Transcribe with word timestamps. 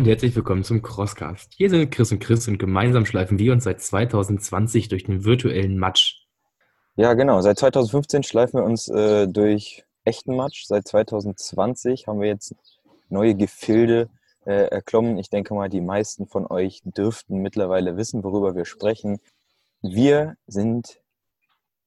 Und 0.00 0.06
herzlich 0.06 0.34
willkommen 0.34 0.64
zum 0.64 0.80
Crosscast. 0.80 1.52
Hier 1.58 1.68
sind 1.68 1.90
Chris 1.90 2.10
und 2.10 2.20
Chris 2.20 2.48
und 2.48 2.56
gemeinsam 2.56 3.04
schleifen 3.04 3.38
wir 3.38 3.52
uns 3.52 3.64
seit 3.64 3.82
2020 3.82 4.88
durch 4.88 5.04
den 5.04 5.26
virtuellen 5.26 5.76
Matsch. 5.76 6.24
Ja, 6.96 7.12
genau. 7.12 7.42
Seit 7.42 7.58
2015 7.58 8.22
schleifen 8.22 8.60
wir 8.60 8.64
uns 8.64 8.88
äh, 8.88 9.28
durch 9.28 9.84
echten 10.04 10.36
Matsch. 10.36 10.64
Seit 10.64 10.88
2020 10.88 12.06
haben 12.06 12.18
wir 12.18 12.28
jetzt 12.28 12.54
neue 13.10 13.34
Gefilde 13.34 14.08
äh, 14.46 14.68
erklommen. 14.70 15.18
Ich 15.18 15.28
denke 15.28 15.52
mal, 15.52 15.68
die 15.68 15.82
meisten 15.82 16.26
von 16.26 16.46
euch 16.46 16.80
dürften 16.82 17.42
mittlerweile 17.42 17.98
wissen, 17.98 18.24
worüber 18.24 18.56
wir 18.56 18.64
sprechen. 18.64 19.20
Wir 19.82 20.36
sind 20.46 21.02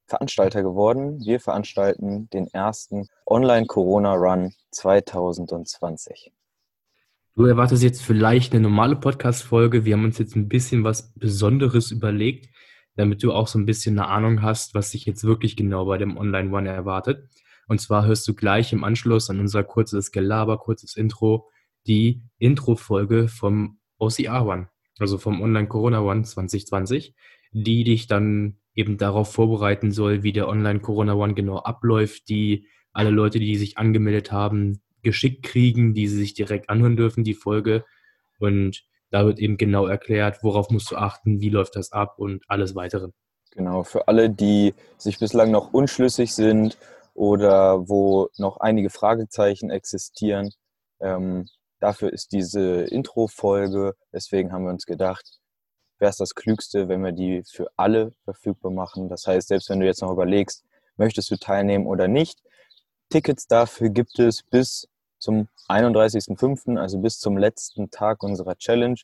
Veranstalter 0.06 0.62
geworden. 0.62 1.18
Wir 1.18 1.40
veranstalten 1.40 2.30
den 2.30 2.46
ersten 2.46 3.08
Online-Corona-Run 3.26 4.54
2020. 4.70 6.30
Du 7.36 7.46
erwartest 7.46 7.82
jetzt 7.82 8.04
vielleicht 8.04 8.52
eine 8.52 8.62
normale 8.62 8.94
Podcast-Folge. 8.94 9.84
Wir 9.84 9.96
haben 9.96 10.04
uns 10.04 10.18
jetzt 10.18 10.36
ein 10.36 10.48
bisschen 10.48 10.84
was 10.84 11.12
Besonderes 11.14 11.90
überlegt, 11.90 12.48
damit 12.94 13.24
du 13.24 13.32
auch 13.32 13.48
so 13.48 13.58
ein 13.58 13.66
bisschen 13.66 13.98
eine 13.98 14.06
Ahnung 14.06 14.40
hast, 14.40 14.72
was 14.72 14.92
sich 14.92 15.04
jetzt 15.04 15.24
wirklich 15.24 15.56
genau 15.56 15.84
bei 15.84 15.98
dem 15.98 16.16
Online-One 16.16 16.68
erwartet. 16.68 17.28
Und 17.66 17.80
zwar 17.80 18.06
hörst 18.06 18.28
du 18.28 18.34
gleich 18.34 18.72
im 18.72 18.84
Anschluss 18.84 19.30
an 19.30 19.40
unser 19.40 19.64
kurzes 19.64 20.12
Gelaber, 20.12 20.58
kurzes 20.58 20.94
Intro, 20.94 21.50
die 21.88 22.22
Intro-Folge 22.38 23.26
vom 23.26 23.80
OCR 23.98 24.46
One, 24.46 24.68
also 25.00 25.18
vom 25.18 25.42
Online-Corona 25.42 26.02
One 26.02 26.22
2020, 26.22 27.16
die 27.50 27.82
dich 27.82 28.06
dann 28.06 28.58
eben 28.76 28.96
darauf 28.96 29.32
vorbereiten 29.32 29.90
soll, 29.90 30.22
wie 30.22 30.32
der 30.32 30.46
Online-Corona 30.46 31.14
One 31.14 31.34
genau 31.34 31.58
abläuft, 31.58 32.28
die 32.28 32.68
alle 32.92 33.10
Leute, 33.10 33.40
die 33.40 33.56
sich 33.56 33.76
angemeldet 33.76 34.30
haben, 34.30 34.83
geschickt 35.04 35.44
kriegen, 35.44 35.94
die 35.94 36.08
sie 36.08 36.16
sich 36.16 36.34
direkt 36.34 36.70
anhören 36.70 36.96
dürfen, 36.96 37.24
die 37.24 37.34
Folge. 37.34 37.84
Und 38.38 38.84
da 39.10 39.24
wird 39.24 39.38
eben 39.38 39.56
genau 39.56 39.86
erklärt, 39.86 40.42
worauf 40.42 40.70
musst 40.70 40.90
du 40.90 40.96
achten, 40.96 41.40
wie 41.40 41.50
läuft 41.50 41.76
das 41.76 41.92
ab 41.92 42.18
und 42.18 42.42
alles 42.48 42.74
weitere. 42.74 43.10
Genau, 43.52 43.84
für 43.84 44.08
alle, 44.08 44.30
die 44.30 44.74
sich 44.98 45.20
bislang 45.20 45.52
noch 45.52 45.72
unschlüssig 45.72 46.34
sind 46.34 46.76
oder 47.14 47.88
wo 47.88 48.28
noch 48.36 48.56
einige 48.56 48.90
Fragezeichen 48.90 49.70
existieren, 49.70 50.50
ähm, 51.00 51.46
dafür 51.78 52.12
ist 52.12 52.32
diese 52.32 52.82
Intro-Folge. 52.82 53.94
Deswegen 54.12 54.52
haben 54.52 54.64
wir 54.64 54.72
uns 54.72 54.86
gedacht, 54.86 55.38
wäre 55.98 56.10
es 56.10 56.16
das 56.16 56.34
Klügste, 56.34 56.88
wenn 56.88 57.04
wir 57.04 57.12
die 57.12 57.44
für 57.46 57.68
alle 57.76 58.12
verfügbar 58.24 58.72
machen. 58.72 59.08
Das 59.08 59.26
heißt, 59.26 59.48
selbst 59.48 59.70
wenn 59.70 59.80
du 59.80 59.86
jetzt 59.86 60.02
noch 60.02 60.10
überlegst, 60.10 60.64
möchtest 60.96 61.30
du 61.30 61.36
teilnehmen 61.36 61.86
oder 61.86 62.08
nicht, 62.08 62.42
Tickets 63.10 63.46
dafür 63.46 63.90
gibt 63.90 64.18
es 64.18 64.42
bis 64.42 64.88
zum 65.24 65.48
31.05., 65.68 66.78
also 66.78 66.98
bis 66.98 67.18
zum 67.18 67.36
letzten 67.36 67.90
Tag 67.90 68.22
unserer 68.22 68.56
Challenge. 68.56 69.00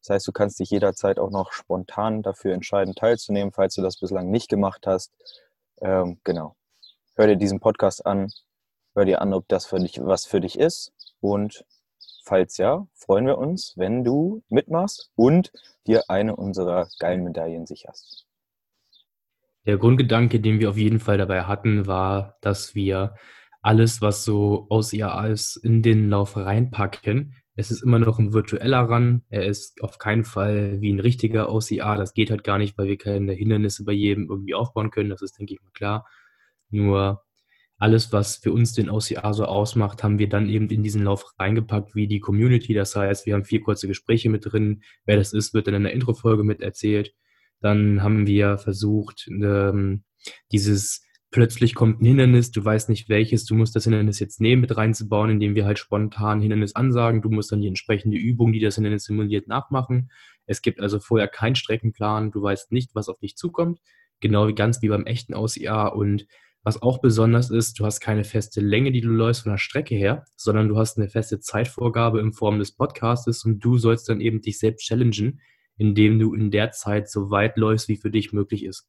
Das 0.00 0.10
heißt, 0.10 0.28
du 0.28 0.32
kannst 0.32 0.58
dich 0.58 0.70
jederzeit 0.70 1.18
auch 1.18 1.30
noch 1.30 1.52
spontan 1.52 2.22
dafür 2.22 2.52
entscheiden, 2.52 2.94
teilzunehmen, 2.94 3.52
falls 3.52 3.74
du 3.74 3.82
das 3.82 3.98
bislang 3.98 4.30
nicht 4.30 4.48
gemacht 4.48 4.86
hast. 4.86 5.12
Ähm, 5.80 6.18
genau. 6.24 6.56
Hör 7.14 7.26
dir 7.26 7.36
diesen 7.36 7.60
Podcast 7.60 8.04
an, 8.04 8.32
hör 8.94 9.04
dir 9.04 9.20
an, 9.20 9.32
ob 9.32 9.46
das 9.48 9.66
für 9.66 9.78
dich 9.78 10.00
was 10.02 10.26
für 10.26 10.40
dich 10.40 10.58
ist. 10.58 10.92
Und 11.20 11.64
falls 12.24 12.56
ja, 12.56 12.86
freuen 12.94 13.26
wir 13.26 13.38
uns, 13.38 13.74
wenn 13.76 14.04
du 14.04 14.42
mitmachst 14.48 15.10
und 15.16 15.52
dir 15.86 16.04
eine 16.08 16.36
unserer 16.36 16.88
geilen 16.98 17.24
Medaillen 17.24 17.66
sicherst. 17.66 18.26
Der 19.66 19.76
Grundgedanke, 19.76 20.40
den 20.40 20.58
wir 20.58 20.70
auf 20.70 20.78
jeden 20.78 21.00
Fall 21.00 21.18
dabei 21.18 21.42
hatten, 21.42 21.86
war, 21.86 22.38
dass 22.40 22.74
wir 22.74 23.14
alles, 23.62 24.00
was 24.00 24.24
so 24.24 24.66
aus 24.70 24.92
IAA 24.92 25.26
ist, 25.28 25.56
in 25.56 25.82
den 25.82 26.08
Lauf 26.08 26.36
reinpacken. 26.36 27.34
Es 27.56 27.70
ist 27.70 27.82
immer 27.82 27.98
noch 27.98 28.18
ein 28.18 28.32
virtueller 28.32 28.80
Run. 28.80 29.22
Er 29.28 29.44
ist 29.44 29.82
auf 29.82 29.98
keinen 29.98 30.24
Fall 30.24 30.80
wie 30.80 30.92
ein 30.92 31.00
richtiger 31.00 31.52
OCA. 31.52 31.96
Das 31.96 32.14
geht 32.14 32.30
halt 32.30 32.42
gar 32.44 32.58
nicht, 32.58 32.78
weil 32.78 32.88
wir 32.88 32.96
keine 32.96 33.32
Hindernisse 33.32 33.84
bei 33.84 33.92
jedem 33.92 34.30
irgendwie 34.30 34.54
aufbauen 34.54 34.90
können. 34.90 35.10
Das 35.10 35.20
ist, 35.20 35.38
denke 35.38 35.54
ich 35.54 35.60
mal, 35.60 35.70
klar. 35.72 36.06
Nur 36.70 37.22
alles, 37.76 38.12
was 38.12 38.36
für 38.36 38.52
uns 38.52 38.72
den 38.72 38.88
OCA 38.88 39.32
so 39.34 39.44
ausmacht, 39.44 40.02
haben 40.02 40.18
wir 40.18 40.28
dann 40.28 40.48
eben 40.48 40.68
in 40.68 40.82
diesen 40.82 41.02
Lauf 41.02 41.24
reingepackt, 41.38 41.94
wie 41.94 42.06
die 42.06 42.20
Community. 42.20 42.72
Das 42.72 42.96
heißt, 42.96 43.26
wir 43.26 43.34
haben 43.34 43.44
vier 43.44 43.62
kurze 43.62 43.88
Gespräche 43.88 44.30
mit 44.30 44.44
drin. 44.46 44.82
Wer 45.04 45.16
das 45.16 45.32
ist, 45.32 45.52
wird 45.52 45.66
dann 45.66 45.74
in 45.74 45.84
der 45.84 45.92
Introfolge 45.92 46.44
mit 46.44 46.60
erzählt. 46.62 47.14
Dann 47.60 48.02
haben 48.02 48.26
wir 48.26 48.58
versucht, 48.58 49.28
ähm, 49.28 50.04
dieses 50.52 51.02
plötzlich 51.30 51.74
kommt 51.74 52.00
ein 52.00 52.06
Hindernis, 52.06 52.50
du 52.50 52.64
weißt 52.64 52.88
nicht 52.88 53.08
welches, 53.08 53.44
du 53.44 53.54
musst 53.54 53.76
das 53.76 53.84
Hindernis 53.84 54.18
jetzt 54.18 54.40
nehmen, 54.40 54.62
mit 54.62 54.76
reinzubauen, 54.76 55.30
indem 55.30 55.54
wir 55.54 55.64
halt 55.64 55.78
spontan 55.78 56.40
Hindernis 56.40 56.74
ansagen. 56.74 57.22
Du 57.22 57.30
musst 57.30 57.52
dann 57.52 57.60
die 57.60 57.68
entsprechende 57.68 58.16
Übung, 58.16 58.52
die 58.52 58.60
das 58.60 58.74
Hindernis 58.74 59.04
simuliert, 59.04 59.46
nachmachen. 59.48 60.10
Es 60.46 60.62
gibt 60.62 60.80
also 60.80 60.98
vorher 60.98 61.28
keinen 61.28 61.54
Streckenplan, 61.54 62.32
du 62.32 62.42
weißt 62.42 62.72
nicht, 62.72 62.94
was 62.94 63.08
auf 63.08 63.18
dich 63.20 63.36
zukommt, 63.36 63.80
genau 64.20 64.48
wie 64.48 64.54
ganz 64.54 64.82
wie 64.82 64.88
beim 64.88 65.06
echten 65.06 65.34
OCA. 65.34 65.86
Und 65.86 66.26
was 66.62 66.82
auch 66.82 66.98
besonders 66.98 67.50
ist, 67.50 67.78
du 67.78 67.86
hast 67.86 68.00
keine 68.00 68.24
feste 68.24 68.60
Länge, 68.60 68.92
die 68.92 69.00
du 69.00 69.08
läufst 69.08 69.44
von 69.44 69.52
der 69.52 69.58
Strecke 69.58 69.94
her, 69.94 70.24
sondern 70.36 70.68
du 70.68 70.76
hast 70.76 70.98
eine 70.98 71.08
feste 71.08 71.40
Zeitvorgabe 71.40 72.20
in 72.20 72.32
Form 72.32 72.58
des 72.58 72.72
Podcastes 72.72 73.44
und 73.44 73.60
du 73.60 73.78
sollst 73.78 74.08
dann 74.08 74.20
eben 74.20 74.42
dich 74.42 74.58
selbst 74.58 74.86
challengen, 74.86 75.40
indem 75.78 76.18
du 76.18 76.34
in 76.34 76.50
der 76.50 76.72
Zeit 76.72 77.08
so 77.08 77.30
weit 77.30 77.56
läufst, 77.56 77.88
wie 77.88 77.96
für 77.96 78.10
dich 78.10 78.32
möglich 78.32 78.64
ist. 78.64 78.88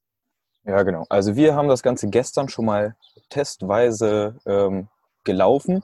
Ja, 0.63 0.83
genau. 0.83 1.05
Also 1.09 1.35
wir 1.35 1.55
haben 1.55 1.67
das 1.67 1.81
Ganze 1.81 2.09
gestern 2.09 2.47
schon 2.49 2.65
mal 2.65 2.95
testweise 3.29 4.37
ähm, 4.45 4.89
gelaufen 5.23 5.83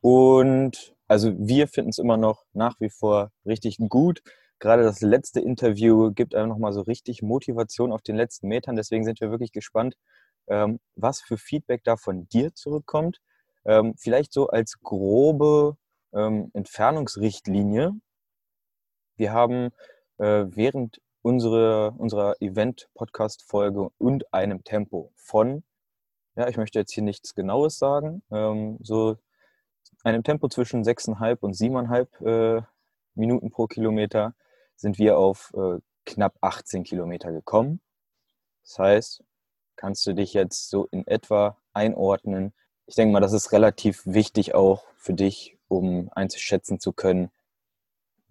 und 0.00 0.94
also 1.08 1.32
wir 1.38 1.68
finden 1.68 1.90
es 1.90 1.98
immer 1.98 2.16
noch 2.16 2.44
nach 2.54 2.80
wie 2.80 2.88
vor 2.88 3.30
richtig 3.44 3.76
gut. 3.88 4.22
Gerade 4.58 4.82
das 4.82 5.02
letzte 5.02 5.40
Interview 5.40 6.10
gibt 6.12 6.34
einem 6.34 6.48
nochmal 6.48 6.72
so 6.72 6.80
richtig 6.80 7.22
Motivation 7.22 7.92
auf 7.92 8.00
den 8.00 8.16
letzten 8.16 8.48
Metern. 8.48 8.76
Deswegen 8.76 9.04
sind 9.04 9.20
wir 9.20 9.30
wirklich 9.30 9.52
gespannt, 9.52 9.96
ähm, 10.46 10.80
was 10.96 11.20
für 11.20 11.36
Feedback 11.36 11.82
da 11.84 11.96
von 11.96 12.26
dir 12.28 12.54
zurückkommt. 12.54 13.20
Ähm, 13.66 13.94
vielleicht 13.98 14.32
so 14.32 14.48
als 14.48 14.80
grobe 14.80 15.76
ähm, 16.14 16.50
Entfernungsrichtlinie. 16.54 17.92
Wir 19.16 19.32
haben 19.32 19.70
äh, 20.18 20.46
während 20.48 21.00
unsere, 21.24 21.92
unserer 21.92 22.36
Event-Podcast-Folge 22.40 23.88
und 23.96 24.32
einem 24.32 24.62
Tempo 24.62 25.10
von, 25.16 25.64
ja, 26.36 26.48
ich 26.48 26.58
möchte 26.58 26.78
jetzt 26.78 26.92
hier 26.92 27.02
nichts 27.02 27.34
Genaues 27.34 27.78
sagen, 27.78 28.22
ähm, 28.30 28.76
so 28.82 29.16
einem 30.02 30.22
Tempo 30.22 30.48
zwischen 30.48 30.84
6,5 30.84 31.38
und 31.40 31.56
7,5 31.56 32.58
äh, 32.58 32.62
Minuten 33.14 33.50
pro 33.50 33.66
Kilometer 33.66 34.34
sind 34.76 34.98
wir 34.98 35.16
auf 35.16 35.50
äh, 35.56 35.78
knapp 36.04 36.36
18 36.42 36.84
Kilometer 36.84 37.32
gekommen. 37.32 37.80
Das 38.62 38.78
heißt, 38.78 39.24
kannst 39.76 40.06
du 40.06 40.12
dich 40.12 40.34
jetzt 40.34 40.68
so 40.68 40.88
in 40.90 41.06
etwa 41.06 41.56
einordnen. 41.72 42.52
Ich 42.84 42.96
denke 42.96 43.14
mal, 43.14 43.20
das 43.20 43.32
ist 43.32 43.50
relativ 43.52 44.02
wichtig 44.04 44.54
auch 44.54 44.84
für 44.98 45.14
dich, 45.14 45.56
um 45.68 46.10
einzuschätzen 46.12 46.80
zu 46.80 46.92
können, 46.92 47.30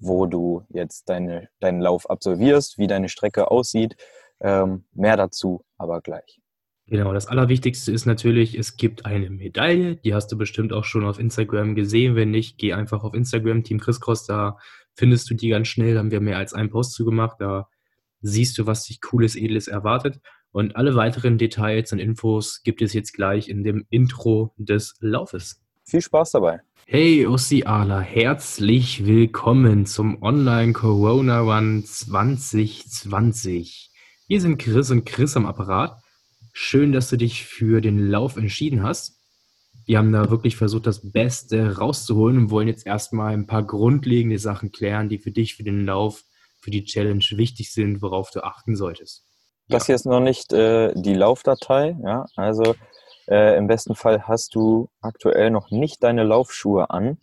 wo 0.03 0.25
du 0.25 0.63
jetzt 0.69 1.09
deine, 1.09 1.49
deinen 1.59 1.81
Lauf 1.81 2.09
absolvierst, 2.09 2.77
wie 2.77 2.87
deine 2.87 3.09
Strecke 3.09 3.49
aussieht. 3.49 3.95
Ähm, 4.41 4.83
mehr 4.93 5.17
dazu 5.17 5.65
aber 5.77 6.01
gleich. 6.01 6.41
Genau, 6.87 7.13
das 7.13 7.27
Allerwichtigste 7.27 7.93
ist 7.93 8.05
natürlich, 8.05 8.57
es 8.57 8.75
gibt 8.75 9.05
eine 9.05 9.29
Medaille. 9.29 9.95
Die 9.95 10.13
hast 10.13 10.27
du 10.27 10.37
bestimmt 10.37 10.73
auch 10.73 10.83
schon 10.83 11.05
auf 11.05 11.17
Instagram 11.17 11.75
gesehen. 11.75 12.15
Wenn 12.15 12.31
nicht, 12.31 12.57
geh 12.57 12.73
einfach 12.73 13.05
auf 13.05 13.13
Instagram, 13.13 13.63
Team 13.63 13.79
Chriscross, 13.79 14.25
da 14.25 14.57
findest 14.93 15.29
du 15.29 15.33
die 15.33 15.47
ganz 15.47 15.69
schnell. 15.69 15.93
Da 15.93 16.01
haben 16.01 16.11
wir 16.11 16.19
mehr 16.19 16.37
als 16.37 16.53
einen 16.53 16.69
Post 16.69 16.93
zu 16.93 17.05
gemacht. 17.05 17.37
Da 17.39 17.69
siehst 18.21 18.57
du, 18.57 18.67
was 18.67 18.83
dich 18.83 18.99
Cooles, 18.99 19.37
Edles 19.37 19.69
erwartet. 19.69 20.19
Und 20.51 20.75
alle 20.75 20.95
weiteren 20.95 21.37
Details 21.37 21.93
und 21.93 21.99
Infos 21.99 22.61
gibt 22.63 22.81
es 22.81 22.93
jetzt 22.93 23.13
gleich 23.13 23.47
in 23.47 23.63
dem 23.63 23.85
Intro 23.89 24.53
des 24.57 24.95
Laufes. 24.99 25.63
Viel 25.85 26.01
Spaß 26.01 26.31
dabei. 26.31 26.61
Hey 26.85 27.25
Ossiala, 27.25 28.01
herzlich 28.01 29.05
willkommen 29.05 29.85
zum 29.85 30.21
Online 30.21 30.73
Corona 30.73 31.43
One 31.43 31.85
2020. 31.85 33.89
Hier 34.27 34.41
sind 34.41 34.57
Chris 34.57 34.91
und 34.91 35.05
Chris 35.05 35.37
am 35.37 35.45
Apparat. 35.45 35.97
Schön, 36.51 36.91
dass 36.91 37.09
du 37.09 37.15
dich 37.15 37.45
für 37.45 37.79
den 37.79 38.09
Lauf 38.09 38.35
entschieden 38.35 38.83
hast. 38.83 39.17
Wir 39.85 39.97
haben 39.97 40.11
da 40.11 40.29
wirklich 40.29 40.57
versucht, 40.57 40.85
das 40.85 41.13
Beste 41.13 41.77
rauszuholen 41.77 42.37
und 42.37 42.51
wollen 42.51 42.67
jetzt 42.67 42.85
erstmal 42.85 43.33
ein 43.33 43.47
paar 43.47 43.63
grundlegende 43.63 44.37
Sachen 44.37 44.73
klären, 44.73 45.07
die 45.07 45.19
für 45.19 45.31
dich, 45.31 45.55
für 45.55 45.63
den 45.63 45.85
Lauf, 45.85 46.23
für 46.59 46.69
die 46.69 46.83
Challenge 46.83 47.23
wichtig 47.31 47.71
sind, 47.71 48.01
worauf 48.01 48.29
du 48.29 48.43
achten 48.43 48.75
solltest. 48.75 49.25
Das 49.69 49.85
hier 49.85 49.95
ist 49.95 50.05
noch 50.05 50.19
nicht 50.19 50.51
äh, 50.51 50.93
die 50.95 51.13
Laufdatei, 51.13 51.95
ja. 52.03 52.25
Also 52.35 52.75
äh, 53.29 53.57
Im 53.57 53.67
besten 53.67 53.95
Fall 53.95 54.27
hast 54.27 54.55
du 54.55 54.89
aktuell 55.01 55.49
noch 55.49 55.71
nicht 55.71 56.03
deine 56.03 56.23
Laufschuhe 56.23 56.89
an, 56.89 57.17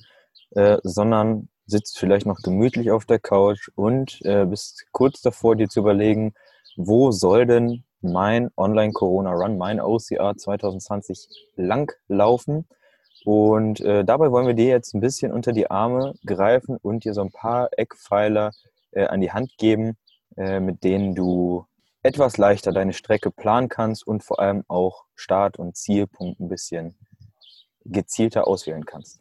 äh, 0.50 0.79
sondern 0.82 1.49
sitzt 1.67 1.99
vielleicht 1.99 2.26
noch 2.26 2.43
gemütlich 2.43 2.91
auf 2.91 3.05
der 3.05 3.19
Couch 3.19 3.69
und 3.75 4.20
äh, 4.25 4.44
bist 4.44 4.87
kurz 4.93 5.20
davor, 5.20 5.56
dir 5.56 5.69
zu 5.69 5.81
überlegen, 5.81 6.35
wo 6.76 7.12
soll 7.12 7.47
denn 7.47 7.85
mein 8.00 8.50
Online-Corona-Run, 8.56 9.58
mein 9.58 9.81
OCR 9.81 10.37
2020 10.37 11.29
lang 11.56 11.93
laufen? 12.08 12.67
Und 13.25 13.81
äh, 13.81 14.05
dabei 14.05 14.31
wollen 14.31 14.47
wir 14.47 14.55
dir 14.55 14.69
jetzt 14.69 14.94
ein 14.94 15.00
bisschen 15.00 15.32
unter 15.32 15.52
die 15.52 15.70
Arme 15.70 16.14
greifen 16.25 16.79
und 16.81 17.05
dir 17.05 17.12
so 17.12 17.20
ein 17.20 17.31
paar 17.31 17.69
Eckpfeiler 17.76 18.52
äh, 18.93 19.05
an 19.05 19.20
die 19.20 19.32
Hand 19.32 19.56
geben, 19.58 19.97
äh, 20.37 20.58
mit 20.61 20.82
denen 20.85 21.14
du 21.14 21.67
etwas 22.02 22.38
leichter 22.38 22.73
deine 22.73 22.93
Strecke 22.93 23.31
planen 23.31 23.69
kannst 23.69 24.06
und 24.06 24.25
vor 24.25 24.41
allem 24.41 24.64
auch 24.69 25.05
Start- 25.14 25.58
und 25.58 25.76
Zielpunkt 25.76 26.41
ein 26.41 26.49
bisschen 26.49 26.94
gezielter 27.85 28.47
auswählen 28.47 28.85
kannst. 28.85 29.20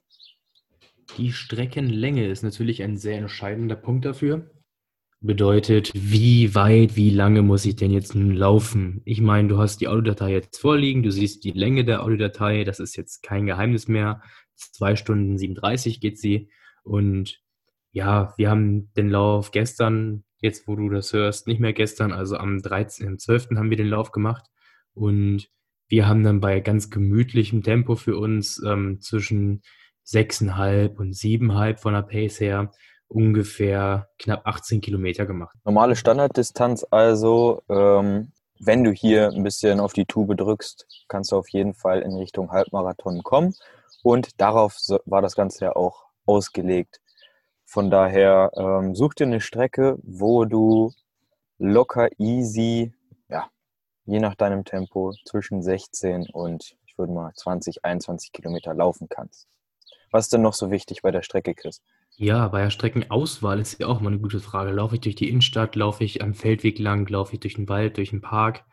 Die 1.18 1.34
Streckenlänge 1.34 2.28
ist 2.28 2.44
natürlich 2.44 2.84
ein 2.84 2.98
sehr 2.98 3.18
entscheidender 3.18 3.76
Punkt 3.76 4.06
dafür. 4.06 4.50
Bedeutet, 5.22 5.92
wie 5.94 6.56
weit, 6.56 6.96
wie 6.96 7.10
lange 7.10 7.42
muss 7.42 7.66
ich 7.66 7.76
denn 7.76 7.92
jetzt 7.92 8.16
nun 8.16 8.34
laufen? 8.34 9.02
Ich 9.04 9.20
meine, 9.20 9.50
du 9.50 9.58
hast 9.58 9.81
die 9.81 9.90
Audiodatei 9.90 10.31
jetzt 10.31 10.58
vorliegen, 10.60 11.04
du 11.04 11.12
siehst 11.12 11.44
die 11.44 11.52
Länge 11.52 11.84
der 11.84 12.04
Audiodatei, 12.04 12.64
das 12.64 12.80
ist 12.80 12.96
jetzt 12.96 13.22
kein 13.22 13.46
Geheimnis 13.46 13.90
mehr. 13.90 14.22
Zwei 14.56 14.96
Stunden 14.96 15.38
37 15.38 16.00
geht 16.00 16.18
sie. 16.18 16.50
Und 16.84 17.42
ja, 17.92 18.34
wir 18.38 18.50
haben 18.50 18.94
den 18.94 19.10
Lauf 19.10 19.52
gestern, 19.52 20.24
jetzt 20.39 20.68
wo 20.68 20.75
du 20.75 20.89
das 20.89 21.13
hörst, 21.13 21.47
nicht 21.47 21.59
mehr 21.59 21.74
gestern, 21.74 22.12
also 22.12 22.38
am 22.38 22.57
13.12. 22.57 23.57
haben 23.57 23.69
wir 23.69 23.77
den 23.77 23.88
Lauf 23.88 24.12
gemacht. 24.12 24.45
Und 24.94 25.47
wir 25.88 26.07
haben 26.07 26.24
dann 26.24 26.39
bei 26.39 26.59
ganz 26.59 26.89
gemütlichem 26.89 27.63
Tempo 27.63 27.95
für 27.95 28.18
uns 28.18 28.62
ähm, 28.65 29.01
zwischen 29.01 29.62
6,5 30.07 30.95
und 30.97 31.13
7,5 31.13 31.77
von 31.77 31.94
der 31.94 32.01
Pace 32.03 32.39
her 32.39 32.71
ungefähr 33.07 34.07
knapp 34.19 34.45
18 34.45 34.81
Kilometer 34.81 35.25
gemacht. 35.25 35.56
Normale 35.65 35.95
Standarddistanz 35.95 36.85
also, 36.89 37.63
ähm, 37.69 38.31
wenn 38.59 38.83
du 38.83 38.92
hier 38.92 39.30
ein 39.30 39.44
bisschen 39.44 39.80
auf 39.80 39.94
die 39.94 40.06
Tube 40.06 40.35
drückst, 40.38 41.06
kannst 41.07 41.31
du 41.31 41.38
auf 41.38 41.50
jeden 41.50 41.74
Fall 41.74 42.01
in 42.01 42.13
Richtung 42.15 42.51
Halbmarathon 42.51 43.24
kommen. 43.24 43.56
Und 44.03 44.39
darauf 44.39 44.77
war 45.06 45.21
das 45.21 45.35
Ganze 45.35 45.65
ja 45.65 45.75
auch 45.75 46.06
ausgelegt. 46.25 47.00
Von 47.69 47.92
daher 47.92 48.50
ähm, 48.56 48.95
such 48.95 49.13
dir 49.13 49.27
eine 49.27 49.42
Strecke, 49.42 50.00
wo 50.01 50.44
du 50.45 50.92
locker 51.60 52.10
easy, 52.18 52.94
ja, 53.30 53.51
je 54.06 54.18
nach 54.19 54.33
deinem 54.33 54.66
Tempo 54.66 55.13
zwischen 55.24 55.62
16 55.62 56.31
und 56.33 56.75
ich 56.88 56.98
würde 56.98 57.13
mal 57.13 57.31
20, 57.31 57.86
21 57.86 58.31
Kilometer 58.31 58.74
laufen 58.74 59.07
kannst. 59.07 59.48
Was 60.10 60.25
ist 60.25 60.33
denn 60.33 60.42
noch 60.42 60.56
so 60.56 60.71
wichtig 60.71 61.04
bei 61.04 61.12
der 61.12 61.21
Strecke, 61.21 61.54
Chris? 61.54 61.83
Ja, 62.16 62.48
bei 62.48 62.63
der 62.63 62.71
Streckenauswahl 62.71 63.60
ist 63.60 63.80
ja 63.80 63.86
auch 63.86 64.00
mal 64.00 64.10
eine 64.10 64.19
gute 64.19 64.39
Frage. 64.39 64.71
Laufe 64.71 64.95
ich 64.95 65.01
durch 65.01 65.16
die 65.16 65.30
Innenstadt, 65.30 65.75
laufe 65.75 66.04
ich 66.04 66.24
am 66.24 66.33
Feldweg 66.33 66.80
lang, 66.80 67.07
laufe 67.07 67.36
ich 67.36 67.39
durch 67.39 67.54
den 67.54 67.69
Wald, 67.69 67.98
durch 67.98 68.10
den 68.10 68.21
Park? 68.21 68.66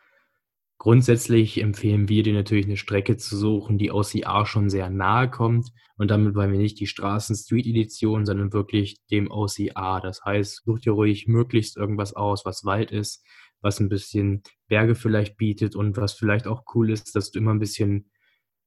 Grundsätzlich 0.79 1.61
empfehlen 1.63 2.09
wir 2.09 2.23
dir 2.23 2.35
natürlich 2.35 2.67
eine 2.67 2.77
Strecke 2.77 3.17
zu 3.17 3.37
suchen, 3.37 3.79
die 3.79 3.91
OCR 3.91 4.45
schon 4.45 4.69
sehr 4.69 4.91
nahe 4.91 5.31
kommt. 5.31 5.73
Und 5.97 6.11
damit 6.11 6.35
meinen 6.35 6.53
wir 6.53 6.59
nicht 6.59 6.79
die 6.79 6.87
Straßen-Street-Edition, 6.87 8.27
sondern 8.27 8.53
wirklich 8.53 8.99
dem 9.11 9.31
OCR. 9.31 10.01
Das 10.03 10.23
heißt, 10.25 10.63
such 10.65 10.81
dir 10.81 10.93
ruhig 10.93 11.27
möglichst 11.29 11.79
irgendwas 11.79 12.15
aus, 12.15 12.45
was 12.45 12.65
Wald 12.65 12.91
ist, 12.91 13.25
was 13.63 13.81
ein 13.81 13.89
bisschen 13.89 14.43
Berge 14.69 14.95
vielleicht 14.95 15.39
bietet 15.39 15.75
und 15.75 15.97
was 15.97 16.13
vielleicht 16.13 16.47
auch 16.47 16.65
cool 16.75 16.91
ist, 16.91 17.17
dass 17.17 17.31
du 17.31 17.39
immer 17.39 17.53
ein 17.53 17.59
bisschen 17.59 18.11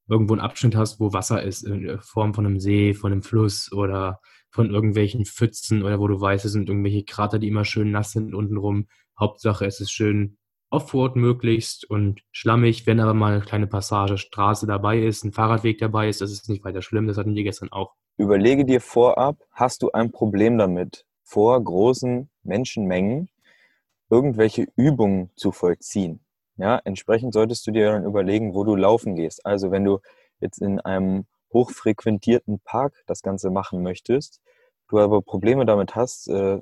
irgendwo 0.08 0.34
einen 0.34 0.40
Abschnitt 0.40 0.74
hast, 0.74 0.98
wo 0.98 1.12
Wasser 1.12 1.42
ist, 1.44 1.62
in 1.62 2.00
Form 2.00 2.34
von 2.34 2.44
einem 2.44 2.58
See, 2.58 2.92
von 2.92 3.12
einem 3.12 3.22
Fluss 3.22 3.70
oder 3.72 4.20
von 4.50 4.70
irgendwelchen 4.70 5.24
Pfützen 5.24 5.84
oder 5.84 6.00
wo 6.00 6.08
du 6.08 6.20
weißt, 6.20 6.44
es 6.44 6.52
sind 6.52 6.68
irgendwelche 6.68 7.04
Krater, 7.04 7.38
die 7.38 7.46
immer 7.46 7.64
schön 7.64 7.92
nass 7.92 8.10
sind 8.10 8.34
untenrum. 8.34 8.88
Hauptsache, 9.18 9.64
es 9.64 9.78
ist 9.78 9.92
schön 9.92 10.38
Offroad 10.70 11.16
möglichst 11.16 11.88
und 11.90 12.22
schlammig, 12.30 12.86
wenn 12.86 13.00
aber 13.00 13.14
mal 13.14 13.32
eine 13.32 13.42
kleine 13.42 13.66
Passage 13.66 14.18
Straße 14.18 14.66
dabei 14.66 15.00
ist, 15.00 15.24
ein 15.24 15.32
Fahrradweg 15.32 15.78
dabei 15.78 16.08
ist, 16.08 16.20
das 16.20 16.30
ist 16.30 16.48
nicht 16.48 16.64
weiter 16.64 16.80
schlimm, 16.80 17.08
das 17.08 17.16
hatten 17.16 17.34
wir 17.34 17.42
gestern 17.42 17.72
auch. 17.72 17.94
Überlege 18.16 18.64
dir 18.64 18.80
vorab, 18.80 19.36
hast 19.52 19.82
du 19.82 19.90
ein 19.92 20.12
Problem 20.12 20.58
damit, 20.58 21.06
vor 21.24 21.62
großen 21.62 22.30
Menschenmengen 22.42 23.28
irgendwelche 24.10 24.66
Übungen 24.76 25.30
zu 25.36 25.52
vollziehen? 25.52 26.20
Ja, 26.56 26.80
entsprechend 26.84 27.32
solltest 27.32 27.66
du 27.66 27.70
dir 27.70 27.92
dann 27.92 28.04
überlegen, 28.04 28.54
wo 28.54 28.64
du 28.64 28.76
laufen 28.76 29.16
gehst. 29.16 29.46
Also 29.46 29.70
wenn 29.70 29.84
du 29.84 30.00
jetzt 30.40 30.60
in 30.60 30.78
einem 30.80 31.26
hochfrequentierten 31.52 32.60
Park 32.60 33.02
das 33.06 33.22
Ganze 33.22 33.50
machen 33.50 33.82
möchtest, 33.82 34.40
du 34.88 34.98
aber 34.98 35.22
Probleme 35.22 35.64
damit 35.64 35.94
hast, 35.94 36.28
äh, 36.28 36.60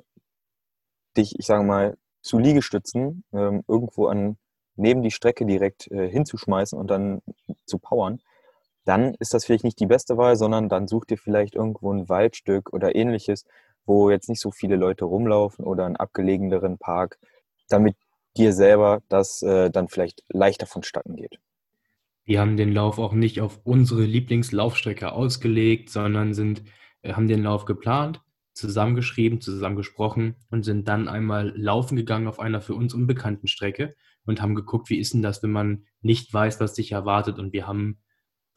dich, 1.17 1.37
ich 1.37 1.45
sage 1.45 1.63
mal, 1.63 1.97
zu 2.21 2.37
Liegestützen 2.37 3.23
äh, 3.31 3.61
irgendwo 3.67 4.07
an 4.07 4.37
neben 4.75 5.01
die 5.01 5.11
Strecke 5.11 5.45
direkt 5.45 5.91
äh, 5.91 6.09
hinzuschmeißen 6.09 6.77
und 6.77 6.89
dann 6.89 7.21
zu 7.65 7.79
powern, 7.79 8.21
dann 8.85 9.13
ist 9.19 9.33
das 9.33 9.45
vielleicht 9.45 9.65
nicht 9.65 9.79
die 9.79 9.85
beste 9.85 10.17
Wahl, 10.17 10.35
sondern 10.35 10.69
dann 10.69 10.87
such 10.87 11.05
dir 11.05 11.17
vielleicht 11.17 11.55
irgendwo 11.55 11.91
ein 11.93 12.09
Waldstück 12.09 12.73
oder 12.73 12.95
ähnliches, 12.95 13.45
wo 13.85 14.09
jetzt 14.09 14.29
nicht 14.29 14.41
so 14.41 14.51
viele 14.51 14.77
Leute 14.77 15.05
rumlaufen 15.05 15.65
oder 15.65 15.85
einen 15.85 15.97
abgelegeneren 15.97 16.77
Park, 16.77 17.19
damit 17.67 17.95
dir 18.37 18.53
selber 18.53 19.01
das 19.09 19.41
äh, 19.41 19.69
dann 19.69 19.89
vielleicht 19.89 20.23
leichter 20.29 20.65
vonstatten 20.65 21.15
geht. 21.15 21.39
Wir 22.23 22.39
haben 22.39 22.57
den 22.57 22.71
Lauf 22.71 22.99
auch 22.99 23.13
nicht 23.13 23.41
auf 23.41 23.59
unsere 23.63 24.03
Lieblingslaufstrecke 24.03 25.11
ausgelegt, 25.11 25.89
sondern 25.89 26.33
sind, 26.33 26.63
äh, 27.01 27.13
haben 27.13 27.27
den 27.27 27.43
Lauf 27.43 27.65
geplant, 27.65 28.21
zusammengeschrieben, 28.59 29.41
zusammengesprochen 29.41 30.35
und 30.51 30.63
sind 30.63 30.87
dann 30.87 31.07
einmal 31.07 31.53
laufen 31.55 31.95
gegangen 31.95 32.27
auf 32.27 32.39
einer 32.39 32.61
für 32.61 32.75
uns 32.75 32.93
unbekannten 32.93 33.47
Strecke 33.47 33.95
und 34.25 34.41
haben 34.41 34.55
geguckt, 34.55 34.89
wie 34.89 34.99
ist 34.99 35.13
denn 35.13 35.21
das, 35.21 35.41
wenn 35.41 35.51
man 35.51 35.85
nicht 36.01 36.33
weiß, 36.33 36.59
was 36.59 36.75
sich 36.75 36.91
erwartet. 36.91 37.39
Und 37.39 37.53
wir 37.53 37.67
haben 37.67 37.99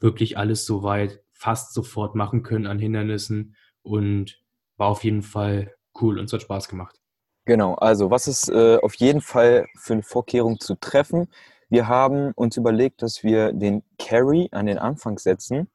wirklich 0.00 0.36
alles 0.36 0.66
soweit 0.66 1.22
fast 1.32 1.72
sofort 1.72 2.14
machen 2.14 2.42
können 2.42 2.66
an 2.66 2.78
Hindernissen 2.78 3.56
und 3.82 4.42
war 4.76 4.88
auf 4.88 5.04
jeden 5.04 5.22
Fall 5.22 5.74
cool 6.00 6.18
und 6.18 6.26
es 6.26 6.32
hat 6.32 6.42
Spaß 6.42 6.68
gemacht. 6.68 7.00
Genau, 7.44 7.74
also 7.74 8.10
was 8.10 8.28
ist 8.28 8.48
äh, 8.48 8.78
auf 8.82 8.94
jeden 8.94 9.20
Fall 9.20 9.66
für 9.76 9.94
eine 9.94 10.02
Vorkehrung 10.02 10.60
zu 10.60 10.76
treffen? 10.76 11.28
Wir 11.68 11.88
haben 11.88 12.32
uns 12.36 12.56
überlegt, 12.56 13.02
dass 13.02 13.24
wir 13.24 13.52
den 13.52 13.82
Carry 13.98 14.48
an 14.52 14.66
den 14.66 14.78
Anfang 14.78 15.18
setzen 15.18 15.68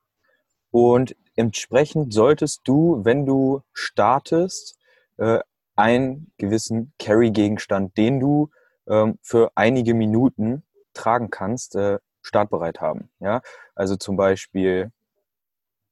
und 0.71 1.15
entsprechend 1.37 2.13
solltest 2.13 2.61
du, 2.65 3.05
wenn 3.05 3.25
du 3.25 3.61
startest, 3.73 4.77
äh, 5.17 5.39
einen 5.75 6.31
gewissen 6.37 6.93
Carry-Gegenstand, 6.99 7.95
den 7.97 8.19
du 8.19 8.49
ähm, 8.87 9.19
für 9.21 9.51
einige 9.55 9.93
Minuten 9.93 10.63
tragen 10.93 11.29
kannst, 11.29 11.75
äh, 11.75 11.99
startbereit 12.21 12.81
haben. 12.81 13.09
Ja? 13.19 13.41
Also 13.75 13.95
zum 13.95 14.17
Beispiel 14.17 14.91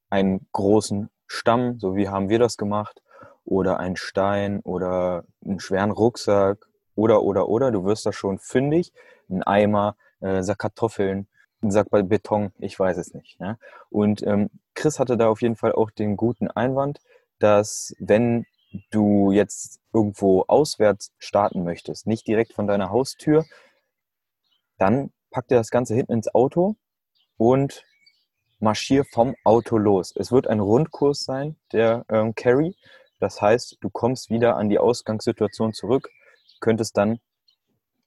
einen 0.10 0.48
großen 0.52 1.10
Stamm, 1.28 1.80
so 1.80 1.96
wie 1.96 2.10
haben 2.10 2.30
wir 2.30 2.40
das 2.40 2.58
gemacht, 2.58 3.02
oder 3.46 3.80
ein 3.80 3.96
Stein 3.96 4.60
oder 4.62 5.24
einen 5.44 5.60
schweren 5.60 5.92
Rucksack 5.92 6.66
oder, 6.96 7.22
oder, 7.22 7.48
oder. 7.48 7.72
Du 7.72 7.86
wirst 7.86 8.06
da 8.06 8.12
schon 8.12 8.40
fündig. 8.40 8.92
Ein 9.30 9.44
Eimer, 9.44 9.96
äh, 10.20 10.42
Sack 10.42 10.60
Kartoffeln, 10.60 11.28
ein 11.66 11.72
Sack 11.72 11.90
Beton, 11.92 12.52
ich 12.60 12.80
weiß 12.80 12.98
es 12.98 13.14
nicht. 13.14 13.38
Ja? 13.40 13.58
Und 13.90 14.24
ähm, 14.24 14.50
Chris 14.74 15.00
hatte 15.00 15.18
da 15.18 15.28
auf 15.28 15.42
jeden 15.42 15.56
Fall 15.56 15.74
auch 15.74 15.92
den 15.92 16.16
guten 16.18 16.48
Einwand, 16.50 17.02
dass 17.40 17.96
wenn 18.00 18.46
du 18.92 19.32
jetzt 19.32 19.80
irgendwo 19.94 20.44
auswärts 20.48 21.12
starten 21.18 21.64
möchtest, 21.64 22.08
nicht 22.08 22.28
direkt 22.28 22.54
von 22.54 22.68
deiner 22.68 22.90
Haustür, 22.90 23.46
dann 24.78 25.12
pack 25.32 25.48
dir 25.48 25.56
das 25.56 25.70
Ganze 25.70 25.96
hinten 25.96 26.14
ins 26.14 26.34
Auto 26.34 26.76
und 27.38 27.84
marschier 28.60 29.06
vom 29.06 29.36
Auto 29.44 29.78
los. 29.78 30.14
Es 30.16 30.32
wird 30.32 30.48
ein 30.48 30.60
Rundkurs 30.60 31.22
sein, 31.22 31.56
der 31.72 32.06
ähm, 32.10 32.36
Carry. 32.36 32.76
Das 33.20 33.42
heißt, 33.42 33.78
du 33.82 33.90
kommst 33.90 34.30
wieder 34.30 34.58
an 34.58 34.70
die 34.70 34.80
Ausgangssituation 34.80 35.74
zurück, 35.74 36.10
könntest 36.60 36.98
dann 36.98 37.20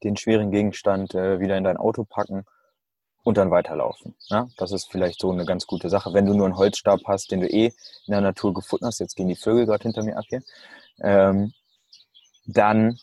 den 0.05 0.17
schweren 0.17 0.50
Gegenstand 0.50 1.15
äh, 1.15 1.41
wieder 1.41 1.57
in 1.57 1.65
dein 1.65 1.77
Auto 1.77 2.05
packen 2.05 2.45
und 3.28 3.37
dann 3.37 3.50
weiterlaufen. 3.50 4.14
Ja? 4.28 4.49
Das 4.56 4.73
ist 4.73 4.90
vielleicht 4.90 5.20
so 5.20 5.30
eine 5.30 5.44
ganz 5.44 5.66
gute 5.66 5.88
Sache. 5.88 6.12
Wenn 6.12 6.26
du 6.26 6.35
nur 6.35 6.47
einen 6.47 6.56
Holzstab 6.56 7.00
hast, 7.06 7.30
den 7.30 7.40
du 7.40 7.47
eh 7.47 7.66
in 7.66 8.12
der 8.12 8.20
Natur 8.20 8.54
gefunden 8.54 8.87
hast, 8.87 9.00
jetzt 9.00 9.16
gehen 9.16 9.28
die 9.28 9.37
Vögel 9.37 9.66
gerade 9.66 9.82
hinter 9.82 10.02
mir 10.02 10.16
ab 10.16 10.25
hier, 10.28 10.42
ähm, 11.00 11.52
dann 12.47 12.99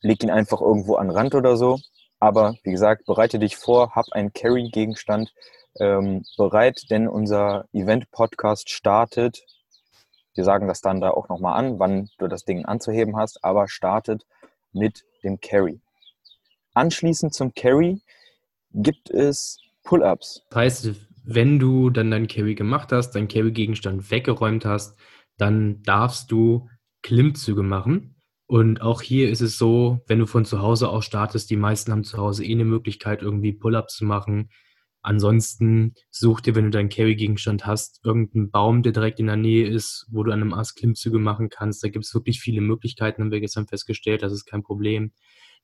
leg 0.00 0.22
ihn 0.22 0.30
einfach 0.30 0.60
irgendwo 0.60 0.94
an 0.94 1.08
den 1.08 1.16
Rand 1.16 1.34
oder 1.34 1.56
so. 1.56 1.78
Aber 2.20 2.54
wie 2.62 2.70
gesagt, 2.70 3.06
bereite 3.06 3.38
dich 3.38 3.56
vor, 3.56 3.94
hab 3.94 4.06
einen 4.12 4.32
Carry-Gegenstand 4.32 5.32
ähm, 5.80 6.24
bereit, 6.36 6.82
denn 6.90 7.08
unser 7.08 7.66
Event-Podcast 7.72 8.70
startet 8.70 9.44
wir 10.38 10.44
sagen 10.44 10.68
das 10.68 10.80
dann 10.80 11.00
da 11.00 11.10
auch 11.10 11.28
nochmal 11.28 11.58
an, 11.58 11.80
wann 11.80 12.10
du 12.18 12.28
das 12.28 12.44
Ding 12.44 12.64
anzuheben 12.64 13.16
hast, 13.16 13.42
aber 13.42 13.66
startet 13.66 14.24
mit 14.72 15.04
dem 15.24 15.40
Carry. 15.40 15.80
Anschließend 16.74 17.34
zum 17.34 17.54
Carry 17.54 18.00
gibt 18.78 19.10
es 19.10 19.58
Pull-ups. 19.84 20.46
Das 20.50 20.56
heißt, 20.56 20.90
wenn 21.24 21.58
du 21.58 21.90
dann 21.90 22.10
dein 22.10 22.28
Carry 22.28 22.54
gemacht 22.54 22.92
hast, 22.92 23.12
deinen 23.12 23.28
Carry-Gegenstand 23.28 24.10
weggeräumt 24.10 24.64
hast, 24.64 24.98
dann 25.36 25.82
darfst 25.82 26.30
du 26.30 26.68
Klimmzüge 27.02 27.62
machen. 27.62 28.16
Und 28.46 28.80
auch 28.80 29.02
hier 29.02 29.28
ist 29.28 29.42
es 29.42 29.58
so, 29.58 30.00
wenn 30.06 30.18
du 30.18 30.26
von 30.26 30.46
zu 30.46 30.62
Hause 30.62 30.88
aus 30.88 31.04
startest, 31.04 31.50
die 31.50 31.56
meisten 31.56 31.92
haben 31.92 32.04
zu 32.04 32.16
Hause 32.16 32.44
eh 32.44 32.52
eine 32.52 32.64
Möglichkeit, 32.64 33.22
irgendwie 33.22 33.52
Pull-ups 33.52 33.96
zu 33.96 34.06
machen. 34.06 34.48
Ansonsten 35.02 35.94
such 36.10 36.40
dir, 36.40 36.54
wenn 36.54 36.64
du 36.64 36.70
deinen 36.70 36.88
Carry-Gegenstand 36.88 37.66
hast, 37.66 38.00
irgendeinen 38.04 38.50
Baum, 38.50 38.82
der 38.82 38.92
direkt 38.92 39.20
in 39.20 39.26
der 39.26 39.36
Nähe 39.36 39.68
ist, 39.68 40.06
wo 40.10 40.22
du 40.22 40.32
an 40.32 40.40
einem 40.40 40.54
Ast 40.54 40.76
Klimmzüge 40.76 41.18
machen 41.18 41.50
kannst. 41.50 41.84
Da 41.84 41.88
gibt 41.88 42.04
es 42.04 42.14
wirklich 42.14 42.40
viele 42.40 42.62
Möglichkeiten, 42.62 43.22
haben 43.22 43.30
wir 43.30 43.40
gestern 43.40 43.68
festgestellt. 43.68 44.22
Das 44.22 44.32
ist 44.32 44.46
kein 44.46 44.62
Problem. 44.62 45.12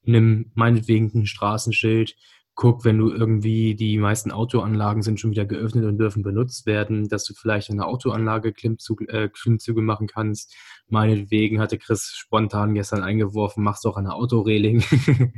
Nimm 0.02 0.52
meinetwegen 0.54 1.10
ein 1.14 1.26
Straßenschild, 1.26 2.14
guck, 2.56 2.84
wenn 2.84 2.98
du 2.98 3.10
irgendwie 3.10 3.74
die 3.74 3.98
meisten 3.98 4.30
Autoanlagen 4.30 5.02
sind 5.02 5.18
schon 5.18 5.32
wieder 5.32 5.44
geöffnet 5.44 5.84
und 5.84 5.98
dürfen 5.98 6.22
benutzt 6.22 6.66
werden, 6.66 7.08
dass 7.08 7.24
du 7.24 7.34
vielleicht 7.34 7.68
eine 7.70 7.84
Autoanlage 7.84 8.52
Klimmzüge, 8.52 9.08
äh, 9.08 9.28
Klimmzüge 9.28 9.82
machen 9.82 10.06
kannst. 10.06 10.54
Meinetwegen 10.86 11.60
hatte 11.60 11.78
Chris 11.78 12.12
spontan 12.14 12.74
gestern 12.74 13.02
eingeworfen, 13.02 13.64
machst 13.64 13.86
auch 13.86 13.96
eine 13.96 14.14
Autoreling. 14.14 14.84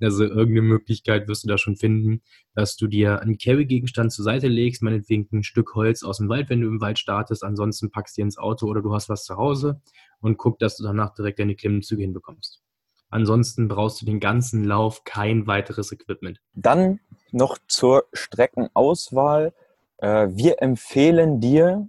also 0.00 0.24
irgendeine 0.24 0.62
Möglichkeit 0.62 1.26
wirst 1.26 1.42
du 1.42 1.48
da 1.48 1.58
schon 1.58 1.76
finden, 1.76 2.22
dass 2.54 2.76
du 2.76 2.86
dir 2.86 3.20
einen 3.20 3.38
Carry-Gegenstand 3.38 4.12
zur 4.12 4.24
Seite 4.24 4.46
legst, 4.46 4.82
meinetwegen 4.82 5.26
ein 5.32 5.42
Stück 5.42 5.74
Holz 5.74 6.04
aus 6.04 6.18
dem 6.18 6.28
Wald, 6.28 6.50
wenn 6.50 6.60
du 6.60 6.68
im 6.68 6.80
Wald 6.80 7.00
startest. 7.00 7.42
Ansonsten 7.42 7.90
packst 7.90 8.16
du 8.16 8.20
dir 8.20 8.26
ins 8.26 8.38
Auto 8.38 8.66
oder 8.66 8.80
du 8.80 8.94
hast 8.94 9.08
was 9.08 9.24
zu 9.24 9.36
Hause 9.36 9.80
und 10.20 10.36
guck, 10.36 10.60
dass 10.60 10.76
du 10.76 10.84
danach 10.84 11.14
direkt 11.14 11.40
deine 11.40 11.56
Klimmzüge 11.56 12.02
hinbekommst. 12.02 12.62
Ansonsten 13.10 13.68
brauchst 13.68 14.00
du 14.00 14.06
den 14.06 14.20
ganzen 14.20 14.64
Lauf 14.64 15.04
kein 15.04 15.46
weiteres 15.46 15.92
Equipment. 15.92 16.40
Dann 16.54 17.00
noch 17.32 17.58
zur 17.66 18.04
Streckenauswahl. 18.12 19.52
Äh, 19.98 20.28
wir 20.30 20.62
empfehlen 20.62 21.40
dir, 21.40 21.88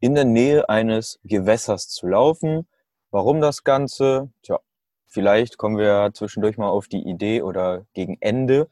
in 0.00 0.14
der 0.14 0.24
Nähe 0.24 0.68
eines 0.68 1.18
Gewässers 1.24 1.88
zu 1.88 2.06
laufen. 2.06 2.66
Warum 3.10 3.40
das 3.40 3.64
Ganze? 3.64 4.30
Tja, 4.42 4.60
vielleicht 5.06 5.58
kommen 5.58 5.78
wir 5.78 6.10
zwischendurch 6.12 6.58
mal 6.58 6.68
auf 6.68 6.88
die 6.88 7.08
Idee 7.08 7.42
oder 7.42 7.86
gegen 7.94 8.18
Ende, 8.20 8.68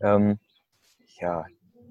ähm, 0.00 0.38
ja, 1.20 1.46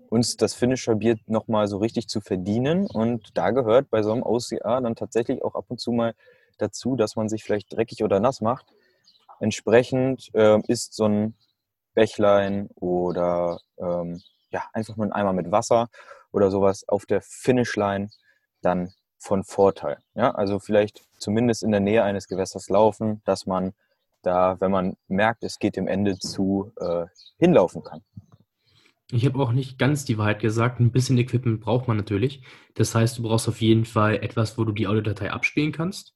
uns 0.09 0.35
das 0.35 0.55
Finisher 0.55 0.95
Bier 0.95 1.17
nochmal 1.27 1.67
so 1.67 1.77
richtig 1.77 2.09
zu 2.09 2.19
verdienen. 2.19 2.87
Und 2.87 3.37
da 3.37 3.51
gehört 3.51 3.89
bei 3.89 4.03
so 4.03 4.11
einem 4.11 4.23
OCA 4.23 4.81
dann 4.81 4.95
tatsächlich 4.95 5.43
auch 5.43 5.55
ab 5.55 5.65
und 5.69 5.79
zu 5.79 5.91
mal 5.91 6.15
dazu, 6.57 6.95
dass 6.95 7.15
man 7.15 7.29
sich 7.29 7.43
vielleicht 7.43 7.71
dreckig 7.71 8.03
oder 8.03 8.19
nass 8.19 8.41
macht. 8.41 8.65
Entsprechend 9.41 10.29
äh, 10.35 10.59
ist 10.67 10.93
so 10.93 11.05
ein 11.05 11.33
Bächlein 11.95 12.69
oder 12.75 13.59
ähm, 13.77 14.21
ja, 14.51 14.63
einfach 14.71 14.95
nur 14.95 15.07
ein 15.07 15.11
Eimer 15.11 15.33
mit 15.33 15.51
Wasser 15.51 15.89
oder 16.31 16.51
sowas 16.51 16.87
auf 16.87 17.05
der 17.05 17.21
Finishline 17.21 18.09
dann 18.61 18.93
von 19.17 19.43
Vorteil. 19.43 19.97
Ja, 20.13 20.31
also 20.31 20.59
vielleicht 20.59 21.03
zumindest 21.17 21.63
in 21.63 21.71
der 21.71 21.79
Nähe 21.79 22.03
eines 22.03 22.27
Gewässers 22.27 22.69
laufen, 22.69 23.21
dass 23.25 23.47
man 23.47 23.73
da, 24.21 24.59
wenn 24.59 24.71
man 24.71 24.95
merkt, 25.07 25.43
es 25.43 25.57
geht 25.57 25.75
dem 25.75 25.87
Ende 25.87 26.19
zu, 26.19 26.71
äh, 26.79 27.05
hinlaufen 27.39 27.83
kann. 27.83 28.03
Ich 29.11 29.25
habe 29.25 29.39
auch 29.39 29.51
nicht 29.51 29.77
ganz 29.77 30.05
die 30.05 30.17
Wahrheit 30.17 30.39
gesagt. 30.39 30.79
Ein 30.79 30.91
bisschen 30.91 31.17
Equipment 31.17 31.59
braucht 31.61 31.87
man 31.87 31.97
natürlich. 31.97 32.43
Das 32.75 32.95
heißt, 32.95 33.17
du 33.17 33.23
brauchst 33.23 33.49
auf 33.49 33.59
jeden 33.59 33.85
Fall 33.85 34.17
etwas, 34.17 34.57
wo 34.57 34.63
du 34.63 34.71
die 34.71 34.87
Audiodatei 34.87 35.31
abspielen 35.31 35.71
kannst. 35.71 36.15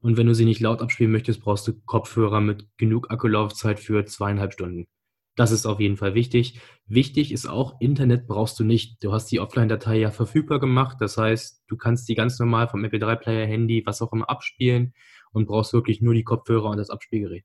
Und 0.00 0.16
wenn 0.16 0.26
du 0.26 0.34
sie 0.34 0.44
nicht 0.46 0.60
laut 0.60 0.80
abspielen 0.80 1.12
möchtest, 1.12 1.40
brauchst 1.40 1.66
du 1.68 1.74
Kopfhörer 1.84 2.40
mit 2.40 2.66
genug 2.78 3.10
Akkulaufzeit 3.10 3.80
für 3.80 4.04
zweieinhalb 4.06 4.52
Stunden. 4.52 4.88
Das 5.36 5.52
ist 5.52 5.66
auf 5.66 5.80
jeden 5.80 5.96
Fall 5.96 6.14
wichtig. 6.14 6.60
Wichtig 6.86 7.32
ist 7.32 7.46
auch, 7.46 7.80
Internet 7.80 8.26
brauchst 8.26 8.58
du 8.58 8.64
nicht. 8.64 9.02
Du 9.04 9.12
hast 9.12 9.26
die 9.26 9.40
Offline-Datei 9.40 9.96
ja 9.96 10.10
verfügbar 10.10 10.58
gemacht. 10.58 10.98
Das 11.00 11.16
heißt, 11.16 11.62
du 11.68 11.76
kannst 11.76 12.08
die 12.08 12.14
ganz 12.14 12.38
normal 12.38 12.68
vom 12.68 12.84
MP3-Player, 12.84 13.46
Handy, 13.46 13.82
was 13.86 14.02
auch 14.02 14.12
immer 14.12 14.28
abspielen 14.28 14.92
und 15.32 15.46
brauchst 15.46 15.72
wirklich 15.72 16.00
nur 16.00 16.14
die 16.14 16.24
Kopfhörer 16.24 16.70
und 16.70 16.78
das 16.78 16.90
Abspielgerät. 16.90 17.44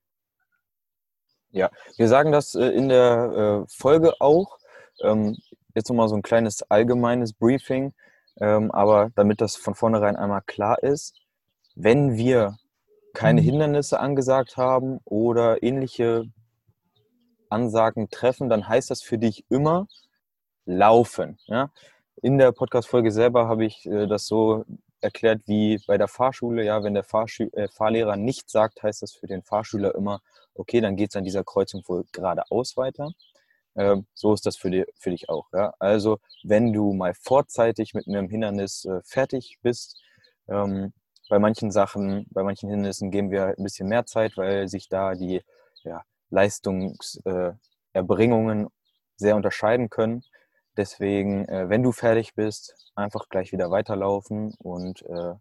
Ja, 1.51 1.69
wir 1.97 2.07
sagen 2.07 2.31
das 2.31 2.55
äh, 2.55 2.67
in 2.67 2.89
der 2.89 3.63
äh, 3.63 3.71
Folge 3.73 4.19
auch. 4.19 4.57
Ähm, 5.01 5.37
jetzt 5.73 5.89
nochmal 5.89 6.09
so 6.09 6.15
ein 6.15 6.21
kleines 6.21 6.63
allgemeines 6.63 7.33
Briefing. 7.33 7.93
Ähm, 8.41 8.71
aber 8.71 9.11
damit 9.15 9.39
das 9.39 9.55
von 9.55 9.75
vornherein 9.75 10.17
einmal 10.17 10.41
klar 10.45 10.83
ist, 10.83 11.17
wenn 11.75 12.17
wir 12.17 12.57
keine 13.13 13.41
mhm. 13.41 13.45
Hindernisse 13.45 13.99
angesagt 13.99 14.57
haben 14.57 14.99
oder 15.05 15.63
ähnliche 15.63 16.25
Ansagen 17.49 18.09
treffen, 18.09 18.49
dann 18.49 18.67
heißt 18.67 18.89
das 18.89 19.01
für 19.01 19.17
dich 19.17 19.45
immer 19.49 19.87
laufen. 20.65 21.37
Ja? 21.45 21.71
In 22.21 22.37
der 22.37 22.51
Podcast-Folge 22.51 23.11
selber 23.11 23.47
habe 23.47 23.65
ich 23.65 23.85
äh, 23.85 24.07
das 24.07 24.25
so 24.25 24.65
erklärt 25.01 25.41
wie 25.45 25.79
bei 25.85 25.97
der 25.97 26.07
Fahrschule. 26.07 26.63
Ja, 26.63 26.83
wenn 26.83 26.93
der 26.93 27.03
Fahrschü 27.03 27.49
äh, 27.53 27.67
Fahrlehrer 27.67 28.15
nichts 28.15 28.51
sagt, 28.51 28.81
heißt 28.81 29.01
das 29.01 29.13
für 29.13 29.27
den 29.27 29.43
Fahrschüler 29.43 29.93
immer, 29.95 30.21
okay, 30.55 30.81
dann 30.81 30.95
geht 30.95 31.11
es 31.11 31.15
an 31.15 31.23
dieser 31.23 31.43
Kreuzung 31.43 31.83
wohl 31.87 32.05
geradeaus 32.11 32.77
weiter. 32.77 33.11
Ähm, 33.75 34.07
so 34.13 34.33
ist 34.33 34.45
das 34.45 34.57
für, 34.57 34.71
die, 34.71 34.85
für 34.97 35.11
dich 35.11 35.29
auch. 35.29 35.47
Ja? 35.53 35.73
Also, 35.79 36.19
wenn 36.43 36.73
du 36.73 36.93
mal 36.93 37.13
vorzeitig 37.13 37.93
mit 37.93 38.07
einem 38.07 38.29
Hindernis 38.29 38.85
äh, 38.85 39.01
fertig 39.03 39.59
bist, 39.61 40.01
ähm, 40.47 40.93
bei 41.29 41.39
manchen 41.39 41.71
Sachen, 41.71 42.27
bei 42.29 42.43
manchen 42.43 42.69
Hindernissen 42.69 43.11
geben 43.11 43.31
wir 43.31 43.47
ein 43.47 43.63
bisschen 43.63 43.87
mehr 43.87 44.05
Zeit, 44.05 44.37
weil 44.37 44.67
sich 44.67 44.89
da 44.89 45.15
die 45.15 45.41
ja, 45.83 46.03
Leistungserbringungen 46.29 48.65
äh, 48.65 48.69
sehr 49.17 49.35
unterscheiden 49.35 49.89
können. 49.89 50.23
Deswegen, 50.77 51.47
äh, 51.47 51.69
wenn 51.69 51.83
du 51.83 51.91
fertig 51.91 52.35
bist, 52.35 52.75
einfach 52.95 53.27
gleich 53.29 53.51
wieder 53.51 53.71
weiterlaufen 53.71 54.53
und 54.59 55.01
äh, 55.03 55.33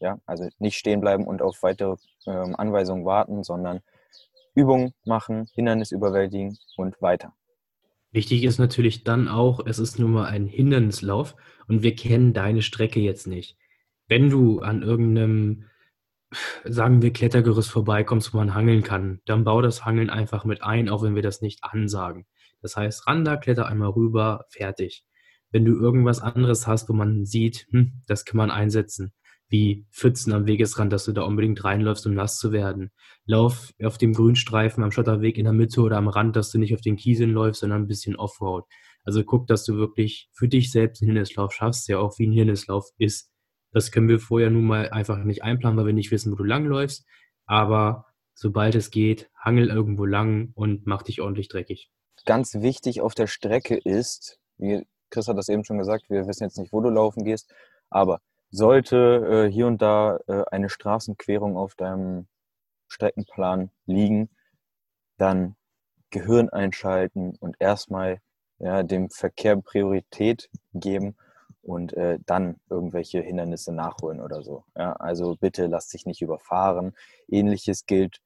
ja, 0.00 0.18
also 0.26 0.48
nicht 0.58 0.76
stehen 0.76 1.00
bleiben 1.00 1.26
und 1.26 1.42
auf 1.42 1.62
weitere 1.62 1.96
ähm, 2.26 2.54
Anweisungen 2.56 3.04
warten, 3.04 3.42
sondern 3.42 3.80
Übung 4.54 4.92
machen, 5.04 5.48
Hindernis 5.54 5.90
überwältigen 5.90 6.56
und 6.76 7.00
weiter. 7.02 7.34
Wichtig 8.10 8.44
ist 8.44 8.58
natürlich 8.58 9.04
dann 9.04 9.28
auch, 9.28 9.60
es 9.66 9.78
ist 9.78 9.98
nun 9.98 10.12
mal 10.12 10.26
ein 10.26 10.46
Hindernislauf 10.46 11.36
und 11.66 11.82
wir 11.82 11.94
kennen 11.94 12.32
deine 12.32 12.62
Strecke 12.62 13.00
jetzt 13.00 13.26
nicht 13.26 13.58
wenn 14.08 14.30
du 14.30 14.60
an 14.60 14.82
irgendeinem, 14.82 15.64
sagen 16.64 17.02
wir, 17.02 17.12
Klettergerüst 17.12 17.70
vorbeikommst, 17.70 18.34
wo 18.34 18.38
man 18.38 18.54
hangeln 18.54 18.82
kann, 18.82 19.20
dann 19.26 19.44
bau 19.44 19.62
das 19.62 19.84
Hangeln 19.84 20.10
einfach 20.10 20.44
mit 20.44 20.62
ein, 20.62 20.88
auch 20.88 21.02
wenn 21.02 21.14
wir 21.14 21.22
das 21.22 21.40
nicht 21.40 21.62
ansagen. 21.62 22.26
Das 22.60 22.76
heißt, 22.76 23.06
ran 23.06 23.24
da, 23.24 23.36
kletter 23.36 23.66
einmal 23.66 23.90
rüber, 23.90 24.44
fertig. 24.50 25.04
Wenn 25.50 25.64
du 25.64 25.78
irgendwas 25.78 26.20
anderes 26.20 26.66
hast, 26.66 26.88
wo 26.88 26.92
man 26.92 27.24
sieht, 27.24 27.66
hm, 27.70 28.02
das 28.06 28.24
kann 28.24 28.36
man 28.36 28.50
einsetzen, 28.50 29.12
wie 29.48 29.86
Pfützen 29.90 30.32
am 30.32 30.46
Wegesrand, 30.46 30.92
dass 30.92 31.04
du 31.04 31.12
da 31.12 31.22
unbedingt 31.22 31.64
reinläufst, 31.64 32.06
um 32.06 32.14
nass 32.14 32.38
zu 32.38 32.52
werden. 32.52 32.90
Lauf 33.24 33.72
auf 33.82 33.96
dem 33.96 34.12
Grünstreifen 34.12 34.84
am 34.84 34.92
Schotterweg 34.92 35.38
in 35.38 35.44
der 35.44 35.54
Mitte 35.54 35.80
oder 35.80 35.96
am 35.96 36.08
Rand, 36.08 36.36
dass 36.36 36.50
du 36.50 36.58
nicht 36.58 36.74
auf 36.74 36.82
den 36.82 36.96
Kieseln 36.96 37.30
läufst, 37.30 37.60
sondern 37.60 37.82
ein 37.82 37.88
bisschen 37.88 38.16
Offroad. 38.16 38.64
Also 39.04 39.24
guck, 39.24 39.46
dass 39.46 39.64
du 39.64 39.76
wirklich 39.76 40.28
für 40.34 40.48
dich 40.48 40.70
selbst 40.70 41.00
einen 41.00 41.08
Hindernislauf 41.08 41.52
schaffst, 41.52 41.88
der 41.88 42.00
auch 42.00 42.18
wie 42.18 42.26
ein 42.26 42.32
Hindernislauf 42.32 42.90
ist. 42.98 43.30
Das 43.72 43.92
können 43.92 44.08
wir 44.08 44.18
vorher 44.18 44.50
nun 44.50 44.64
mal 44.64 44.90
einfach 44.90 45.18
nicht 45.24 45.42
einplanen, 45.42 45.78
weil 45.78 45.86
wir 45.86 45.92
nicht 45.92 46.10
wissen, 46.10 46.32
wo 46.32 46.36
du 46.36 46.44
langläufst. 46.44 47.06
Aber 47.46 48.06
sobald 48.34 48.74
es 48.74 48.90
geht, 48.90 49.30
hangel 49.38 49.68
irgendwo 49.68 50.04
lang 50.04 50.52
und 50.54 50.86
mach 50.86 51.02
dich 51.02 51.20
ordentlich 51.20 51.48
dreckig. 51.48 51.90
Ganz 52.24 52.54
wichtig 52.54 53.00
auf 53.00 53.14
der 53.14 53.26
Strecke 53.26 53.76
ist, 53.76 54.38
wie 54.56 54.86
Chris 55.10 55.28
hat 55.28 55.38
das 55.38 55.48
eben 55.48 55.64
schon 55.64 55.78
gesagt, 55.78 56.10
wir 56.10 56.26
wissen 56.26 56.44
jetzt 56.44 56.58
nicht, 56.58 56.72
wo 56.72 56.80
du 56.80 56.90
laufen 56.90 57.24
gehst, 57.24 57.52
aber 57.90 58.20
sollte 58.50 59.46
äh, 59.48 59.52
hier 59.52 59.66
und 59.66 59.80
da 59.82 60.18
äh, 60.26 60.44
eine 60.50 60.68
Straßenquerung 60.68 61.56
auf 61.56 61.74
deinem 61.74 62.28
Streckenplan 62.88 63.70
liegen, 63.86 64.30
dann 65.18 65.56
Gehirn 66.10 66.48
einschalten 66.48 67.36
und 67.40 67.56
erstmal 67.58 68.20
ja, 68.58 68.82
dem 68.82 69.10
Verkehr 69.10 69.56
Priorität 69.56 70.48
geben 70.72 71.16
und 71.68 71.92
äh, 71.98 72.18
dann 72.24 72.56
irgendwelche 72.70 73.20
Hindernisse 73.20 73.72
nachholen 73.72 74.20
oder 74.20 74.42
so. 74.42 74.64
Ja, 74.74 74.94
also 74.94 75.36
bitte 75.36 75.66
lass 75.66 75.88
dich 75.88 76.06
nicht 76.06 76.22
überfahren. 76.22 76.94
Ähnliches 77.28 77.84
gilt, 77.84 78.22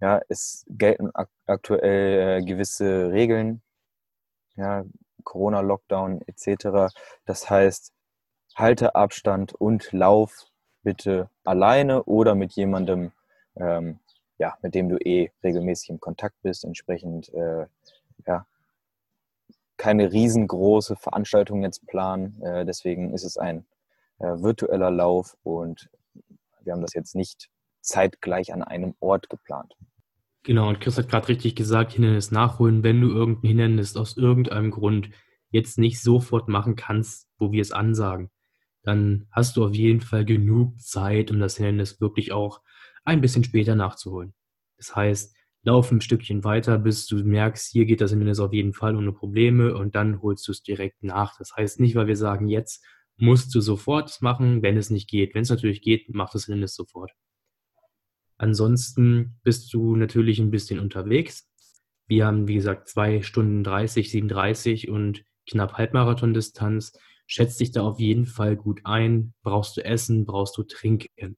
ja, 0.00 0.20
es 0.28 0.66
gelten 0.68 1.10
ak 1.14 1.30
aktuell 1.46 2.40
äh, 2.40 2.44
gewisse 2.44 3.10
Regeln, 3.12 3.62
ja, 4.56 4.84
Corona-Lockdown 5.24 6.20
etc. 6.26 6.94
Das 7.24 7.48
heißt, 7.48 7.92
halte 8.54 8.94
Abstand 8.94 9.54
und 9.54 9.92
lauf 9.92 10.46
bitte 10.82 11.30
alleine 11.44 12.04
oder 12.04 12.34
mit 12.34 12.52
jemandem, 12.52 13.12
ähm, 13.56 14.00
ja, 14.38 14.58
mit 14.60 14.74
dem 14.74 14.90
du 14.90 14.98
eh 14.98 15.30
regelmäßig 15.42 15.90
im 15.90 16.00
Kontakt 16.00 16.36
bist. 16.42 16.64
Entsprechend, 16.64 17.32
äh, 17.32 17.66
ja, 18.26 18.46
keine 19.76 20.12
riesengroße 20.12 20.96
Veranstaltung 20.96 21.62
jetzt 21.62 21.86
planen. 21.86 22.40
Äh, 22.42 22.64
deswegen 22.64 23.12
ist 23.12 23.24
es 23.24 23.36
ein 23.36 23.66
äh, 24.18 24.26
virtueller 24.26 24.90
Lauf 24.90 25.36
und 25.42 25.88
wir 26.62 26.72
haben 26.72 26.82
das 26.82 26.94
jetzt 26.94 27.14
nicht 27.14 27.48
zeitgleich 27.80 28.52
an 28.52 28.62
einem 28.62 28.94
Ort 29.00 29.30
geplant. 29.30 29.74
Genau, 30.42 30.68
und 30.68 30.80
Chris 30.80 30.98
hat 30.98 31.08
gerade 31.08 31.28
richtig 31.28 31.56
gesagt, 31.56 31.92
Hindernis 31.92 32.30
nachholen, 32.30 32.82
wenn 32.82 33.00
du 33.00 33.08
irgendein 33.08 33.48
Hindernis 33.48 33.96
aus 33.96 34.16
irgendeinem 34.16 34.70
Grund 34.70 35.10
jetzt 35.50 35.78
nicht 35.78 36.00
sofort 36.00 36.48
machen 36.48 36.76
kannst, 36.76 37.28
wo 37.38 37.52
wir 37.52 37.62
es 37.62 37.72
ansagen, 37.72 38.30
dann 38.82 39.26
hast 39.30 39.56
du 39.56 39.64
auf 39.64 39.74
jeden 39.74 40.00
Fall 40.00 40.24
genug 40.24 40.80
Zeit, 40.80 41.30
um 41.30 41.40
das 41.40 41.56
Hindernis 41.56 42.00
wirklich 42.00 42.32
auch 42.32 42.60
ein 43.04 43.20
bisschen 43.20 43.44
später 43.44 43.74
nachzuholen. 43.74 44.34
Das 44.76 44.94
heißt, 44.94 45.35
lauf 45.66 45.90
ein 45.90 46.00
Stückchen 46.00 46.44
weiter, 46.44 46.78
bis 46.78 47.06
du 47.06 47.16
merkst, 47.16 47.72
hier 47.72 47.86
geht 47.86 48.00
das 48.00 48.10
Hindernis 48.10 48.38
auf 48.38 48.52
jeden 48.52 48.72
Fall 48.72 48.94
ohne 48.94 49.12
Probleme 49.12 49.76
und 49.76 49.96
dann 49.96 50.22
holst 50.22 50.46
du 50.46 50.52
es 50.52 50.62
direkt 50.62 51.02
nach. 51.02 51.36
Das 51.38 51.56
heißt 51.56 51.80
nicht, 51.80 51.96
weil 51.96 52.06
wir 52.06 52.16
sagen, 52.16 52.46
jetzt 52.46 52.84
musst 53.16 53.52
du 53.52 53.60
sofort 53.60 54.22
machen, 54.22 54.62
wenn 54.62 54.76
es 54.76 54.90
nicht 54.90 55.10
geht. 55.10 55.34
Wenn 55.34 55.42
es 55.42 55.50
natürlich 55.50 55.82
geht, 55.82 56.06
mach 56.14 56.30
das 56.30 56.44
Hindernis 56.44 56.76
sofort. 56.76 57.10
Ansonsten 58.38 59.40
bist 59.42 59.74
du 59.74 59.96
natürlich 59.96 60.38
ein 60.38 60.52
bisschen 60.52 60.78
unterwegs. 60.78 61.50
Wir 62.06 62.26
haben, 62.26 62.46
wie 62.46 62.54
gesagt, 62.54 62.88
zwei 62.88 63.22
Stunden 63.22 63.64
30, 63.64 64.10
37 64.12 64.88
und 64.88 65.24
knapp 65.50 65.72
Halbmarathon-Distanz. 65.72 66.92
Schätz 67.26 67.56
dich 67.56 67.72
da 67.72 67.82
auf 67.82 67.98
jeden 67.98 68.26
Fall 68.26 68.54
gut 68.56 68.82
ein. 68.84 69.34
Brauchst 69.42 69.76
du 69.76 69.84
Essen, 69.84 70.26
brauchst 70.26 70.56
du 70.58 70.62
Trinken. 70.62 71.36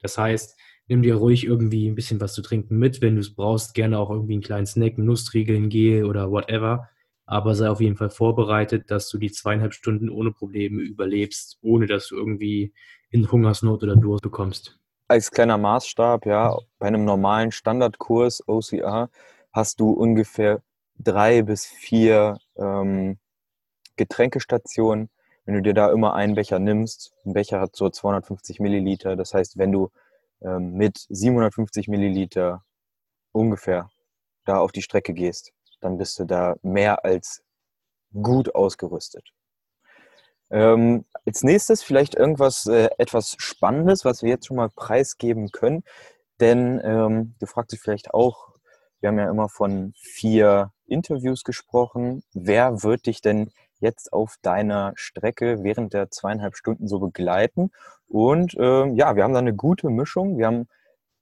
Das 0.00 0.18
heißt, 0.18 0.58
nimm 0.90 1.02
dir 1.02 1.14
ruhig 1.14 1.46
irgendwie 1.46 1.88
ein 1.88 1.94
bisschen 1.94 2.20
was 2.20 2.34
zu 2.34 2.42
trinken 2.42 2.76
mit. 2.76 3.00
Wenn 3.00 3.14
du 3.14 3.20
es 3.20 3.32
brauchst, 3.32 3.74
gerne 3.74 3.98
auch 3.98 4.10
irgendwie 4.10 4.34
einen 4.34 4.42
kleinen 4.42 4.66
Snack, 4.66 4.98
Nusstriegeln, 4.98 5.68
Gel 5.68 6.04
oder 6.04 6.30
whatever. 6.30 6.88
Aber 7.26 7.54
sei 7.54 7.70
auf 7.70 7.80
jeden 7.80 7.96
Fall 7.96 8.10
vorbereitet, 8.10 8.90
dass 8.90 9.08
du 9.08 9.16
die 9.16 9.30
zweieinhalb 9.30 9.72
Stunden 9.72 10.10
ohne 10.10 10.32
Probleme 10.32 10.82
überlebst, 10.82 11.58
ohne 11.62 11.86
dass 11.86 12.08
du 12.08 12.16
irgendwie 12.16 12.74
in 13.10 13.30
Hungersnot 13.30 13.84
oder 13.84 13.94
Durst 13.94 14.22
bekommst. 14.22 14.78
Als 15.06 15.30
kleiner 15.30 15.58
Maßstab, 15.58 16.26
ja, 16.26 16.56
bei 16.80 16.88
einem 16.88 17.04
normalen 17.04 17.52
Standardkurs 17.52 18.42
OCR 18.48 19.10
hast 19.52 19.78
du 19.78 19.90
ungefähr 19.90 20.60
drei 20.98 21.42
bis 21.42 21.66
vier 21.66 22.38
ähm, 22.56 23.18
Getränkestationen. 23.94 25.08
Wenn 25.44 25.54
du 25.54 25.62
dir 25.62 25.74
da 25.74 25.92
immer 25.92 26.14
einen 26.14 26.34
Becher 26.34 26.58
nimmst, 26.58 27.12
ein 27.24 27.32
Becher 27.32 27.60
hat 27.60 27.76
so 27.76 27.88
250 27.88 28.58
Milliliter, 28.58 29.14
das 29.14 29.34
heißt, 29.34 29.56
wenn 29.56 29.70
du 29.70 29.90
ähm, 30.42 30.72
mit 30.74 31.06
750 31.08 31.88
Milliliter 31.88 32.64
ungefähr 33.32 33.90
da 34.44 34.58
auf 34.58 34.72
die 34.72 34.82
Strecke 34.82 35.12
gehst, 35.12 35.52
dann 35.80 35.98
bist 35.98 36.18
du 36.18 36.24
da 36.24 36.56
mehr 36.62 37.04
als 37.04 37.42
gut 38.12 38.54
ausgerüstet. 38.54 39.32
Ähm, 40.50 41.04
als 41.26 41.42
nächstes 41.42 41.82
vielleicht 41.82 42.14
irgendwas 42.16 42.66
äh, 42.66 42.88
etwas 42.98 43.36
Spannendes, 43.38 44.04
was 44.04 44.22
wir 44.22 44.30
jetzt 44.30 44.46
schon 44.46 44.56
mal 44.56 44.68
preisgeben 44.68 45.50
können. 45.52 45.84
Denn 46.40 46.80
ähm, 46.82 47.34
du 47.38 47.46
fragst 47.46 47.72
dich 47.72 47.80
vielleicht 47.80 48.12
auch, 48.12 48.50
wir 49.00 49.08
haben 49.08 49.18
ja 49.18 49.30
immer 49.30 49.48
von 49.48 49.92
vier 49.96 50.72
Interviews 50.86 51.44
gesprochen. 51.44 52.22
Wer 52.34 52.82
wird 52.82 53.06
dich 53.06 53.20
denn 53.20 53.50
jetzt 53.80 54.12
auf 54.12 54.36
deiner 54.42 54.92
Strecke 54.96 55.62
während 55.62 55.92
der 55.92 56.10
zweieinhalb 56.10 56.56
Stunden 56.56 56.88
so 56.88 56.98
begleiten? 56.98 57.70
Und 58.08 58.54
ähm, 58.58 58.94
ja, 58.94 59.16
wir 59.16 59.24
haben 59.24 59.32
da 59.32 59.38
eine 59.38 59.54
gute 59.54 59.88
Mischung. 59.90 60.38
Wir 60.38 60.46
haben 60.46 60.68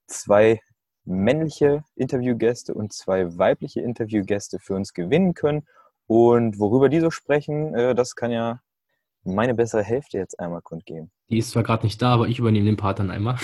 zwei 0.07 0.61
männliche 1.05 1.85
Interviewgäste 1.97 2.75
und 2.75 2.93
zwei 2.93 3.38
weibliche 3.38 3.81
Interviewgäste 3.81 4.59
für 4.59 4.75
uns 4.75 4.93
gewinnen 4.93 5.35
können. 5.35 5.67
Und 6.07 6.59
worüber 6.59 6.88
die 6.88 7.00
so 7.00 7.11
sprechen, 7.11 7.75
äh, 7.75 7.95
das 7.95 8.17
kann 8.17 8.31
ja 8.31 8.61
meine 9.25 9.55
bessere 9.55 9.83
Hälfte 9.83 10.19
jetzt 10.19 10.38
einmal 10.41 10.62
kundgeben. 10.62 11.11
Die 11.29 11.38
ist 11.38 11.50
zwar 11.50 11.62
gerade 11.62 11.85
nicht 11.85 12.00
da, 12.00 12.15
aber 12.15 12.29
ich 12.29 12.38
übernehme 12.38 12.67
den 12.67 12.77
Part 12.77 12.99
dann 12.99 13.11
einmal. 13.11 13.37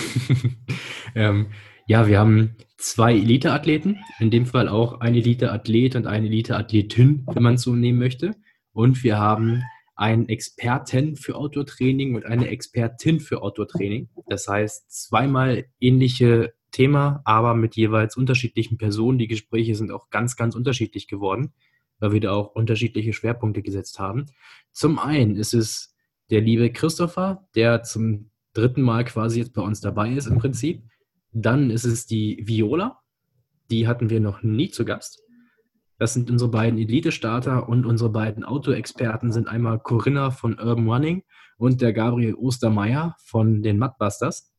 ähm, 1.14 1.48
ja, 1.86 2.06
wir 2.06 2.18
haben 2.18 2.56
zwei 2.78 3.12
Elite-Athleten, 3.12 3.98
in 4.18 4.30
dem 4.30 4.46
Fall 4.46 4.68
auch 4.68 5.00
ein 5.00 5.14
Elite-Athlet 5.14 5.96
und 5.96 6.06
eine 6.06 6.26
Elite-Athletin, 6.26 7.26
wenn 7.30 7.42
man 7.42 7.54
es 7.54 7.62
so 7.62 7.74
nehmen 7.74 7.98
möchte. 7.98 8.34
Und 8.74 9.02
wir 9.02 9.18
haben 9.18 9.62
einen 9.96 10.28
Experten 10.28 11.16
für 11.16 11.36
Outdoor-Training 11.36 12.16
und 12.16 12.26
eine 12.26 12.48
Expertin 12.48 13.20
für 13.20 13.40
Outdoor-Training. 13.40 14.10
Das 14.26 14.48
heißt, 14.48 14.90
zweimal 14.90 15.66
ähnliche 15.80 16.52
Thema, 16.72 17.22
aber 17.24 17.54
mit 17.54 17.76
jeweils 17.76 18.16
unterschiedlichen 18.16 18.76
Personen. 18.76 19.18
Die 19.18 19.28
Gespräche 19.28 19.76
sind 19.76 19.92
auch 19.92 20.10
ganz, 20.10 20.36
ganz 20.36 20.56
unterschiedlich 20.56 21.06
geworden, 21.06 21.52
weil 22.00 22.12
wir 22.12 22.20
da 22.20 22.32
auch 22.32 22.54
unterschiedliche 22.54 23.12
Schwerpunkte 23.12 23.62
gesetzt 23.62 24.00
haben. 24.00 24.26
Zum 24.72 24.98
einen 24.98 25.36
ist 25.36 25.54
es 25.54 25.94
der 26.30 26.40
liebe 26.40 26.72
Christopher, 26.72 27.46
der 27.54 27.84
zum 27.84 28.30
dritten 28.54 28.82
Mal 28.82 29.04
quasi 29.04 29.38
jetzt 29.38 29.54
bei 29.54 29.62
uns 29.62 29.80
dabei 29.80 30.10
ist 30.10 30.26
im 30.26 30.38
Prinzip. 30.38 30.82
Dann 31.30 31.70
ist 31.70 31.84
es 31.84 32.06
die 32.06 32.42
Viola, 32.44 33.00
die 33.70 33.86
hatten 33.86 34.10
wir 34.10 34.20
noch 34.20 34.42
nie 34.42 34.70
zu 34.70 34.84
Gast. 34.84 35.23
Das 35.98 36.14
sind 36.14 36.30
unsere 36.30 36.50
beiden 36.50 36.78
Elite-Starter 36.78 37.68
und 37.68 37.86
unsere 37.86 38.10
beiden 38.10 38.44
Auto-Experten 38.44 39.32
sind 39.32 39.48
einmal 39.48 39.78
Corinna 39.78 40.30
von 40.30 40.58
Urban 40.58 40.88
Running 40.88 41.22
und 41.56 41.80
der 41.80 41.92
Gabriel 41.92 42.34
Ostermeier 42.34 43.16
von 43.18 43.62
den 43.62 43.78
Mudbusters. 43.78 44.52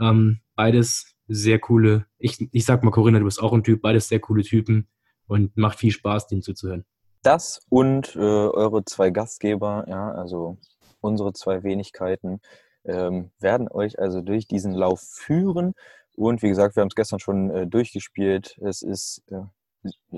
Ähm, 0.00 0.40
beides 0.56 1.14
sehr 1.28 1.58
coole, 1.60 2.06
ich, 2.18 2.48
ich 2.52 2.64
sag 2.64 2.82
mal, 2.82 2.90
Corinna, 2.90 3.18
du 3.20 3.24
bist 3.24 3.40
auch 3.40 3.52
ein 3.52 3.62
Typ, 3.62 3.82
beides 3.82 4.08
sehr 4.08 4.20
coole 4.20 4.42
Typen 4.42 4.88
und 5.26 5.56
macht 5.56 5.78
viel 5.78 5.92
Spaß, 5.92 6.26
denen 6.26 6.42
zuzuhören. 6.42 6.84
Das 7.22 7.60
und 7.68 8.16
äh, 8.16 8.18
eure 8.18 8.84
zwei 8.84 9.10
Gastgeber, 9.10 9.84
ja, 9.88 10.10
also 10.10 10.58
unsere 11.00 11.32
zwei 11.32 11.62
Wenigkeiten, 11.62 12.40
ähm, 12.84 13.30
werden 13.38 13.68
euch 13.68 14.00
also 14.00 14.20
durch 14.20 14.48
diesen 14.48 14.72
Lauf 14.72 15.00
führen. 15.00 15.74
Und 16.16 16.42
wie 16.42 16.48
gesagt, 16.48 16.76
wir 16.76 16.80
haben 16.80 16.88
es 16.88 16.96
gestern 16.96 17.20
schon 17.20 17.50
äh, 17.50 17.66
durchgespielt. 17.66 18.58
Es 18.60 18.82
ist 18.82 19.22
äh, 19.28 19.42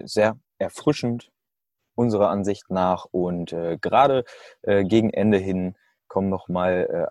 sehr 0.04 0.38
erfrischend 0.58 1.30
unserer 1.94 2.30
Ansicht 2.30 2.70
nach 2.70 3.06
und 3.10 3.52
äh, 3.52 3.78
gerade 3.80 4.24
äh, 4.62 4.84
gegen 4.84 5.10
Ende 5.10 5.38
hin 5.38 5.76
kommen 6.08 6.28
nochmal 6.28 6.88
äh, 6.90 7.06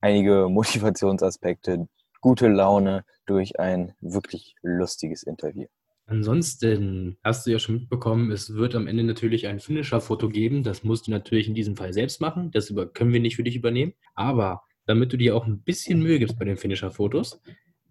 einige 0.00 0.48
Motivationsaspekte, 0.50 1.88
gute 2.20 2.48
Laune 2.48 3.04
durch 3.26 3.58
ein 3.58 3.94
wirklich 4.00 4.54
lustiges 4.62 5.22
Interview. 5.22 5.66
Ansonsten 6.06 7.18
hast 7.22 7.46
du 7.46 7.50
ja 7.50 7.58
schon 7.58 7.74
mitbekommen, 7.74 8.30
es 8.30 8.54
wird 8.54 8.74
am 8.74 8.86
Ende 8.86 9.04
natürlich 9.04 9.46
ein 9.46 9.60
Finisher-Foto 9.60 10.30
geben. 10.30 10.62
Das 10.62 10.82
musst 10.82 11.06
du 11.06 11.10
natürlich 11.10 11.48
in 11.48 11.54
diesem 11.54 11.76
Fall 11.76 11.92
selbst 11.92 12.22
machen. 12.22 12.50
Das 12.50 12.72
können 12.94 13.12
wir 13.12 13.20
nicht 13.20 13.36
für 13.36 13.42
dich 13.42 13.56
übernehmen. 13.56 13.92
Aber 14.14 14.62
damit 14.86 15.12
du 15.12 15.18
dir 15.18 15.36
auch 15.36 15.46
ein 15.46 15.60
bisschen 15.60 16.02
Mühe 16.02 16.18
gibst 16.18 16.38
bei 16.38 16.46
den 16.46 16.56
Finisher-Fotos, 16.56 17.42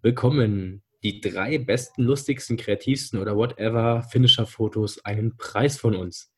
bekommen 0.02 0.82
die 1.03 1.21
drei 1.21 1.57
besten, 1.57 2.03
lustigsten, 2.03 2.57
kreativsten 2.57 3.19
oder 3.19 3.36
whatever 3.36 4.03
Finisher-Fotos 4.03 5.05
einen 5.05 5.38
Preis 5.38 5.77
von 5.77 5.95
uns. 5.95 6.31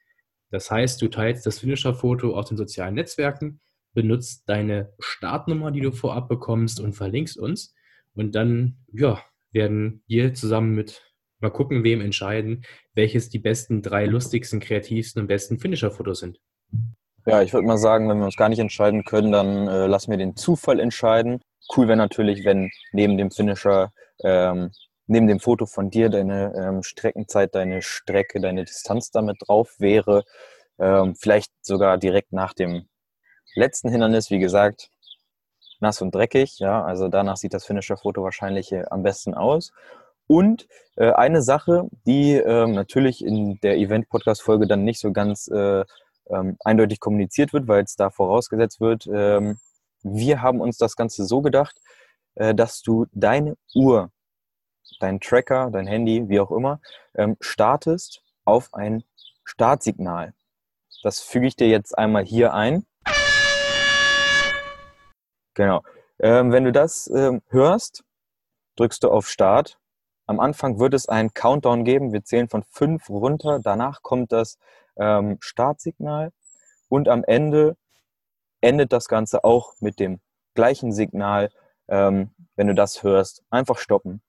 Das 0.52 0.70
heißt, 0.70 1.02
du 1.02 1.08
teilst 1.08 1.46
das 1.46 1.60
Finisher-Foto 1.60 2.36
auf 2.36 2.48
den 2.48 2.58
sozialen 2.58 2.96
Netzwerken, 2.96 3.62
benutzt 3.94 4.44
deine 4.48 4.94
Startnummer, 5.00 5.72
die 5.72 5.82
du 5.82 5.92
vorab 5.92 6.28
bekommst 6.28 6.80
und 6.80 6.94
verlinkst 6.94 7.38
uns. 7.38 7.74
Und 8.14 8.36
dann, 8.36 8.78
ja, 8.92 9.24
werden 9.52 10.04
wir 10.08 10.34
zusammen 10.34 10.76
mit 10.76 11.02
mal 11.40 11.50
gucken, 11.50 11.84
wem 11.84 12.02
entscheiden, 12.02 12.66
welches 12.94 13.30
die 13.30 13.40
besten 13.40 13.82
drei 13.82 14.06
lustigsten, 14.06 14.60
kreativsten 14.60 15.22
und 15.22 15.28
besten 15.28 15.60
Finisher-Fotos 15.60 16.20
sind. 16.20 16.40
Ja, 17.26 17.42
ich 17.42 17.54
würde 17.54 17.68
mal 17.68 17.78
sagen, 17.78 18.10
wenn 18.10 18.18
wir 18.18 18.26
uns 18.26 18.36
gar 18.36 18.50
nicht 18.50 18.60
entscheiden 18.60 19.04
können, 19.04 19.32
dann 19.32 19.68
äh, 19.68 19.88
lassen 19.88 20.12
wir 20.12 20.18
den 20.18 20.36
Zufall 20.36 20.80
entscheiden. 20.80 21.42
Cool 21.76 21.88
wäre 21.88 21.98
natürlich, 21.98 22.44
wenn 22.44 22.72
neben 22.92 23.18
dem 23.18 23.32
Finisher, 23.32 23.92
ähm, 24.24 24.72
neben 25.08 25.28
dem 25.28 25.40
Foto 25.40 25.66
von 25.66 25.90
dir 25.90 26.10
deine 26.10 26.54
ähm, 26.56 26.84
Streckenzeit, 26.84 27.56
deine 27.56 27.82
Strecke, 27.82 28.40
deine 28.40 28.66
Distanz 28.66 29.12
damit 29.12 29.38
drauf 29.46 29.76
wäre. 29.80 30.24
Ähm, 30.78 31.16
vielleicht 31.16 31.52
sogar 31.62 31.98
direkt 31.98 32.32
nach 32.32 32.54
dem 32.54 32.88
letzten 33.56 33.90
Hindernis, 33.90 34.30
wie 34.30 34.40
gesagt, 34.40 34.90
nass 35.80 36.02
und 36.02 36.14
dreckig. 36.14 36.60
Ja, 36.60 36.84
also 36.84 37.08
danach 37.08 37.38
sieht 37.38 37.54
das 37.54 37.66
Finisher-Foto 37.66 38.24
wahrscheinlich 38.24 38.72
äh, 38.72 38.86
am 38.90 39.04
besten 39.04 39.34
aus. 39.34 39.72
Und 40.28 40.68
äh, 40.96 41.12
eine 41.12 41.42
Sache, 41.42 41.90
die 42.06 42.36
äh, 42.36 42.68
natürlich 42.68 43.26
in 43.26 43.60
der 43.64 43.78
Event-Podcast-Folge 43.78 44.68
dann 44.68 44.84
nicht 44.84 45.00
so 45.00 45.12
ganz 45.12 45.48
äh, 45.48 45.84
ähm, 46.30 46.58
eindeutig 46.64 47.00
kommuniziert 47.00 47.52
wird, 47.52 47.68
weil 47.68 47.84
es 47.84 47.96
da 47.96 48.12
vorausgesetzt 48.12 48.80
wird, 48.80 49.08
ähm, 49.12 49.58
wir 50.04 50.42
haben 50.42 50.62
uns 50.62 50.78
das 50.78 50.96
Ganze 50.96 51.26
so 51.26 51.42
gedacht, 51.42 51.76
dass 52.56 52.82
du 52.82 53.06
deine 53.12 53.58
Uhr, 53.76 54.12
dein 55.00 55.20
Tracker, 55.20 55.70
dein 55.72 55.88
Handy, 55.88 56.30
wie 56.30 56.40
auch 56.40 56.52
immer, 56.52 56.80
ähm, 57.16 57.36
startest 57.42 58.24
auf 58.46 58.74
ein 58.74 59.04
Startsignal. 59.44 60.34
Das 61.04 61.20
füge 61.20 61.48
ich 61.48 61.56
dir 61.56 61.68
jetzt 61.68 61.98
einmal 61.98 62.24
hier 62.26 62.54
ein. 62.54 62.86
Genau. 65.54 65.84
Ähm, 66.20 66.52
wenn 66.52 66.64
du 66.64 66.72
das 66.72 67.08
ähm, 67.14 67.42
hörst, 67.50 68.04
drückst 68.78 69.04
du 69.04 69.12
auf 69.12 69.28
Start. 69.28 69.78
Am 70.26 70.40
Anfang 70.40 70.80
wird 70.80 70.94
es 70.94 71.10
einen 71.10 71.34
Countdown 71.34 71.84
geben. 71.84 72.14
Wir 72.14 72.24
zählen 72.24 72.48
von 72.48 72.64
fünf 72.70 73.10
runter. 73.10 73.60
Danach 73.62 74.02
kommt 74.02 74.32
das 74.32 74.58
Startsignal. 75.40 76.34
Und 76.90 77.08
am 77.08 77.24
Ende 77.24 77.78
endet 78.60 78.92
das 78.92 79.08
Ganze 79.08 79.46
auch 79.46 79.74
mit 79.80 80.00
dem 80.00 80.20
gleichen 80.56 80.92
Signal. 80.92 81.50
Ähm, 81.90 82.32
wenn 82.56 82.68
du 82.68 82.76
das 82.76 83.04
hörst, 83.04 83.44
einfach 83.50 83.78
stoppen. 83.78 84.22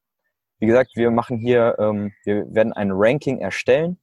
Wie 0.58 0.66
gesagt, 0.66 0.92
wir 0.94 1.10
machen 1.10 1.38
hier, 1.38 1.76
ähm, 1.78 2.12
wir 2.24 2.52
werden 2.54 2.72
ein 2.72 2.90
Ranking 2.92 3.38
erstellen 3.38 3.98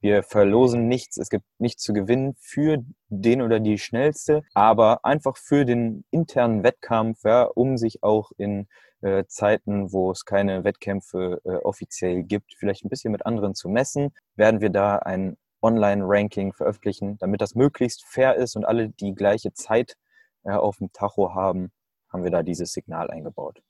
wir 0.00 0.22
verlosen 0.22 0.86
nichts, 0.86 1.16
es 1.16 1.28
gibt 1.28 1.44
nichts 1.58 1.82
zu 1.82 1.92
gewinnen 1.92 2.36
für 2.38 2.84
den 3.08 3.42
oder 3.42 3.58
die 3.58 3.78
schnellste, 3.78 4.44
aber 4.54 5.04
einfach 5.04 5.36
für 5.36 5.64
den 5.64 6.04
internen 6.10 6.62
Wettkampf, 6.62 7.24
ja, 7.24 7.42
um 7.42 7.76
sich 7.76 8.02
auch 8.04 8.30
in 8.36 8.68
äh, 9.00 9.24
Zeiten, 9.26 9.92
wo 9.92 10.12
es 10.12 10.24
keine 10.24 10.62
Wettkämpfe 10.62 11.40
äh, 11.44 11.56
offiziell 11.64 12.22
gibt, 12.22 12.54
vielleicht 12.56 12.84
ein 12.84 12.90
bisschen 12.90 13.10
mit 13.10 13.26
anderen 13.26 13.56
zu 13.56 13.68
messen, 13.68 14.14
werden 14.36 14.60
wir 14.60 14.70
da 14.70 14.98
ein 14.98 15.36
Online-Ranking 15.62 16.52
veröffentlichen, 16.52 17.18
damit 17.18 17.40
das 17.40 17.56
möglichst 17.56 18.04
fair 18.06 18.36
ist 18.36 18.54
und 18.54 18.64
alle 18.64 18.90
die 18.90 19.14
gleiche 19.14 19.52
Zeit 19.52 19.96
äh, 20.44 20.52
auf 20.52 20.76
dem 20.76 20.92
Tacho 20.92 21.34
haben, 21.34 21.72
haben 22.08 22.24
wir 22.24 22.30
da 22.30 22.42
dieses 22.42 22.72
Signal 22.72 23.10
eingebaut. 23.10 23.62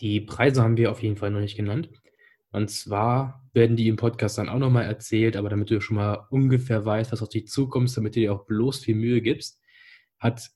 Die 0.00 0.20
Preise 0.20 0.62
haben 0.62 0.76
wir 0.76 0.90
auf 0.90 1.02
jeden 1.02 1.16
Fall 1.16 1.30
noch 1.30 1.40
nicht 1.40 1.56
genannt. 1.56 1.90
Und 2.52 2.70
zwar 2.70 3.44
werden 3.52 3.76
die 3.76 3.88
im 3.88 3.96
Podcast 3.96 4.38
dann 4.38 4.48
auch 4.48 4.58
nochmal 4.58 4.84
erzählt, 4.84 5.36
aber 5.36 5.48
damit 5.48 5.70
du 5.70 5.80
schon 5.80 5.96
mal 5.96 6.26
ungefähr 6.30 6.84
weißt, 6.84 7.12
was 7.12 7.22
auf 7.22 7.28
dich 7.28 7.48
zukommt, 7.48 7.94
damit 7.96 8.16
du 8.16 8.20
dir 8.20 8.32
auch 8.32 8.46
bloß 8.46 8.80
viel 8.80 8.94
Mühe 8.94 9.20
gibst, 9.20 9.60
hat 10.18 10.50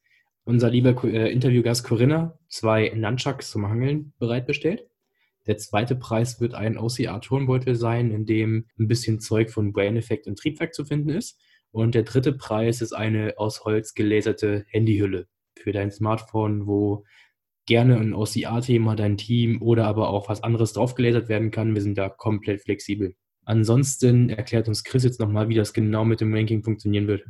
unser 0.45 0.71
lieber 0.71 1.05
äh, 1.05 1.31
Interviewgast 1.33 1.85
Corinna 1.85 2.39
zwei 2.49 2.91
Nunchucks 2.95 3.51
zum 3.51 3.69
Hangeln 3.69 4.13
bereitbestellt. 4.19 4.87
Der 5.47 5.59
zweite 5.59 5.97
Preis 5.97 6.41
wird 6.41 6.55
ein 6.55 6.79
OCR-Turnbeutel 6.79 7.75
sein, 7.75 8.11
in 8.11 8.27
dem 8.27 8.67
ein 8.79 8.89
bisschen 8.89 9.21
Zeug 9.21 9.51
von 9.51 9.73
Brain 9.73 9.97
Effect 9.97 10.27
und 10.27 10.39
Triebwerk 10.39 10.75
zu 10.75 10.85
finden 10.85 11.11
ist. 11.11 11.41
Und 11.71 11.95
der 11.95 12.03
dritte 12.03 12.33
Preis 12.33 12.81
ist 12.81 12.93
eine 12.93 13.35
aus 13.37 13.65
Holz 13.65 13.95
gelaserte 13.95 14.65
Handyhülle 14.69 15.29
für 15.61 15.73
dein 15.73 15.91
Smartphone, 15.91 16.67
wo 16.67 17.05
gerne 17.67 17.97
ein 17.97 18.15
OCR-Thema, 18.15 18.97
dein 18.97 19.17
Team 19.17 19.63
oder 19.63 19.87
aber 19.87 20.11
auch 20.11 20.29
was 20.29 20.43
anderes 20.43 20.73
draufgelasert 20.73 21.29
werden 21.29 21.51
kann. 21.51 21.75
Wir 21.75 21.83
sind 21.83 21.97
da 21.99 22.09
komplett 22.09 22.63
flexibel. 22.63 23.15
Ansonsten 23.45 24.31
erklärt 24.31 24.69
uns 24.69 24.85
Chris 24.85 25.05
jetzt 25.05 25.21
nochmal, 25.21 25.49
wie 25.49 25.55
das 25.55 25.73
genau 25.73 26.05
mit 26.05 26.21
dem 26.21 26.35
Ranking 26.35 26.63
funktionieren 26.63 27.07
wird. 27.07 27.25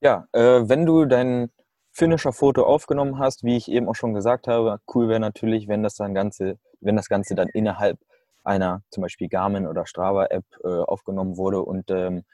Ja, 0.00 0.26
äh, 0.32 0.68
wenn 0.68 0.86
du 0.86 1.04
dein 1.04 1.50
Finisher-Foto 1.92 2.64
aufgenommen 2.64 3.18
hast, 3.18 3.44
wie 3.44 3.56
ich 3.56 3.70
eben 3.70 3.88
auch 3.88 3.94
schon 3.94 4.14
gesagt 4.14 4.48
habe, 4.48 4.78
cool 4.94 5.08
wäre 5.08 5.20
natürlich, 5.20 5.68
wenn 5.68 5.82
das 5.82 5.94
dann 5.94 6.12
Ganze, 6.12 6.58
wenn 6.80 6.96
das 6.96 7.08
Ganze 7.08 7.34
dann 7.34 7.48
innerhalb 7.48 7.98
einer 8.42 8.82
zum 8.90 9.02
Beispiel 9.02 9.28
Garmin 9.28 9.66
oder 9.66 9.86
Strava-App 9.86 10.44
äh, 10.64 10.68
aufgenommen 10.68 11.36
wurde 11.36 11.62
und 11.62 11.90
ähm, 11.90 12.24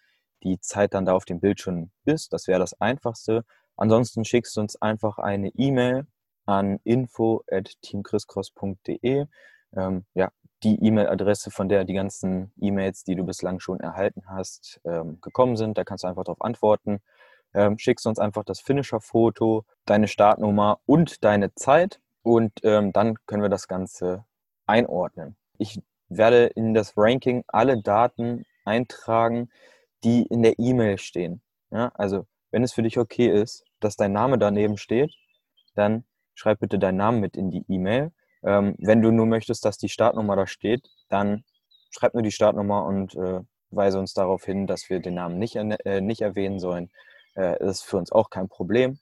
die 0.43 0.59
Zeit 0.61 0.95
dann 0.95 1.05
da 1.05 1.13
auf 1.13 1.25
dem 1.25 1.41
Bildschirm 1.41 1.91
ist. 2.05 2.33
Das 2.33 2.49
wäre 2.49 2.59
das 2.59 2.81
Einfachste. 2.81 3.45
Ansonsten 3.81 4.25
schickst 4.27 4.57
du 4.57 4.61
uns 4.61 4.81
einfach 4.83 5.19
eine 5.19 5.49
E-Mail 5.57 6.07
an 6.45 6.79
info.teamchriscross.de. 6.85 9.25
Ähm, 9.75 10.05
ja, 10.13 10.29
die 10.63 10.85
E-Mail-Adresse, 10.85 11.51
von 11.51 11.71
der 11.71 11.87
die 11.87 11.95
ganzen 11.95 12.53
E-Mails, 12.61 13.05
die 13.05 13.15
du 13.15 13.25
bislang 13.25 13.59
schon 13.59 13.81
erhalten 13.81 14.25
hast, 14.27 14.83
ähm, 14.85 15.19
gekommen 15.23 15.57
sind. 15.57 15.79
Da 15.79 15.85
kannst 15.85 16.05
du 16.05 16.09
einfach 16.09 16.25
darauf 16.25 16.43
antworten. 16.43 17.01
Ähm, 17.55 17.79
schickst 17.79 18.07
uns 18.07 18.19
einfach 18.19 18.45
das 18.45 18.61
Finisher-Foto, 18.61 19.65
deine 19.87 20.09
Startnummer 20.09 20.81
und 20.85 21.25
deine 21.25 21.55
Zeit 21.55 22.03
und 22.23 22.53
ähm, 22.65 22.93
dann 22.93 23.15
können 23.25 23.43
wir 23.43 23.49
das 23.49 23.67
Ganze 23.67 24.27
einordnen. 24.67 25.37
Ich 25.57 25.81
werde 26.11 26.49
in 26.49 26.75
das 26.75 26.99
Ranking 26.99 27.45
alle 27.49 27.81
Daten 27.81 28.45
eintragen, 28.67 29.49
die 30.05 30.27
in 30.27 30.43
der 30.43 30.59
E-Mail 30.59 30.99
stehen. 30.99 31.41
Ja, 31.71 31.93
also 31.95 32.27
wenn 32.51 32.63
es 32.63 32.75
für 32.75 32.83
dich 32.83 32.99
okay 32.99 33.29
ist, 33.29 33.65
dass 33.81 33.97
dein 33.97 34.13
Name 34.13 34.39
daneben 34.39 34.77
steht, 34.77 35.13
dann 35.75 36.05
schreib 36.35 36.61
bitte 36.61 36.79
deinen 36.79 36.97
Namen 36.97 37.21
mit 37.21 37.37
in 37.37 37.51
die 37.51 37.65
E-Mail. 37.69 38.13
Ähm, 38.43 38.75
wenn 38.79 39.03
du 39.03 39.11
nur 39.11 39.27
möchtest, 39.27 39.65
dass 39.65 39.79
die 39.79 39.89
Startnummer 39.89 40.37
da 40.37 40.47
steht, 40.47 40.89
dann 41.09 41.45
schreib 41.91 42.15
nur 42.15 42.23
die 42.23 42.31
Startnummer 42.31 42.87
und 42.87 43.15
äh, 43.17 43.41
weise 43.71 43.99
uns 43.99 44.15
darauf 44.15 44.45
hin, 44.45 44.67
dass 44.67 44.89
wir 44.89 45.01
den 45.01 45.15
Namen 45.15 45.39
nicht, 45.39 45.57
äh, 45.57 46.01
nicht 46.01 46.23
erwähnen 46.23 46.59
sollen. 46.59 46.91
Äh, 47.35 47.59
das 47.59 47.79
ist 47.79 47.83
für 47.83 47.99
uns 47.99 48.13
auch 48.13 48.31
kein 48.31 48.49
Problem. 48.49 48.99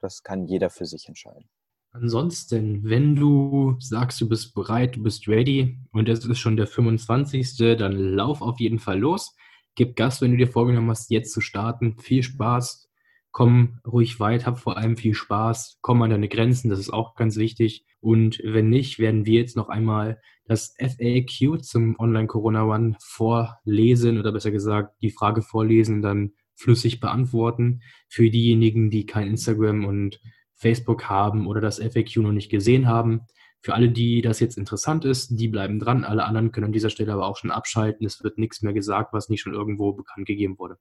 Das 0.00 0.22
kann 0.22 0.46
jeder 0.46 0.70
für 0.70 0.86
sich 0.86 1.08
entscheiden. 1.08 1.48
Ansonsten, 1.92 2.88
wenn 2.88 3.14
du 3.16 3.76
sagst, 3.78 4.20
du 4.20 4.28
bist 4.28 4.54
bereit, 4.54 4.96
du 4.96 5.02
bist 5.02 5.28
ready 5.28 5.78
und 5.92 6.08
es 6.08 6.24
ist 6.24 6.38
schon 6.38 6.56
der 6.56 6.66
25., 6.66 7.56
dann 7.78 7.92
lauf 7.92 8.40
auf 8.40 8.60
jeden 8.60 8.78
Fall 8.78 8.98
los. 8.98 9.34
Gib 9.74 9.96
Gas, 9.96 10.20
wenn 10.22 10.32
du 10.32 10.38
dir 10.38 10.48
vorgenommen 10.48 10.90
hast, 10.90 11.10
jetzt 11.10 11.32
zu 11.32 11.40
starten. 11.40 11.98
Viel 11.98 12.22
Spaß 12.22 12.88
komm 13.32 13.80
ruhig 13.86 14.20
weit, 14.20 14.46
hab 14.46 14.58
vor 14.58 14.76
allem 14.76 14.96
viel 14.96 15.14
Spaß, 15.14 15.78
komm 15.80 16.02
an 16.02 16.10
deine 16.10 16.28
Grenzen, 16.28 16.68
das 16.68 16.78
ist 16.78 16.92
auch 16.92 17.14
ganz 17.14 17.36
wichtig. 17.36 17.84
Und 18.00 18.40
wenn 18.44 18.68
nicht, 18.68 18.98
werden 18.98 19.26
wir 19.26 19.40
jetzt 19.40 19.56
noch 19.56 19.68
einmal 19.68 20.20
das 20.44 20.74
FAQ 20.78 21.62
zum 21.62 21.98
Online-Corona-One 21.98 22.96
vorlesen 23.00 24.18
oder 24.18 24.32
besser 24.32 24.50
gesagt 24.50 24.96
die 25.02 25.10
Frage 25.10 25.40
vorlesen, 25.40 26.02
dann 26.02 26.32
flüssig 26.54 27.00
beantworten. 27.00 27.80
Für 28.08 28.28
diejenigen, 28.28 28.90
die 28.90 29.06
kein 29.06 29.28
Instagram 29.28 29.84
und 29.84 30.20
Facebook 30.54 31.08
haben 31.08 31.46
oder 31.46 31.60
das 31.60 31.78
FAQ 31.78 32.16
noch 32.18 32.32
nicht 32.32 32.50
gesehen 32.50 32.86
haben. 32.86 33.22
Für 33.60 33.74
alle, 33.74 33.90
die 33.90 34.22
das 34.22 34.40
jetzt 34.40 34.58
interessant 34.58 35.04
ist, 35.04 35.38
die 35.38 35.48
bleiben 35.48 35.78
dran. 35.78 36.04
Alle 36.04 36.24
anderen 36.24 36.52
können 36.52 36.66
an 36.66 36.72
dieser 36.72 36.90
Stelle 36.90 37.12
aber 37.12 37.26
auch 37.26 37.36
schon 37.36 37.50
abschalten. 37.50 38.04
Es 38.04 38.22
wird 38.22 38.36
nichts 38.36 38.60
mehr 38.62 38.72
gesagt, 38.72 39.12
was 39.12 39.28
nicht 39.28 39.40
schon 39.40 39.54
irgendwo 39.54 39.92
bekannt 39.92 40.26
gegeben 40.26 40.58
wurde. 40.58 40.78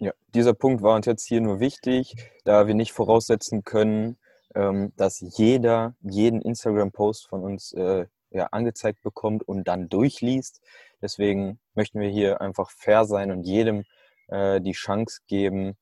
Ja, 0.00 0.12
dieser 0.32 0.54
Punkt 0.54 0.82
war 0.82 0.94
uns 0.94 1.06
jetzt 1.06 1.24
hier 1.26 1.40
nur 1.40 1.58
wichtig, 1.58 2.14
da 2.44 2.68
wir 2.68 2.74
nicht 2.74 2.92
voraussetzen 2.92 3.64
können, 3.64 4.16
ähm, 4.54 4.92
dass 4.96 5.18
jeder 5.20 5.94
jeden 6.02 6.40
Instagram-Post 6.40 7.26
von 7.28 7.42
uns 7.42 7.72
äh, 7.72 8.06
ja, 8.30 8.46
angezeigt 8.52 9.02
bekommt 9.02 9.46
und 9.46 9.66
dann 9.66 9.88
durchliest. 9.88 10.60
Deswegen 11.02 11.58
möchten 11.74 12.00
wir 12.00 12.08
hier 12.08 12.40
einfach 12.40 12.70
fair 12.70 13.06
sein 13.06 13.32
und 13.32 13.42
jedem 13.42 13.84
äh, 14.28 14.60
die 14.60 14.72
Chance 14.72 15.20
geben, 15.26 15.76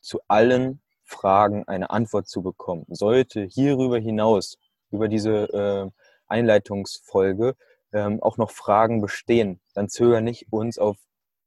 zu 0.00 0.20
allen 0.26 0.82
Fragen 1.04 1.64
eine 1.68 1.90
Antwort 1.90 2.28
zu 2.28 2.42
bekommen. 2.42 2.84
Sollte 2.88 3.44
hierüber 3.44 3.98
hinaus, 3.98 4.58
über 4.90 5.08
diese 5.08 5.44
äh, 5.52 5.90
Einleitungsfolge, 6.26 7.54
ähm, 7.92 8.20
auch 8.22 8.36
noch 8.36 8.50
Fragen 8.50 9.00
bestehen, 9.00 9.60
dann 9.74 9.88
zöger 9.88 10.20
nicht, 10.20 10.46
uns 10.50 10.78
auf 10.78 10.96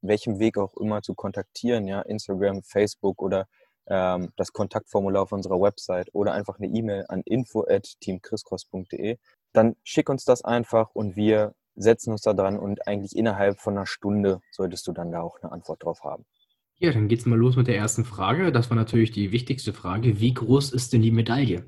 welchem 0.02 0.40
Weg 0.40 0.58
auch 0.58 0.76
immer 0.78 1.02
zu 1.02 1.14
kontaktieren, 1.14 1.88
ja, 1.88 2.02
Instagram, 2.02 2.64
Facebook 2.64 3.22
oder 3.22 3.48
ähm, 3.88 4.32
das 4.36 4.54
Kontaktformular 4.54 5.24
auf 5.24 5.32
unserer 5.32 5.62
Website 5.62 6.10
oder 6.14 6.34
einfach 6.34 6.60
eine 6.60 6.68
E-Mail 6.68 7.06
an 7.08 7.22
info@teamchriscross.de, 7.26 9.18
dann 9.54 9.76
schick 9.84 10.10
uns 10.10 10.26
das 10.26 10.44
einfach 10.44 10.90
und 10.94 11.16
wir 11.16 11.54
setzen 11.76 12.12
uns 12.12 12.22
da 12.22 12.34
dran 12.34 12.58
und 12.60 12.88
eigentlich 12.88 13.16
innerhalb 13.16 13.60
von 13.60 13.78
einer 13.78 13.86
Stunde 13.86 14.42
solltest 14.52 14.88
du 14.88 14.92
dann 14.92 15.12
da 15.12 15.22
auch 15.22 15.42
eine 15.42 15.52
Antwort 15.52 15.84
drauf 15.84 16.04
haben. 16.04 16.26
Ja, 16.80 16.92
dann 16.92 17.08
geht's 17.08 17.26
mal 17.26 17.38
los 17.38 17.56
mit 17.56 17.68
der 17.68 17.78
ersten 17.78 18.06
Frage. 18.06 18.52
Das 18.52 18.70
war 18.70 18.78
natürlich 18.78 19.12
die 19.12 19.32
wichtigste 19.32 19.74
Frage. 19.74 20.20
Wie 20.20 20.34
groß 20.34 20.74
ist 20.74 20.94
denn 20.94 21.02
die 21.02 21.12
Medaille? 21.12 21.66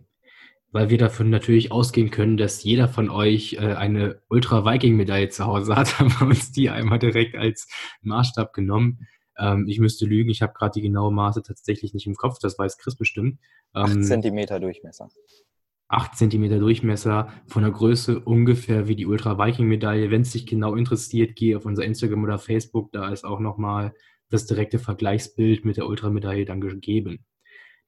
Weil 0.72 0.90
wir 0.90 0.98
davon 0.98 1.30
natürlich 1.30 1.72
ausgehen 1.72 2.12
können, 2.12 2.38
dass 2.38 2.64
jeder 2.64 2.88
von 2.88 3.10
euch 3.10 3.54
äh, 3.54 3.74
eine 3.74 4.22
Ultra-Viking-Medaille 4.30 5.30
zu 5.30 5.46
Hause 5.46 5.76
hat, 5.76 6.00
haben 6.00 6.12
wir 6.20 6.28
uns 6.28 6.52
die 6.52 6.70
einmal 6.70 7.00
direkt 7.00 7.36
als 7.36 7.68
Maßstab 8.02 8.54
genommen. 8.54 9.08
Ähm, 9.38 9.66
ich 9.68 9.80
müsste 9.80 10.06
lügen, 10.06 10.30
ich 10.30 10.42
habe 10.42 10.54
gerade 10.54 10.74
die 10.74 10.82
genaue 10.82 11.12
Maße 11.12 11.42
tatsächlich 11.42 11.94
nicht 11.94 12.08
im 12.08 12.16
Kopf, 12.16 12.38
das 12.40 12.58
weiß 12.60 12.78
Chris 12.78 12.96
bestimmt. 12.96 13.40
Ähm, 13.76 14.04
8 14.04 14.04
cm 14.06 14.62
Durchmesser. 14.62 15.10
8 15.88 16.16
cm 16.16 16.60
Durchmesser, 16.60 17.30
von 17.48 17.64
der 17.64 17.72
Größe 17.72 18.20
ungefähr 18.20 18.88
wie 18.88 18.96
die 18.96 19.08
Ultra-Viking-Medaille. 19.08 20.12
Wenn 20.12 20.22
es 20.22 20.32
dich 20.32 20.46
genau 20.46 20.76
interessiert, 20.76 21.36
geh 21.36 21.56
auf 21.56 21.66
unser 21.66 21.84
Instagram 21.84 22.24
oder 22.24 22.38
Facebook, 22.38 22.92
da 22.92 23.10
ist 23.10 23.26
auch 23.26 23.40
nochmal 23.40 23.94
das 24.30 24.46
direkte 24.46 24.78
Vergleichsbild 24.78 25.66
mit 25.66 25.78
der 25.78 25.88
Ultra-Medaille 25.88 26.46
dann 26.46 26.62
gegeben. 26.62 27.26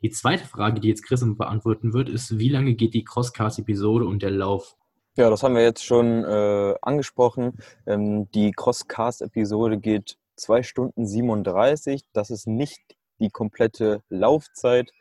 Die 0.01 0.09
zweite 0.09 0.45
Frage, 0.45 0.79
die 0.79 0.87
jetzt 0.87 1.03
Chris 1.03 1.23
beantworten 1.23 1.93
wird, 1.93 2.09
ist, 2.09 2.39
wie 2.39 2.49
lange 2.49 2.73
geht 2.73 2.95
die 2.95 3.03
Crosscast-Episode 3.03 4.05
und 4.05 4.23
der 4.23 4.31
Lauf? 4.31 4.75
Ja, 5.15 5.29
das 5.29 5.43
haben 5.43 5.55
wir 5.55 5.61
jetzt 5.61 5.85
schon 5.85 6.23
äh, 6.23 6.73
angesprochen. 6.81 7.59
Ähm, 7.85 8.31
die 8.31 8.51
Crosscast-Episode 8.51 9.77
geht 9.77 10.17
2 10.37 10.63
Stunden 10.63 11.05
37. 11.05 12.01
Das 12.13 12.31
ist 12.31 12.47
nicht 12.47 12.81
die 13.19 13.29
komplette 13.29 14.01
Laufzeit. 14.09 14.91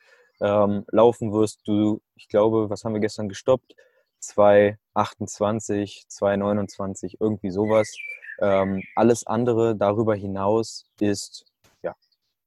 Ähm, 0.42 0.84
laufen 0.90 1.32
wirst 1.32 1.66
du, 1.66 2.02
ich 2.16 2.28
glaube, 2.28 2.68
was 2.68 2.84
haben 2.84 2.92
wir 2.92 3.00
gestern 3.00 3.28
gestoppt? 3.28 3.74
2,28, 4.22 6.08
2,29, 6.08 7.16
irgendwie 7.20 7.50
sowas. 7.50 7.90
Ähm, 8.40 8.82
alles 8.96 9.26
andere 9.26 9.76
darüber 9.76 10.14
hinaus 10.14 10.84
ist 10.98 11.46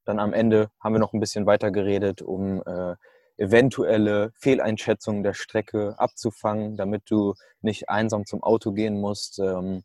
dann 0.06 0.20
am 0.20 0.34
Ende 0.34 0.70
haben 0.80 0.94
wir 0.94 1.00
noch 1.00 1.14
ein 1.14 1.20
bisschen 1.20 1.46
weiter 1.46 1.72
geredet, 1.72 2.22
um 2.22 2.62
äh, 2.66 2.96
eventuelle 3.38 4.32
Fehleinschätzungen 4.36 5.24
der 5.24 5.34
Strecke 5.34 5.96
abzufangen, 5.98 6.78
damit 6.78 7.04
du 7.10 7.34
nicht 7.62 7.90
einsam 7.90 8.26
zum 8.26 8.44
Auto 8.44 8.72
gehen 8.72 9.00
musst. 9.00 9.40
Ähm, 9.40 9.84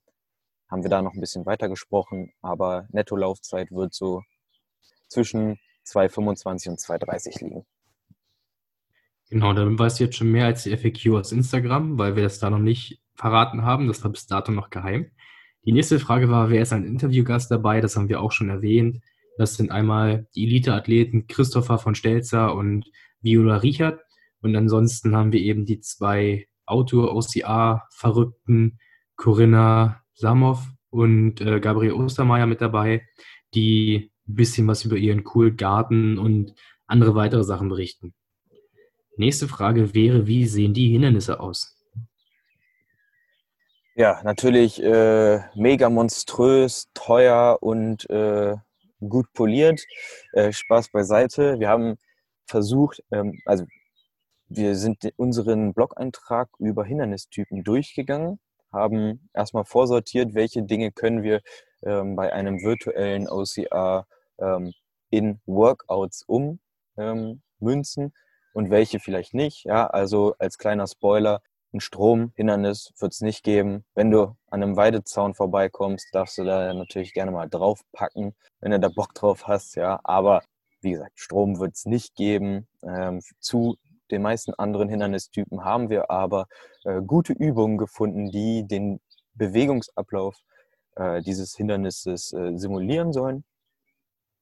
haben 0.71 0.83
wir 0.83 0.91
da 0.91 1.01
noch 1.01 1.15
ein 1.15 1.21
bisschen 1.21 1.47
weiter 1.47 1.69
gesprochen, 1.69 2.33
aber 2.43 2.87
Netto-Laufzeit 2.91 3.71
wird 3.71 3.95
so 3.95 4.23
zwischen 5.09 5.59
2,25 5.87 6.69
und 6.69 6.79
2,30 6.79 7.45
liegen. 7.45 7.67
Genau, 9.31 9.53
dann 9.53 9.79
weißt 9.79 10.01
du 10.01 10.05
jetzt 10.05 10.17
schon 10.17 10.31
mehr 10.31 10.47
als 10.47 10.63
die 10.63 10.77
FAQ 10.77 11.19
aus 11.19 11.33
Instagram, 11.33 11.99
weil 11.99 12.17
wir 12.17 12.23
das 12.23 12.39
da 12.39 12.51
noch 12.51 12.59
nicht 12.59 13.01
verraten 13.15 13.63
haben. 13.63 13.87
Das 13.87 14.03
war 14.03 14.11
bis 14.11 14.27
dato 14.27 14.53
noch 14.53 14.71
geheim. 14.71 15.11
Die 15.65 15.73
nächste 15.73 15.99
Frage 15.99 16.31
war, 16.31 16.51
wer 16.51 16.63
ist 16.63 16.73
ein 16.73 16.85
Interviewgast 16.85 17.51
dabei? 17.51 17.81
Das 17.81 17.97
haben 17.97 18.09
wir 18.09 18.23
auch 18.23 18.33
schon 18.33 18.49
erwähnt. 18.49 19.03
Das 19.39 19.55
sind 19.55 19.71
einmal 19.71 20.27
die 20.35 20.47
Elite-Athleten 20.47 21.29
Christopher 21.29 21.79
von 21.79 21.95
Stelzer 21.95 22.57
und 22.57 22.91
Viola 23.21 23.59
Richard. 23.59 24.01
Und 24.43 24.57
ansonsten 24.57 25.15
haben 25.15 25.33
wir 25.33 25.41
eben 25.41 25.65
die 25.65 25.79
zwei 25.79 26.49
Autor, 26.67 27.15
OCA, 27.15 27.87
Verrückten, 27.93 28.81
Corinna 29.15 30.03
Samov 30.13 30.67
und 30.91 31.41
äh, 31.41 31.61
Gabriel 31.61 31.93
Ostermeier 31.93 32.47
mit 32.47 32.61
dabei, 32.61 33.07
die 33.55 34.11
ein 34.29 34.35
bisschen 34.35 34.67
was 34.67 34.85
über 34.85 34.97
ihren 34.97 35.23
coolen 35.23 35.57
Garten 35.57 36.19
und 36.19 36.55
andere 36.89 37.15
weitere 37.15 37.45
Sachen 37.45 37.69
berichten. 37.69 38.15
Nächste 39.17 39.47
Frage 39.47 39.95
wäre, 39.95 40.27
wie 40.27 40.47
sehen 40.47 40.75
die 40.75 40.91
Hindernisse 40.91 41.39
aus? 41.39 41.77
Ja, 43.95 44.21
natürlich 44.25 44.83
äh, 44.83 45.41
mega 45.55 45.91
monströs, 45.91 46.89
teuer 46.93 47.59
und 47.61 48.09
äh, 48.11 48.57
gut 49.01 49.33
poliert. 49.33 49.81
Äh, 50.33 50.53
Spaß 50.53 50.91
beiseite. 50.91 51.59
Wir 51.59 51.69
haben 51.69 51.99
versucht, 52.47 53.03
ähm, 53.13 53.41
also 53.45 53.67
wir 54.49 54.77
sind 54.77 55.07
unseren 55.17 55.75
Blog-Eintrag 55.75 56.49
über 56.59 56.85
Hindernistypen 56.85 57.65
durchgegangen, 57.65 58.41
haben 58.73 59.29
erstmal 59.35 59.65
vorsortiert, 59.65 60.35
welche 60.35 60.63
Dinge 60.63 60.91
können 60.91 61.23
wir 61.23 61.43
ähm, 61.83 62.17
bei 62.17 62.33
einem 62.33 62.63
virtuellen 62.63 63.29
OCR 63.29 64.07
ähm, 64.39 64.73
in 65.11 65.41
Workouts 65.47 66.25
ummünzen 66.27 66.63
ähm, 66.97 68.13
und 68.55 68.71
welche 68.71 69.01
vielleicht 69.01 69.35
nicht. 69.35 69.65
Ja, 69.65 69.87
also 69.87 70.35
als 70.39 70.57
kleiner 70.59 70.87
Spoiler, 70.87 71.43
ein 71.73 71.81
Stromhindernis 71.81 72.93
wird 72.99 73.13
es 73.13 73.21
nicht 73.21 73.43
geben. 73.43 73.85
Wenn 73.95 74.11
du 74.11 74.37
an 74.51 74.63
einem 74.63 74.77
Weidezaun 74.77 75.35
vorbeikommst, 75.35 76.09
darfst 76.13 76.39
du 76.39 76.45
da 76.45 76.73
natürlich 76.73 77.13
gerne 77.13 77.31
mal 77.31 77.49
draufpacken, 77.49 78.35
wenn 78.61 78.71
du 78.71 78.81
da 78.81 78.89
Bock 78.89 79.15
drauf 79.15 79.47
hast. 79.47 79.75
Ja, 79.77 80.01
aber 80.05 80.43
wie 80.81 80.93
gesagt, 80.93 81.13
Strom 81.19 81.59
wird 81.59 81.75
es 81.75 81.85
nicht 81.85 82.15
geben. 82.15 82.67
Ähm, 82.83 83.21
zu 83.41 83.77
den 84.11 84.23
meisten 84.23 84.55
anderen 84.55 84.89
Hindernistypen 84.89 85.65
haben 85.65 85.91
wir 85.91 86.11
aber 86.11 86.47
äh, 86.85 87.03
gute 87.03 87.33
Übungen 87.35 87.77
gefunden, 87.77 88.31
die 88.31 88.67
den 88.67 89.01
Bewegungsablauf 89.35 90.37
äh, 90.97 91.21
dieses 91.23 91.55
Hindernisses 91.57 92.33
äh, 92.33 92.57
simulieren 92.57 93.13
sollen. 93.13 93.45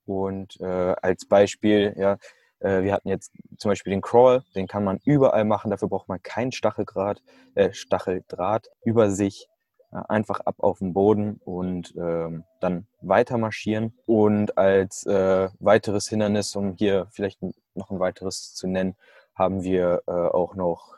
Und 0.04 0.60
äh, 0.60 0.94
als 1.02 1.26
Beispiel, 1.26 1.94
ja, 1.96 2.18
äh, 2.60 2.82
wir 2.82 2.92
hatten 2.92 3.08
jetzt 3.08 3.32
zum 3.58 3.70
Beispiel 3.70 3.90
den 3.90 4.00
Crawl, 4.00 4.42
den 4.54 4.66
kann 4.66 4.84
man 4.84 5.00
überall 5.04 5.44
machen, 5.44 5.70
dafür 5.70 5.88
braucht 5.88 6.08
man 6.08 6.22
keinen 6.22 6.52
Stacheldraht, 6.52 7.22
äh, 7.54 7.72
Stacheldraht 7.72 8.68
über 8.84 9.10
sich, 9.10 9.48
einfach 9.90 10.40
ab 10.40 10.56
auf 10.58 10.80
den 10.80 10.92
Boden 10.92 11.40
und 11.44 11.94
ähm, 11.96 12.44
dann 12.60 12.86
weiter 13.00 13.38
marschieren. 13.38 13.96
Und 14.04 14.58
als 14.58 15.06
äh, 15.06 15.48
weiteres 15.58 16.08
Hindernis, 16.08 16.54
um 16.54 16.74
hier 16.74 17.06
vielleicht 17.12 17.40
noch 17.74 17.90
ein 17.90 18.00
weiteres 18.00 18.52
zu 18.52 18.66
nennen, 18.66 18.96
haben 19.34 19.62
wir 19.62 20.02
äh, 20.06 20.10
auch 20.10 20.54
noch 20.54 20.96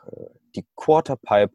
die 0.55 0.65
Quarterpipe. 0.75 1.53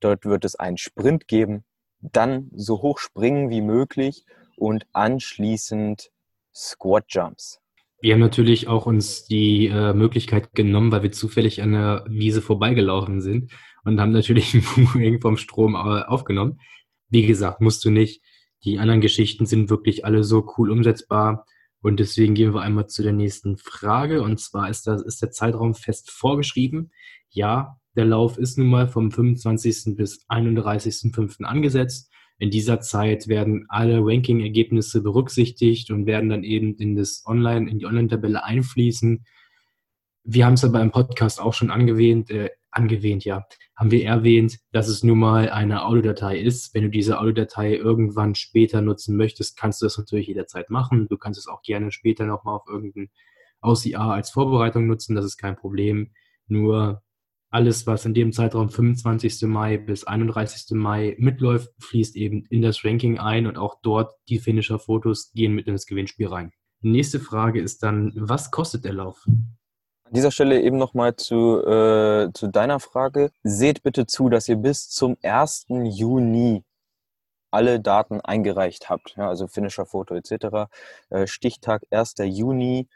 Dort 0.00 0.24
wird 0.24 0.44
es 0.44 0.56
einen 0.56 0.76
Sprint 0.76 1.26
geben, 1.26 1.64
dann 2.00 2.50
so 2.54 2.82
hoch 2.82 2.98
springen 2.98 3.50
wie 3.50 3.62
möglich 3.62 4.26
und 4.56 4.86
anschließend 4.92 6.12
Squat 6.54 7.06
Jumps. 7.08 7.60
Wir 8.04 8.12
haben 8.12 8.20
natürlich 8.20 8.68
auch 8.68 8.84
uns 8.84 9.24
die 9.24 9.68
äh, 9.68 9.94
Möglichkeit 9.94 10.52
genommen, 10.52 10.92
weil 10.92 11.04
wir 11.04 11.12
zufällig 11.12 11.62
an 11.62 11.72
der 11.72 12.04
Wiese 12.06 12.42
vorbeigelaufen 12.42 13.22
sind 13.22 13.50
und 13.82 13.98
haben 13.98 14.12
natürlich 14.12 14.52
ein 14.52 14.62
Boomerang 14.92 15.22
vom 15.22 15.38
Strom 15.38 15.74
äh, 15.74 16.02
aufgenommen. 16.02 16.60
Wie 17.08 17.24
gesagt, 17.24 17.62
musst 17.62 17.82
du 17.82 17.88
nicht. 17.88 18.22
Die 18.62 18.78
anderen 18.78 19.00
Geschichten 19.00 19.46
sind 19.46 19.70
wirklich 19.70 20.04
alle 20.04 20.22
so 20.22 20.46
cool 20.58 20.70
umsetzbar. 20.70 21.46
Und 21.80 21.98
deswegen 21.98 22.34
gehen 22.34 22.52
wir 22.52 22.60
einmal 22.60 22.88
zu 22.88 23.02
der 23.02 23.14
nächsten 23.14 23.56
Frage. 23.56 24.20
Und 24.20 24.38
zwar 24.38 24.68
ist, 24.68 24.86
das, 24.86 25.00
ist 25.00 25.22
der 25.22 25.30
Zeitraum 25.30 25.72
fest 25.72 26.10
vorgeschrieben. 26.10 26.90
Ja, 27.30 27.78
der 27.96 28.04
Lauf 28.04 28.36
ist 28.36 28.58
nun 28.58 28.68
mal 28.68 28.86
vom 28.86 29.12
25. 29.12 29.96
bis 29.96 30.26
31.05. 30.28 31.44
angesetzt. 31.44 32.12
In 32.38 32.50
dieser 32.50 32.80
Zeit 32.80 33.28
werden 33.28 33.66
alle 33.68 34.00
Ranking-Ergebnisse 34.00 35.02
berücksichtigt 35.02 35.90
und 35.90 36.06
werden 36.06 36.28
dann 36.28 36.42
eben 36.42 36.74
in 36.76 36.96
das 36.96 37.22
Online, 37.26 37.70
in 37.70 37.78
die 37.78 37.86
Online-Tabelle 37.86 38.44
einfließen. 38.44 39.24
Wir 40.24 40.46
haben 40.46 40.54
es 40.54 40.64
aber 40.64 40.80
im 40.80 40.90
Podcast 40.90 41.40
auch 41.40 41.54
schon 41.54 41.70
angewähnt, 41.70 42.30
äh, 42.30 42.50
angewähnt, 42.70 43.24
ja, 43.24 43.46
haben 43.76 43.90
wir 43.92 44.04
erwähnt, 44.04 44.58
dass 44.72 44.88
es 44.88 45.04
nun 45.04 45.18
mal 45.18 45.48
eine 45.48 45.84
Audiodatei 45.84 46.38
ist. 46.38 46.74
Wenn 46.74 46.82
du 46.82 46.90
diese 46.90 47.20
Audiodatei 47.20 47.76
irgendwann 47.76 48.34
später 48.34 48.80
nutzen 48.80 49.16
möchtest, 49.16 49.56
kannst 49.56 49.80
du 49.80 49.86
das 49.86 49.96
natürlich 49.96 50.26
jederzeit 50.26 50.70
machen. 50.70 51.06
Du 51.08 51.16
kannst 51.16 51.38
es 51.38 51.46
auch 51.46 51.62
gerne 51.62 51.92
später 51.92 52.26
nochmal 52.26 52.56
auf 52.56 52.66
irgendein 52.68 53.10
OCR 53.62 54.12
als 54.12 54.30
Vorbereitung 54.30 54.86
nutzen, 54.86 55.14
das 55.14 55.24
ist 55.24 55.38
kein 55.38 55.56
Problem. 55.56 56.10
Nur 56.48 57.03
alles, 57.54 57.86
was 57.86 58.04
in 58.04 58.14
dem 58.14 58.32
Zeitraum 58.32 58.68
25. 58.68 59.42
Mai 59.42 59.78
bis 59.78 60.04
31. 60.04 60.72
Mai 60.72 61.14
mitläuft, 61.18 61.70
fließt 61.78 62.16
eben 62.16 62.44
in 62.50 62.62
das 62.62 62.84
Ranking 62.84 63.20
ein 63.20 63.46
und 63.46 63.56
auch 63.56 63.76
dort 63.80 64.12
die 64.28 64.40
Finisher-Fotos 64.40 65.30
gehen 65.32 65.54
mit 65.54 65.68
in 65.68 65.74
das 65.74 65.86
Gewinnspiel 65.86 66.26
rein. 66.26 66.52
nächste 66.80 67.20
Frage 67.20 67.62
ist 67.62 67.84
dann, 67.84 68.12
was 68.16 68.50
kostet 68.50 68.84
der 68.84 68.92
Lauf? 68.92 69.24
An 69.26 70.12
dieser 70.12 70.32
Stelle 70.32 70.60
eben 70.60 70.78
nochmal 70.78 71.14
zu, 71.14 71.64
äh, 71.64 72.32
zu 72.34 72.48
deiner 72.48 72.80
Frage. 72.80 73.30
Seht 73.44 73.84
bitte 73.84 74.06
zu, 74.06 74.28
dass 74.28 74.48
ihr 74.48 74.56
bis 74.56 74.90
zum 74.90 75.16
1. 75.22 75.66
Juni 75.68 76.64
alle 77.52 77.78
Daten 77.78 78.20
eingereicht 78.20 78.90
habt, 78.90 79.14
ja, 79.16 79.28
also 79.28 79.46
Finisher-Foto 79.46 80.16
etc. 80.16 80.68
Äh, 81.08 81.28
Stichtag 81.28 81.84
1. 81.92 82.16
Juni, 82.18 82.88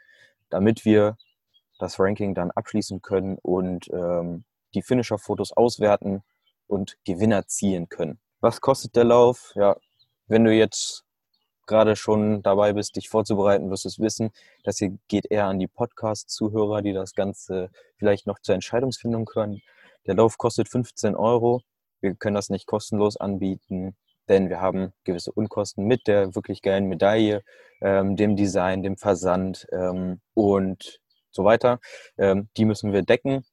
damit 0.49 0.83
wir 0.83 1.15
das 1.79 1.97
Ranking 1.97 2.35
dann 2.35 2.51
abschließen 2.51 3.01
können 3.01 3.37
und 3.41 3.89
ähm, 3.93 4.43
die 4.73 4.81
Finisher-Fotos 4.81 5.51
auswerten 5.53 6.23
und 6.67 6.97
Gewinner 7.05 7.47
ziehen 7.47 7.89
können. 7.89 8.19
Was 8.41 8.61
kostet 8.61 8.95
der 8.95 9.03
Lauf? 9.03 9.53
Ja, 9.55 9.75
wenn 10.27 10.45
du 10.45 10.53
jetzt 10.53 11.03
gerade 11.69 11.95
schon 11.95 12.41
dabei 12.41 12.73
bist, 12.73 12.95
dich 12.95 13.09
vorzubereiten, 13.09 13.69
wirst 13.69 13.85
du 13.85 13.89
es 13.89 13.99
wissen. 13.99 14.31
Das 14.63 14.77
hier 14.79 14.97
geht 15.07 15.25
eher 15.29 15.45
an 15.45 15.59
die 15.59 15.67
Podcast-Zuhörer, 15.67 16.81
die 16.81 16.93
das 16.93 17.13
Ganze 17.13 17.69
vielleicht 17.97 18.27
noch 18.27 18.39
zur 18.39 18.55
Entscheidungsfindung 18.55 19.29
hören. 19.33 19.61
Der 20.07 20.15
Lauf 20.15 20.37
kostet 20.37 20.67
15 20.67 21.15
Euro. 21.15 21.61
Wir 22.01 22.15
können 22.15 22.35
das 22.35 22.49
nicht 22.49 22.65
kostenlos 22.65 23.17
anbieten, 23.17 23.95
denn 24.27 24.49
wir 24.49 24.61
haben 24.61 24.93
gewisse 25.03 25.31
Unkosten 25.31 25.85
mit 25.85 26.07
der 26.07 26.33
wirklich 26.33 26.61
geilen 26.61 26.87
Medaille, 26.87 27.43
ähm, 27.81 28.15
dem 28.15 28.35
Design, 28.35 28.81
dem 28.81 28.97
Versand 28.97 29.67
ähm, 29.71 30.21
und 30.33 30.99
so 31.31 31.43
weiter. 31.43 31.79
Ähm, 32.17 32.49
die 32.57 32.65
müssen 32.65 32.93
wir 32.93 33.03
decken. 33.03 33.45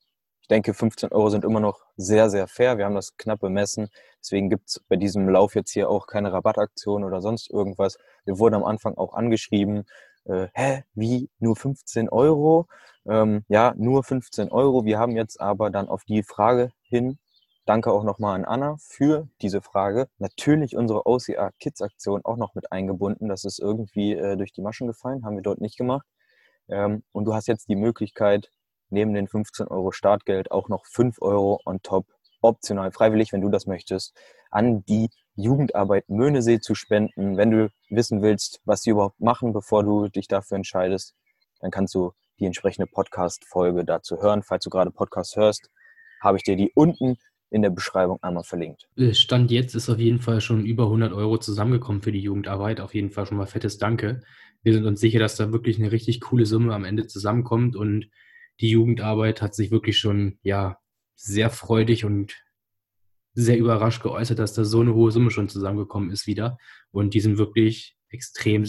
Ich 0.46 0.48
denke, 0.48 0.74
15 0.74 1.10
Euro 1.10 1.28
sind 1.28 1.44
immer 1.44 1.58
noch 1.58 1.80
sehr, 1.96 2.30
sehr 2.30 2.46
fair. 2.46 2.78
Wir 2.78 2.84
haben 2.84 2.94
das 2.94 3.16
knapp 3.16 3.40
bemessen. 3.40 3.88
Deswegen 4.20 4.48
gibt 4.48 4.68
es 4.68 4.80
bei 4.88 4.94
diesem 4.94 5.28
Lauf 5.28 5.56
jetzt 5.56 5.72
hier 5.72 5.90
auch 5.90 6.06
keine 6.06 6.32
Rabattaktion 6.32 7.02
oder 7.02 7.20
sonst 7.20 7.50
irgendwas. 7.50 7.98
Wir 8.24 8.38
wurden 8.38 8.54
am 8.54 8.62
Anfang 8.62 8.96
auch 8.96 9.14
angeschrieben, 9.14 9.86
äh, 10.24 10.46
hä, 10.54 10.84
wie, 10.94 11.30
nur 11.40 11.56
15 11.56 12.08
Euro? 12.10 12.68
Ähm, 13.06 13.44
ja, 13.48 13.74
nur 13.76 14.04
15 14.04 14.52
Euro. 14.52 14.84
Wir 14.84 15.00
haben 15.00 15.16
jetzt 15.16 15.40
aber 15.40 15.70
dann 15.70 15.88
auf 15.88 16.04
die 16.04 16.22
Frage 16.22 16.70
hin, 16.82 17.18
danke 17.64 17.90
auch 17.90 18.04
nochmal 18.04 18.36
an 18.36 18.44
Anna 18.44 18.76
für 18.78 19.26
diese 19.42 19.62
Frage, 19.62 20.06
natürlich 20.18 20.76
unsere 20.76 21.06
OCR 21.06 21.50
Kids 21.58 21.82
Aktion 21.82 22.24
auch 22.24 22.36
noch 22.36 22.54
mit 22.54 22.70
eingebunden. 22.70 23.28
Das 23.28 23.42
ist 23.42 23.58
irgendwie 23.58 24.12
äh, 24.12 24.36
durch 24.36 24.52
die 24.52 24.62
Maschen 24.62 24.86
gefallen, 24.86 25.24
haben 25.24 25.34
wir 25.34 25.42
dort 25.42 25.60
nicht 25.60 25.76
gemacht. 25.76 26.06
Ähm, 26.68 27.02
und 27.10 27.24
du 27.24 27.34
hast 27.34 27.48
jetzt 27.48 27.68
die 27.68 27.74
Möglichkeit, 27.74 28.52
neben 28.90 29.14
den 29.14 29.28
15 29.28 29.68
Euro 29.68 29.92
Startgeld 29.92 30.50
auch 30.50 30.68
noch 30.68 30.86
5 30.86 31.20
Euro 31.20 31.60
on 31.64 31.82
top, 31.82 32.06
optional, 32.40 32.92
freiwillig, 32.92 33.32
wenn 33.32 33.40
du 33.40 33.48
das 33.48 33.66
möchtest, 33.66 34.16
an 34.50 34.84
die 34.84 35.10
Jugendarbeit 35.34 36.08
Möhnesee 36.08 36.60
zu 36.60 36.74
spenden. 36.74 37.36
Wenn 37.36 37.50
du 37.50 37.70
wissen 37.90 38.22
willst, 38.22 38.60
was 38.64 38.82
sie 38.82 38.90
überhaupt 38.90 39.20
machen, 39.20 39.52
bevor 39.52 39.84
du 39.84 40.08
dich 40.08 40.28
dafür 40.28 40.56
entscheidest, 40.56 41.14
dann 41.60 41.70
kannst 41.70 41.94
du 41.94 42.12
die 42.38 42.46
entsprechende 42.46 42.86
Podcast-Folge 42.86 43.84
dazu 43.84 44.20
hören. 44.20 44.42
Falls 44.42 44.64
du 44.64 44.70
gerade 44.70 44.90
Podcast 44.90 45.36
hörst, 45.36 45.70
habe 46.22 46.38
ich 46.38 46.44
dir 46.44 46.56
die 46.56 46.72
unten 46.74 47.16
in 47.50 47.62
der 47.62 47.70
Beschreibung 47.70 48.18
einmal 48.22 48.44
verlinkt. 48.44 48.88
Äh, 48.96 49.14
Stand 49.14 49.50
jetzt 49.50 49.74
ist 49.74 49.88
auf 49.88 49.98
jeden 49.98 50.20
Fall 50.20 50.40
schon 50.40 50.64
über 50.64 50.84
100 50.84 51.12
Euro 51.12 51.38
zusammengekommen 51.38 52.02
für 52.02 52.12
die 52.12 52.20
Jugendarbeit. 52.20 52.80
Auf 52.80 52.94
jeden 52.94 53.10
Fall 53.10 53.26
schon 53.26 53.38
mal 53.38 53.46
fettes 53.46 53.78
Danke. 53.78 54.22
Wir 54.62 54.72
sind 54.72 54.84
uns 54.84 55.00
sicher, 55.00 55.20
dass 55.20 55.36
da 55.36 55.52
wirklich 55.52 55.78
eine 55.78 55.92
richtig 55.92 56.20
coole 56.20 56.44
Summe 56.44 56.74
am 56.74 56.84
Ende 56.84 57.06
zusammenkommt 57.06 57.76
und 57.76 58.10
die 58.60 58.70
Jugendarbeit 58.70 59.42
hat 59.42 59.54
sich 59.54 59.70
wirklich 59.70 59.98
schon 59.98 60.38
ja 60.42 60.78
sehr 61.14 61.50
freudig 61.50 62.04
und 62.04 62.36
sehr 63.34 63.58
überrascht 63.58 64.02
geäußert, 64.02 64.38
dass 64.38 64.54
da 64.54 64.64
so 64.64 64.80
eine 64.80 64.94
hohe 64.94 65.12
Summe 65.12 65.30
schon 65.30 65.48
zusammengekommen 65.48 66.10
ist 66.10 66.26
wieder. 66.26 66.58
Und 66.90 67.12
die 67.14 67.20
sind 67.20 67.36
wirklich 67.36 67.96
extrem 68.08 68.64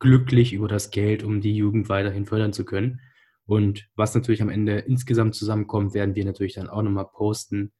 glücklich 0.00 0.52
über 0.52 0.68
das 0.68 0.90
Geld, 0.90 1.22
um 1.22 1.40
die 1.40 1.56
Jugend 1.56 1.88
weiterhin 1.88 2.26
fördern 2.26 2.52
zu 2.52 2.64
können. 2.64 3.00
Und 3.46 3.88
was 3.94 4.14
natürlich 4.14 4.42
am 4.42 4.50
Ende 4.50 4.78
insgesamt 4.80 5.34
zusammenkommt, 5.34 5.94
werden 5.94 6.14
wir 6.14 6.24
natürlich 6.24 6.54
dann 6.54 6.68
auch 6.68 6.82
nochmal 6.82 7.08
posten. 7.08 7.72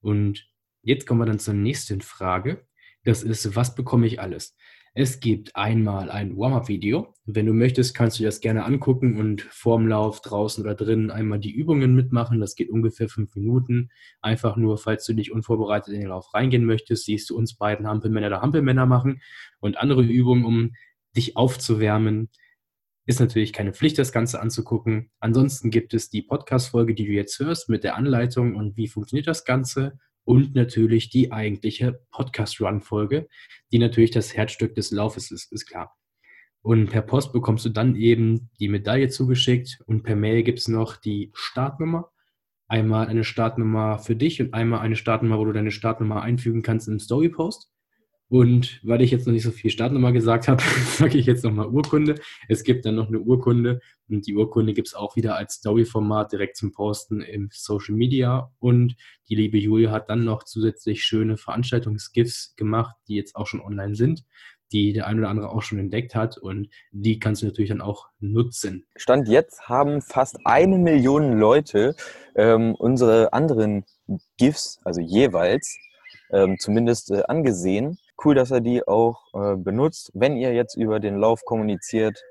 Und 0.00 0.48
jetzt 0.82 1.06
kommen 1.06 1.20
wir 1.20 1.26
dann 1.26 1.38
zur 1.38 1.54
nächsten 1.54 2.00
Frage. 2.00 2.66
Das 3.04 3.22
ist, 3.22 3.56
was 3.56 3.74
bekomme 3.74 4.06
ich 4.06 4.20
alles? 4.20 4.56
Es 4.92 5.20
gibt 5.20 5.54
einmal 5.54 6.10
ein 6.10 6.36
Warm-up-Video. 6.36 7.14
Wenn 7.24 7.46
du 7.46 7.52
möchtest, 7.52 7.94
kannst 7.94 8.18
du 8.18 8.22
dir 8.22 8.28
das 8.28 8.40
gerne 8.40 8.64
angucken 8.64 9.18
und 9.18 9.42
vorm 9.42 9.86
Lauf 9.86 10.20
draußen 10.20 10.64
oder 10.64 10.74
drinnen 10.74 11.12
einmal 11.12 11.38
die 11.38 11.52
Übungen 11.52 11.94
mitmachen. 11.94 12.40
Das 12.40 12.56
geht 12.56 12.70
ungefähr 12.70 13.08
fünf 13.08 13.36
Minuten. 13.36 13.90
Einfach 14.20 14.56
nur, 14.56 14.78
falls 14.78 15.06
du 15.06 15.12
nicht 15.12 15.30
unvorbereitet 15.30 15.94
in 15.94 16.00
den 16.00 16.08
Lauf 16.08 16.34
reingehen 16.34 16.64
möchtest, 16.64 17.04
siehst 17.04 17.30
du 17.30 17.36
uns 17.36 17.54
beiden 17.54 17.86
Hampelmänner 17.86 18.26
oder 18.26 18.42
Hampelmänner 18.42 18.84
machen 18.84 19.22
und 19.60 19.78
andere 19.78 20.02
Übungen, 20.02 20.44
um 20.44 20.72
dich 21.16 21.36
aufzuwärmen. 21.36 22.28
Ist 23.06 23.20
natürlich 23.20 23.52
keine 23.52 23.72
Pflicht, 23.72 23.96
das 23.96 24.10
Ganze 24.10 24.40
anzugucken. 24.40 25.12
Ansonsten 25.20 25.70
gibt 25.70 25.94
es 25.94 26.10
die 26.10 26.22
Podcast-Folge, 26.22 26.96
die 26.96 27.06
du 27.06 27.12
jetzt 27.12 27.38
hörst, 27.38 27.68
mit 27.68 27.84
der 27.84 27.94
Anleitung 27.94 28.56
und 28.56 28.76
wie 28.76 28.88
funktioniert 28.88 29.28
das 29.28 29.44
Ganze 29.44 30.00
und 30.30 30.54
natürlich 30.54 31.10
die 31.10 31.32
eigentliche 31.32 32.04
Podcast-Run-Folge, 32.12 33.26
die 33.72 33.80
natürlich 33.80 34.12
das 34.12 34.36
Herzstück 34.36 34.76
des 34.76 34.92
Laufes 34.92 35.32
ist, 35.32 35.50
ist 35.50 35.66
klar. 35.66 35.96
Und 36.62 36.88
per 36.88 37.02
Post 37.02 37.32
bekommst 37.32 37.64
du 37.64 37.68
dann 37.68 37.96
eben 37.96 38.48
die 38.60 38.68
Medaille 38.68 39.08
zugeschickt 39.08 39.80
und 39.86 40.04
per 40.04 40.14
Mail 40.14 40.44
gibt 40.44 40.60
es 40.60 40.68
noch 40.68 40.96
die 40.98 41.32
Startnummer. 41.34 42.12
Einmal 42.68 43.08
eine 43.08 43.24
Startnummer 43.24 43.98
für 43.98 44.14
dich 44.14 44.40
und 44.40 44.54
einmal 44.54 44.82
eine 44.82 44.94
Startnummer, 44.94 45.36
wo 45.40 45.46
du 45.46 45.52
deine 45.52 45.72
Startnummer 45.72 46.22
einfügen 46.22 46.62
kannst 46.62 46.86
im 46.86 47.00
Story-Post. 47.00 47.68
Und 48.30 48.78
weil 48.84 49.02
ich 49.02 49.10
jetzt 49.10 49.26
noch 49.26 49.32
nicht 49.32 49.42
so 49.42 49.50
viel 49.50 49.72
Startnummer 49.72 50.12
gesagt 50.12 50.46
habe, 50.46 50.62
sage 50.96 51.18
ich 51.18 51.26
jetzt 51.26 51.42
nochmal 51.42 51.66
Urkunde. 51.66 52.14
Es 52.48 52.62
gibt 52.62 52.86
dann 52.86 52.94
noch 52.94 53.08
eine 53.08 53.18
Urkunde 53.18 53.80
und 54.08 54.24
die 54.28 54.36
Urkunde 54.36 54.72
gibt 54.72 54.86
es 54.86 54.94
auch 54.94 55.16
wieder 55.16 55.34
als 55.34 55.54
Story-Format 55.54 56.30
direkt 56.30 56.56
zum 56.56 56.70
Posten 56.70 57.22
im 57.22 57.48
Social 57.52 57.96
Media. 57.96 58.52
Und 58.60 58.94
die 59.28 59.34
liebe 59.34 59.58
Julia 59.58 59.90
hat 59.90 60.08
dann 60.10 60.24
noch 60.24 60.44
zusätzlich 60.44 61.02
schöne 61.02 61.36
Veranstaltungsgifts 61.38 62.54
gemacht, 62.54 62.94
die 63.08 63.16
jetzt 63.16 63.34
auch 63.34 63.48
schon 63.48 63.60
online 63.60 63.96
sind, 63.96 64.22
die 64.70 64.92
der 64.92 65.08
ein 65.08 65.18
oder 65.18 65.28
andere 65.28 65.50
auch 65.50 65.62
schon 65.62 65.80
entdeckt 65.80 66.14
hat 66.14 66.38
und 66.38 66.68
die 66.92 67.18
kannst 67.18 67.42
du 67.42 67.46
natürlich 67.46 67.70
dann 67.70 67.80
auch 67.80 68.06
nutzen. 68.20 68.86
Stand 68.94 69.26
jetzt 69.26 69.68
haben 69.68 70.02
fast 70.02 70.38
eine 70.44 70.78
Million 70.78 71.36
Leute 71.36 71.96
ähm, 72.36 72.76
unsere 72.76 73.32
anderen 73.32 73.84
GIFs, 74.38 74.78
also 74.84 75.00
jeweils, 75.00 75.76
ähm, 76.30 76.58
zumindest 76.60 77.10
äh, 77.10 77.24
angesehen 77.26 77.98
cool, 78.24 78.34
dass 78.34 78.50
er 78.50 78.60
die 78.60 78.86
auch 78.86 79.22
äh, 79.34 79.56
benutzt. 79.56 80.10
Wenn 80.14 80.36
ihr 80.36 80.52
jetzt 80.52 80.76
über 80.76 81.00
den 81.00 81.16
Lauf 81.16 81.44
kommuniziert, 81.44 82.22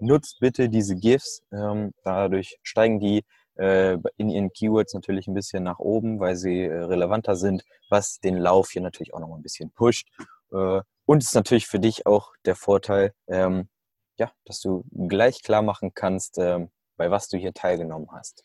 nutzt 0.00 0.40
bitte 0.40 0.68
diese 0.68 0.96
GIFs. 0.96 1.42
Ähm, 1.52 1.92
dadurch 2.04 2.58
steigen 2.62 3.00
die 3.00 3.24
äh, 3.56 3.98
in 4.16 4.28
ihren 4.28 4.52
Keywords 4.52 4.94
natürlich 4.94 5.26
ein 5.28 5.34
bisschen 5.34 5.62
nach 5.62 5.78
oben, 5.78 6.20
weil 6.20 6.36
sie 6.36 6.62
äh, 6.62 6.72
relevanter 6.72 7.36
sind, 7.36 7.64
was 7.88 8.18
den 8.20 8.36
Lauf 8.36 8.70
hier 8.70 8.82
natürlich 8.82 9.14
auch 9.14 9.20
noch 9.20 9.34
ein 9.34 9.42
bisschen 9.42 9.70
pusht. 9.70 10.08
Äh, 10.52 10.80
und 11.04 11.22
es 11.22 11.28
ist 11.28 11.34
natürlich 11.34 11.66
für 11.66 11.80
dich 11.80 12.06
auch 12.06 12.32
der 12.44 12.56
Vorteil, 12.56 13.12
ähm, 13.26 13.68
ja, 14.18 14.32
dass 14.44 14.60
du 14.60 14.84
gleich 15.08 15.42
klar 15.42 15.62
machen 15.62 15.92
kannst, 15.94 16.38
ähm, 16.38 16.70
bei 16.96 17.10
was 17.10 17.28
du 17.28 17.36
hier 17.36 17.52
teilgenommen 17.52 18.08
hast. 18.12 18.44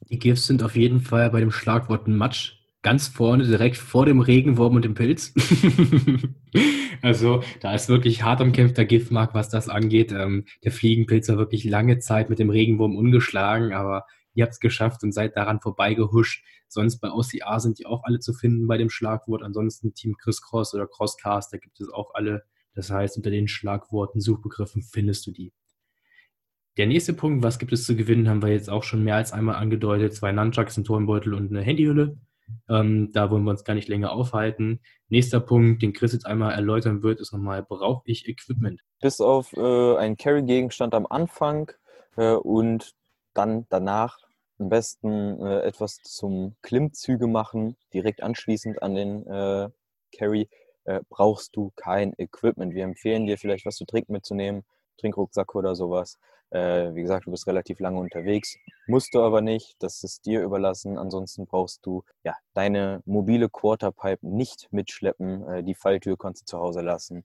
Die 0.00 0.18
GIFs 0.18 0.46
sind 0.46 0.62
auf 0.62 0.76
jeden 0.76 1.00
Fall 1.00 1.30
bei 1.30 1.40
dem 1.40 1.50
Schlagwort 1.50 2.06
Matsch 2.06 2.57
ganz 2.82 3.08
vorne, 3.08 3.44
direkt 3.44 3.76
vor 3.76 4.06
dem 4.06 4.20
Regenwurm 4.20 4.76
und 4.76 4.84
dem 4.84 4.94
Pilz. 4.94 5.34
also 7.02 7.42
da 7.60 7.74
ist 7.74 7.88
wirklich 7.88 8.22
hart 8.22 8.40
umkämpfter 8.40 8.84
Giftmark, 8.84 9.34
was 9.34 9.48
das 9.48 9.68
angeht. 9.68 10.12
Ähm, 10.12 10.44
der 10.64 10.72
Fliegenpilz 10.72 11.28
war 11.28 11.38
wirklich 11.38 11.64
lange 11.64 11.98
Zeit 11.98 12.30
mit 12.30 12.38
dem 12.38 12.50
Regenwurm 12.50 12.96
ungeschlagen, 12.96 13.72
aber 13.72 14.04
ihr 14.34 14.44
habt 14.44 14.54
es 14.54 14.60
geschafft 14.60 15.02
und 15.02 15.12
seid 15.12 15.36
daran 15.36 15.60
vorbeigehuscht. 15.60 16.44
Sonst 16.68 17.00
bei 17.00 17.10
OCA 17.10 17.58
sind 17.60 17.78
die 17.78 17.86
auch 17.86 18.04
alle 18.04 18.20
zu 18.20 18.32
finden 18.32 18.66
bei 18.66 18.78
dem 18.78 18.90
Schlagwort. 18.90 19.42
Ansonsten 19.42 19.94
Team 19.94 20.16
Chris 20.16 20.42
Cross 20.42 20.74
oder 20.74 20.86
Crosscast, 20.86 21.52
da 21.52 21.58
gibt 21.58 21.80
es 21.80 21.88
auch 21.88 22.14
alle. 22.14 22.44
Das 22.74 22.90
heißt, 22.90 23.16
unter 23.16 23.30
den 23.30 23.48
Schlagworten, 23.48 24.20
Suchbegriffen 24.20 24.82
findest 24.82 25.26
du 25.26 25.32
die. 25.32 25.52
Der 26.76 26.86
nächste 26.86 27.12
Punkt, 27.12 27.42
was 27.42 27.58
gibt 27.58 27.72
es 27.72 27.84
zu 27.84 27.96
gewinnen, 27.96 28.28
haben 28.28 28.40
wir 28.40 28.50
jetzt 28.50 28.70
auch 28.70 28.84
schon 28.84 29.02
mehr 29.02 29.16
als 29.16 29.32
einmal 29.32 29.56
angedeutet. 29.56 30.14
Zwei 30.14 30.30
Nunchucks, 30.30 30.76
ein 30.76 30.84
Turnbeutel 30.84 31.34
und 31.34 31.50
eine 31.50 31.62
Handyhülle. 31.62 32.18
Ähm, 32.68 33.10
da 33.12 33.30
wollen 33.30 33.44
wir 33.44 33.50
uns 33.50 33.64
gar 33.64 33.74
nicht 33.74 33.88
länger 33.88 34.12
aufhalten. 34.12 34.80
Nächster 35.08 35.40
Punkt, 35.40 35.82
den 35.82 35.92
Chris 35.92 36.12
jetzt 36.12 36.26
einmal 36.26 36.52
erläutern 36.52 37.02
wird, 37.02 37.20
ist 37.20 37.32
nochmal, 37.32 37.62
brauche 37.62 38.02
ich 38.04 38.28
Equipment? 38.28 38.80
Bis 39.00 39.20
auf 39.20 39.52
äh, 39.54 39.96
einen 39.96 40.16
Carry-Gegenstand 40.16 40.94
am 40.94 41.06
Anfang 41.06 41.72
äh, 42.16 42.32
und 42.32 42.94
dann 43.34 43.66
danach 43.68 44.18
am 44.58 44.68
besten 44.68 45.40
äh, 45.40 45.60
etwas 45.60 46.02
zum 46.02 46.56
Klimmzüge 46.62 47.26
machen, 47.26 47.76
direkt 47.94 48.22
anschließend 48.22 48.82
an 48.82 48.94
den 48.94 49.26
äh, 49.26 49.68
Carry, 50.16 50.48
äh, 50.84 51.00
brauchst 51.08 51.54
du 51.54 51.72
kein 51.76 52.12
Equipment. 52.18 52.74
Wir 52.74 52.84
empfehlen 52.84 53.26
dir 53.26 53.38
vielleicht 53.38 53.66
was 53.66 53.76
zu 53.76 53.84
trinken 53.84 54.12
mitzunehmen, 54.12 54.64
Trinkrucksack 54.98 55.54
oder 55.54 55.74
sowas. 55.74 56.18
Äh, 56.50 56.94
wie 56.94 57.02
gesagt, 57.02 57.26
du 57.26 57.30
bist 57.30 57.46
relativ 57.46 57.78
lange 57.80 57.98
unterwegs, 57.98 58.56
musst 58.86 59.14
du 59.14 59.22
aber 59.22 59.40
nicht, 59.40 59.76
das 59.80 60.02
ist 60.02 60.24
dir 60.24 60.42
überlassen. 60.42 60.96
Ansonsten 60.96 61.46
brauchst 61.46 61.84
du 61.84 62.04
ja 62.24 62.34
deine 62.54 63.02
mobile 63.04 63.48
Quarterpipe 63.50 64.26
nicht 64.26 64.68
mitschleppen. 64.72 65.46
Äh, 65.48 65.62
die 65.64 65.74
Falltür 65.74 66.16
kannst 66.16 66.42
du 66.42 66.46
zu 66.46 66.58
Hause 66.58 66.80
lassen. 66.80 67.24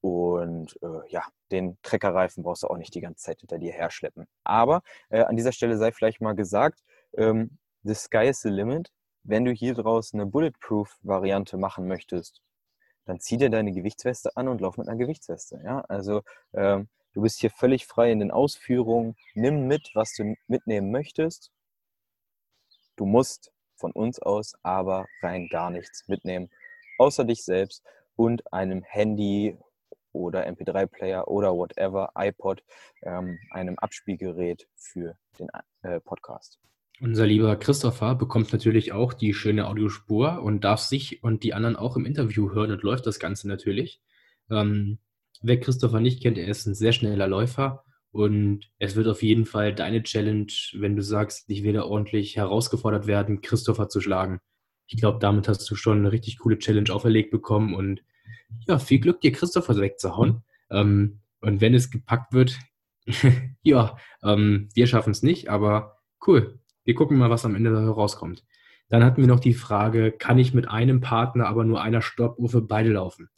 Und 0.00 0.78
äh, 0.82 1.08
ja, 1.08 1.24
den 1.50 1.78
Treckerreifen 1.82 2.44
brauchst 2.44 2.62
du 2.62 2.68
auch 2.68 2.76
nicht 2.76 2.94
die 2.94 3.00
ganze 3.00 3.24
Zeit 3.24 3.40
hinter 3.40 3.58
dir 3.58 3.72
herschleppen. 3.72 4.26
Aber 4.44 4.82
äh, 5.08 5.22
an 5.22 5.36
dieser 5.36 5.52
Stelle 5.52 5.76
sei 5.76 5.90
vielleicht 5.92 6.20
mal 6.20 6.34
gesagt, 6.34 6.80
ähm, 7.16 7.58
the 7.82 7.94
sky 7.94 8.28
is 8.28 8.40
the 8.42 8.48
limit. 8.48 8.92
Wenn 9.24 9.44
du 9.44 9.52
hier 9.52 9.74
draus 9.74 10.14
eine 10.14 10.26
Bulletproof-Variante 10.26 11.56
machen 11.56 11.88
möchtest, 11.88 12.42
dann 13.06 13.20
zieh 13.20 13.38
dir 13.38 13.50
deine 13.50 13.72
Gewichtsweste 13.72 14.36
an 14.36 14.48
und 14.48 14.60
lauf 14.60 14.76
mit 14.76 14.88
einer 14.88 14.98
Gewichtsweste. 14.98 15.60
Ja? 15.64 15.80
Also 15.88 16.22
ähm, 16.54 16.88
Du 17.12 17.22
bist 17.22 17.40
hier 17.40 17.50
völlig 17.50 17.86
frei 17.86 18.12
in 18.12 18.20
den 18.20 18.30
Ausführungen. 18.30 19.16
Nimm 19.34 19.66
mit, 19.66 19.90
was 19.94 20.14
du 20.14 20.34
mitnehmen 20.46 20.90
möchtest. 20.90 21.50
Du 22.96 23.06
musst 23.06 23.52
von 23.76 23.92
uns 23.92 24.18
aus 24.20 24.54
aber 24.62 25.06
rein 25.22 25.48
gar 25.48 25.70
nichts 25.70 26.06
mitnehmen, 26.08 26.50
außer 26.98 27.24
dich 27.24 27.44
selbst 27.44 27.84
und 28.16 28.52
einem 28.52 28.82
Handy 28.82 29.56
oder 30.12 30.46
MP3-Player 30.48 31.28
oder 31.28 31.54
whatever, 31.54 32.10
iPod, 32.16 32.62
ähm, 33.02 33.38
einem 33.50 33.78
Abspielgerät 33.78 34.66
für 34.74 35.16
den 35.38 35.48
äh, 35.82 36.00
Podcast. 36.00 36.58
Unser 37.00 37.26
lieber 37.26 37.54
Christopher 37.56 38.16
bekommt 38.16 38.52
natürlich 38.52 38.92
auch 38.92 39.12
die 39.12 39.32
schöne 39.32 39.68
Audiospur 39.68 40.42
und 40.42 40.64
darf 40.64 40.80
sich 40.80 41.22
und 41.22 41.44
die 41.44 41.54
anderen 41.54 41.76
auch 41.76 41.96
im 41.96 42.04
Interview 42.04 42.50
hören 42.52 42.72
und 42.72 42.82
läuft 42.82 43.06
das 43.06 43.20
Ganze 43.20 43.46
natürlich. 43.46 44.00
Ähm, 44.50 44.98
Wer 45.42 45.60
Christopher 45.60 46.00
nicht 46.00 46.22
kennt, 46.22 46.38
er 46.38 46.48
ist 46.48 46.66
ein 46.66 46.74
sehr 46.74 46.92
schneller 46.92 47.28
Läufer 47.28 47.84
und 48.10 48.70
es 48.78 48.96
wird 48.96 49.06
auf 49.06 49.22
jeden 49.22 49.44
Fall 49.44 49.74
deine 49.74 50.02
Challenge, 50.02 50.52
wenn 50.74 50.96
du 50.96 51.02
sagst, 51.02 51.48
ich 51.48 51.62
da 51.62 51.84
ordentlich 51.84 52.36
herausgefordert 52.36 53.06
werden, 53.06 53.40
Christopher 53.40 53.88
zu 53.88 54.00
schlagen. 54.00 54.40
Ich 54.86 54.98
glaube, 54.98 55.18
damit 55.20 55.48
hast 55.48 55.70
du 55.70 55.74
schon 55.74 55.98
eine 55.98 56.12
richtig 56.12 56.38
coole 56.38 56.58
Challenge 56.58 56.92
auferlegt 56.92 57.30
bekommen 57.30 57.74
und 57.74 58.02
ja, 58.66 58.78
viel 58.78 58.98
Glück, 58.98 59.20
dir 59.20 59.32
Christopher 59.32 59.76
wegzuhauen. 59.76 60.42
Ähm, 60.70 61.20
und 61.40 61.60
wenn 61.60 61.74
es 61.74 61.90
gepackt 61.90 62.32
wird, 62.32 62.58
ja, 63.62 63.96
ähm, 64.22 64.68
wir 64.74 64.86
schaffen 64.86 65.10
es 65.10 65.22
nicht, 65.22 65.48
aber 65.48 65.98
cool. 66.26 66.58
Wir 66.84 66.94
gucken 66.94 67.18
mal, 67.18 67.30
was 67.30 67.44
am 67.44 67.54
Ende 67.54 67.70
herauskommt. 67.70 68.44
Dann 68.88 69.04
hatten 69.04 69.20
wir 69.20 69.28
noch 69.28 69.40
die 69.40 69.54
Frage, 69.54 70.12
kann 70.12 70.38
ich 70.38 70.54
mit 70.54 70.68
einem 70.68 71.00
Partner 71.00 71.46
aber 71.46 71.64
nur 71.64 71.82
einer 71.82 72.00
Stoppuhr 72.00 72.48
für 72.48 72.62
beide 72.62 72.92
laufen? 72.92 73.28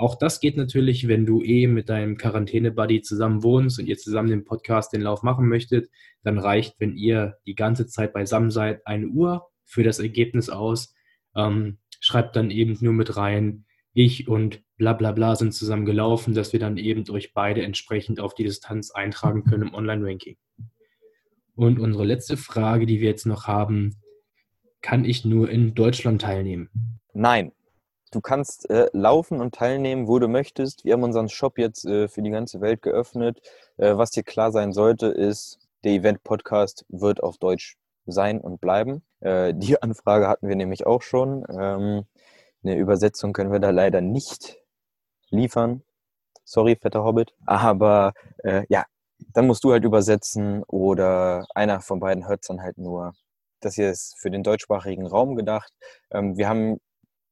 Auch 0.00 0.14
das 0.14 0.40
geht 0.40 0.56
natürlich, 0.56 1.08
wenn 1.08 1.26
du 1.26 1.42
eh 1.42 1.66
mit 1.66 1.90
deinem 1.90 2.16
Quarantäne-Buddy 2.16 3.02
zusammen 3.02 3.42
wohnst 3.42 3.78
und 3.78 3.84
ihr 3.86 3.98
zusammen 3.98 4.30
den 4.30 4.44
Podcast, 4.46 4.94
den 4.94 5.02
Lauf 5.02 5.22
machen 5.22 5.46
möchtet, 5.46 5.90
dann 6.22 6.38
reicht, 6.38 6.76
wenn 6.78 6.96
ihr 6.96 7.36
die 7.46 7.54
ganze 7.54 7.86
Zeit 7.86 8.14
beisammen 8.14 8.50
seid, 8.50 8.86
eine 8.86 9.08
Uhr 9.08 9.50
für 9.66 9.82
das 9.82 9.98
Ergebnis 9.98 10.48
aus. 10.48 10.94
Ähm, 11.36 11.76
schreibt 12.00 12.34
dann 12.34 12.50
eben 12.50 12.78
nur 12.80 12.94
mit 12.94 13.18
rein, 13.18 13.66
ich 13.92 14.26
und 14.26 14.62
bla 14.78 14.94
bla 14.94 15.12
bla 15.12 15.36
sind 15.36 15.52
zusammen 15.52 15.84
gelaufen, 15.84 16.32
dass 16.32 16.54
wir 16.54 16.60
dann 16.60 16.78
eben 16.78 17.04
euch 17.10 17.34
beide 17.34 17.62
entsprechend 17.62 18.20
auf 18.20 18.32
die 18.34 18.44
Distanz 18.44 18.92
eintragen 18.92 19.44
können 19.44 19.68
im 19.68 19.74
Online-Ranking. 19.74 20.38
Und 21.56 21.78
unsere 21.78 22.06
letzte 22.06 22.38
Frage, 22.38 22.86
die 22.86 23.00
wir 23.00 23.10
jetzt 23.10 23.26
noch 23.26 23.46
haben, 23.48 23.96
kann 24.80 25.04
ich 25.04 25.26
nur 25.26 25.50
in 25.50 25.74
Deutschland 25.74 26.22
teilnehmen? 26.22 26.70
Nein, 27.12 27.52
Du 28.12 28.20
kannst 28.20 28.68
äh, 28.70 28.88
laufen 28.92 29.40
und 29.40 29.54
teilnehmen, 29.54 30.08
wo 30.08 30.18
du 30.18 30.26
möchtest. 30.26 30.84
Wir 30.84 30.94
haben 30.94 31.04
unseren 31.04 31.28
Shop 31.28 31.58
jetzt 31.58 31.84
äh, 31.84 32.08
für 32.08 32.22
die 32.22 32.30
ganze 32.30 32.60
Welt 32.60 32.82
geöffnet. 32.82 33.40
Äh, 33.76 33.96
was 33.96 34.10
dir 34.10 34.24
klar 34.24 34.50
sein 34.50 34.72
sollte, 34.72 35.06
ist, 35.06 35.60
der 35.84 35.92
Event-Podcast 35.92 36.84
wird 36.88 37.22
auf 37.22 37.38
Deutsch 37.38 37.76
sein 38.06 38.40
und 38.40 38.60
bleiben. 38.60 39.04
Äh, 39.20 39.54
die 39.54 39.80
Anfrage 39.82 40.26
hatten 40.28 40.48
wir 40.48 40.56
nämlich 40.56 40.86
auch 40.86 41.02
schon. 41.02 41.44
Ähm, 41.50 42.04
eine 42.64 42.76
Übersetzung 42.76 43.32
können 43.32 43.52
wir 43.52 43.60
da 43.60 43.70
leider 43.70 44.00
nicht 44.00 44.58
liefern. 45.30 45.82
Sorry, 46.44 46.76
fetter 46.76 47.04
Hobbit. 47.04 47.32
Aber 47.46 48.12
äh, 48.38 48.64
ja, 48.68 48.86
dann 49.32 49.46
musst 49.46 49.62
du 49.62 49.72
halt 49.72 49.84
übersetzen 49.84 50.64
oder 50.64 51.46
einer 51.54 51.80
von 51.80 52.00
beiden 52.00 52.26
hört 52.26 52.40
es 52.42 52.48
dann 52.48 52.62
halt 52.62 52.76
nur. 52.76 53.12
Das 53.60 53.76
hier 53.76 53.90
ist 53.90 54.18
für 54.18 54.30
den 54.30 54.42
deutschsprachigen 54.42 55.06
Raum 55.06 55.36
gedacht. 55.36 55.72
Ähm, 56.10 56.36
wir 56.36 56.48
haben 56.48 56.80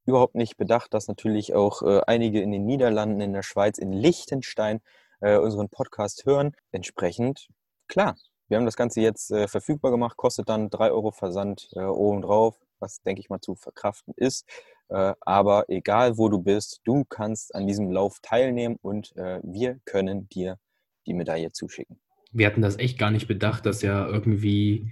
überhaupt 0.09 0.35
nicht 0.35 0.57
bedacht, 0.57 0.95
dass 0.95 1.07
natürlich 1.07 1.55
auch 1.55 1.83
äh, 1.83 2.01
einige 2.07 2.41
in 2.41 2.51
den 2.51 2.65
Niederlanden, 2.65 3.21
in 3.21 3.35
der 3.35 3.43
Schweiz, 3.43 3.79
in 3.79 3.93
Liechtenstein 3.93 4.81
äh, 5.21 5.37
unseren 5.37 5.69
Podcast 5.69 6.25
hören. 6.25 6.53
Entsprechend, 6.73 7.49
klar, 7.89 8.17
wir 8.49 8.57
haben 8.57 8.65
das 8.65 8.77
Ganze 8.77 9.03
jetzt 9.03 9.31
äh, 9.31 9.47
verfügbar 9.47 9.91
gemacht, 9.91 10.17
kostet 10.17 10.49
dann 10.49 10.71
3 10.71 10.91
Euro 10.91 11.11
Versand 11.11 11.69
äh, 11.75 11.81
obendrauf, 11.81 12.57
was 12.81 13.03
denke 13.03 13.21
ich 13.21 13.29
mal 13.29 13.41
zu 13.41 13.55
verkraften 13.55 14.15
ist. 14.17 14.49
Äh, 14.89 15.13
aber 15.21 15.67
egal 15.69 16.17
wo 16.17 16.31
du 16.31 16.39
bist, 16.39 16.81
du 16.85 17.05
kannst 17.05 17.55
an 17.55 17.67
diesem 17.67 17.93
Lauf 17.93 18.19
teilnehmen 18.23 18.77
und 18.81 19.15
äh, 19.17 19.41
wir 19.43 19.79
können 19.85 20.29
dir 20.31 20.59
die 21.07 21.13
Medaille 21.13 21.53
zuschicken. 21.53 22.01
Wir 22.33 22.47
hatten 22.47 22.63
das 22.63 22.79
echt 22.79 22.99
gar 22.99 23.11
nicht 23.11 23.29
bedacht, 23.29 23.67
dass 23.67 23.83
ja 23.83 24.07
irgendwie 24.07 24.91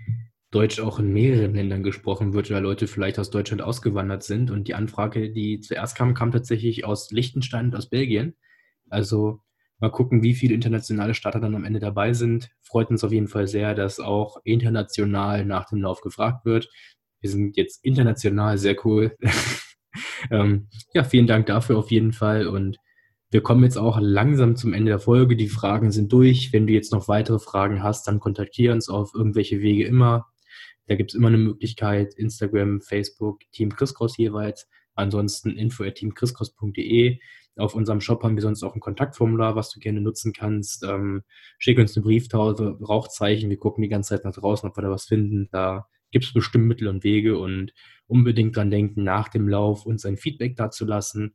Deutsch 0.56 0.80
auch 0.80 0.98
in 0.98 1.12
mehreren 1.12 1.54
Ländern 1.54 1.82
gesprochen 1.82 2.32
wird, 2.32 2.50
weil 2.50 2.62
Leute 2.62 2.86
vielleicht 2.86 3.18
aus 3.18 3.28
Deutschland 3.28 3.60
ausgewandert 3.60 4.22
sind. 4.22 4.50
Und 4.50 4.68
die 4.68 4.74
Anfrage, 4.74 5.30
die 5.30 5.60
zuerst 5.60 5.94
kam, 5.94 6.14
kam 6.14 6.32
tatsächlich 6.32 6.86
aus 6.86 7.10
Liechtenstein 7.10 7.66
und 7.66 7.76
aus 7.76 7.90
Belgien. 7.90 8.34
Also 8.88 9.40
mal 9.80 9.90
gucken, 9.90 10.22
wie 10.22 10.32
viele 10.32 10.54
internationale 10.54 11.12
Starter 11.12 11.40
dann 11.40 11.54
am 11.54 11.64
Ende 11.64 11.78
dabei 11.78 12.14
sind. 12.14 12.48
Freut 12.62 12.88
uns 12.88 13.04
auf 13.04 13.12
jeden 13.12 13.28
Fall 13.28 13.46
sehr, 13.46 13.74
dass 13.74 14.00
auch 14.00 14.38
international 14.44 15.44
nach 15.44 15.66
dem 15.66 15.82
Lauf 15.82 16.00
gefragt 16.00 16.46
wird. 16.46 16.70
Wir 17.20 17.28
sind 17.28 17.58
jetzt 17.58 17.84
international 17.84 18.56
sehr 18.56 18.76
cool. 18.86 19.14
ähm, 20.30 20.68
ja, 20.94 21.04
vielen 21.04 21.26
Dank 21.26 21.44
dafür 21.44 21.76
auf 21.76 21.90
jeden 21.90 22.14
Fall. 22.14 22.46
Und 22.46 22.78
wir 23.30 23.42
kommen 23.42 23.62
jetzt 23.62 23.76
auch 23.76 23.98
langsam 24.00 24.56
zum 24.56 24.72
Ende 24.72 24.92
der 24.92 25.00
Folge. 25.00 25.36
Die 25.36 25.48
Fragen 25.48 25.90
sind 25.92 26.10
durch. 26.14 26.54
Wenn 26.54 26.66
du 26.66 26.72
jetzt 26.72 26.92
noch 26.92 27.08
weitere 27.08 27.40
Fragen 27.40 27.82
hast, 27.82 28.08
dann 28.08 28.20
kontaktiere 28.20 28.72
uns 28.72 28.88
auf 28.88 29.12
irgendwelche 29.14 29.60
Wege 29.60 29.84
immer. 29.84 30.28
Da 30.86 30.94
gibt 30.94 31.10
es 31.10 31.14
immer 31.14 31.28
eine 31.28 31.38
Möglichkeit, 31.38 32.14
Instagram, 32.14 32.80
Facebook, 32.80 33.40
Team 33.52 33.74
Chriskos 33.74 34.16
jeweils. 34.16 34.68
Ansonsten 34.94 35.56
info 35.56 35.84
at 35.84 35.96
teamchriskos.de. 35.96 37.18
Auf 37.56 37.74
unserem 37.74 38.00
Shop 38.00 38.22
haben 38.22 38.36
wir 38.36 38.42
sonst 38.42 38.62
auch 38.62 38.74
ein 38.74 38.80
Kontaktformular, 38.80 39.56
was 39.56 39.70
du 39.70 39.80
gerne 39.80 40.00
nutzen 40.00 40.32
kannst. 40.32 40.84
Ähm, 40.84 41.22
schick 41.58 41.78
uns 41.78 41.96
eine 41.96 42.04
Brieftaube, 42.04 42.78
Rauchzeichen. 42.82 43.50
Wir 43.50 43.56
gucken 43.58 43.82
die 43.82 43.88
ganze 43.88 44.10
Zeit 44.10 44.24
nach 44.24 44.34
draußen, 44.34 44.68
ob 44.68 44.76
wir 44.76 44.82
da 44.82 44.90
was 44.90 45.06
finden. 45.06 45.48
Da 45.50 45.86
gibt 46.10 46.24
es 46.24 46.32
bestimmt 46.32 46.66
Mittel 46.66 46.88
und 46.88 47.02
Wege 47.02 47.38
und 47.38 47.72
unbedingt 48.06 48.56
dran 48.56 48.70
denken, 48.70 49.04
nach 49.04 49.28
dem 49.28 49.48
Lauf 49.48 49.86
uns 49.86 50.04
ein 50.04 50.16
Feedback 50.16 50.56
dazulassen, 50.56 51.34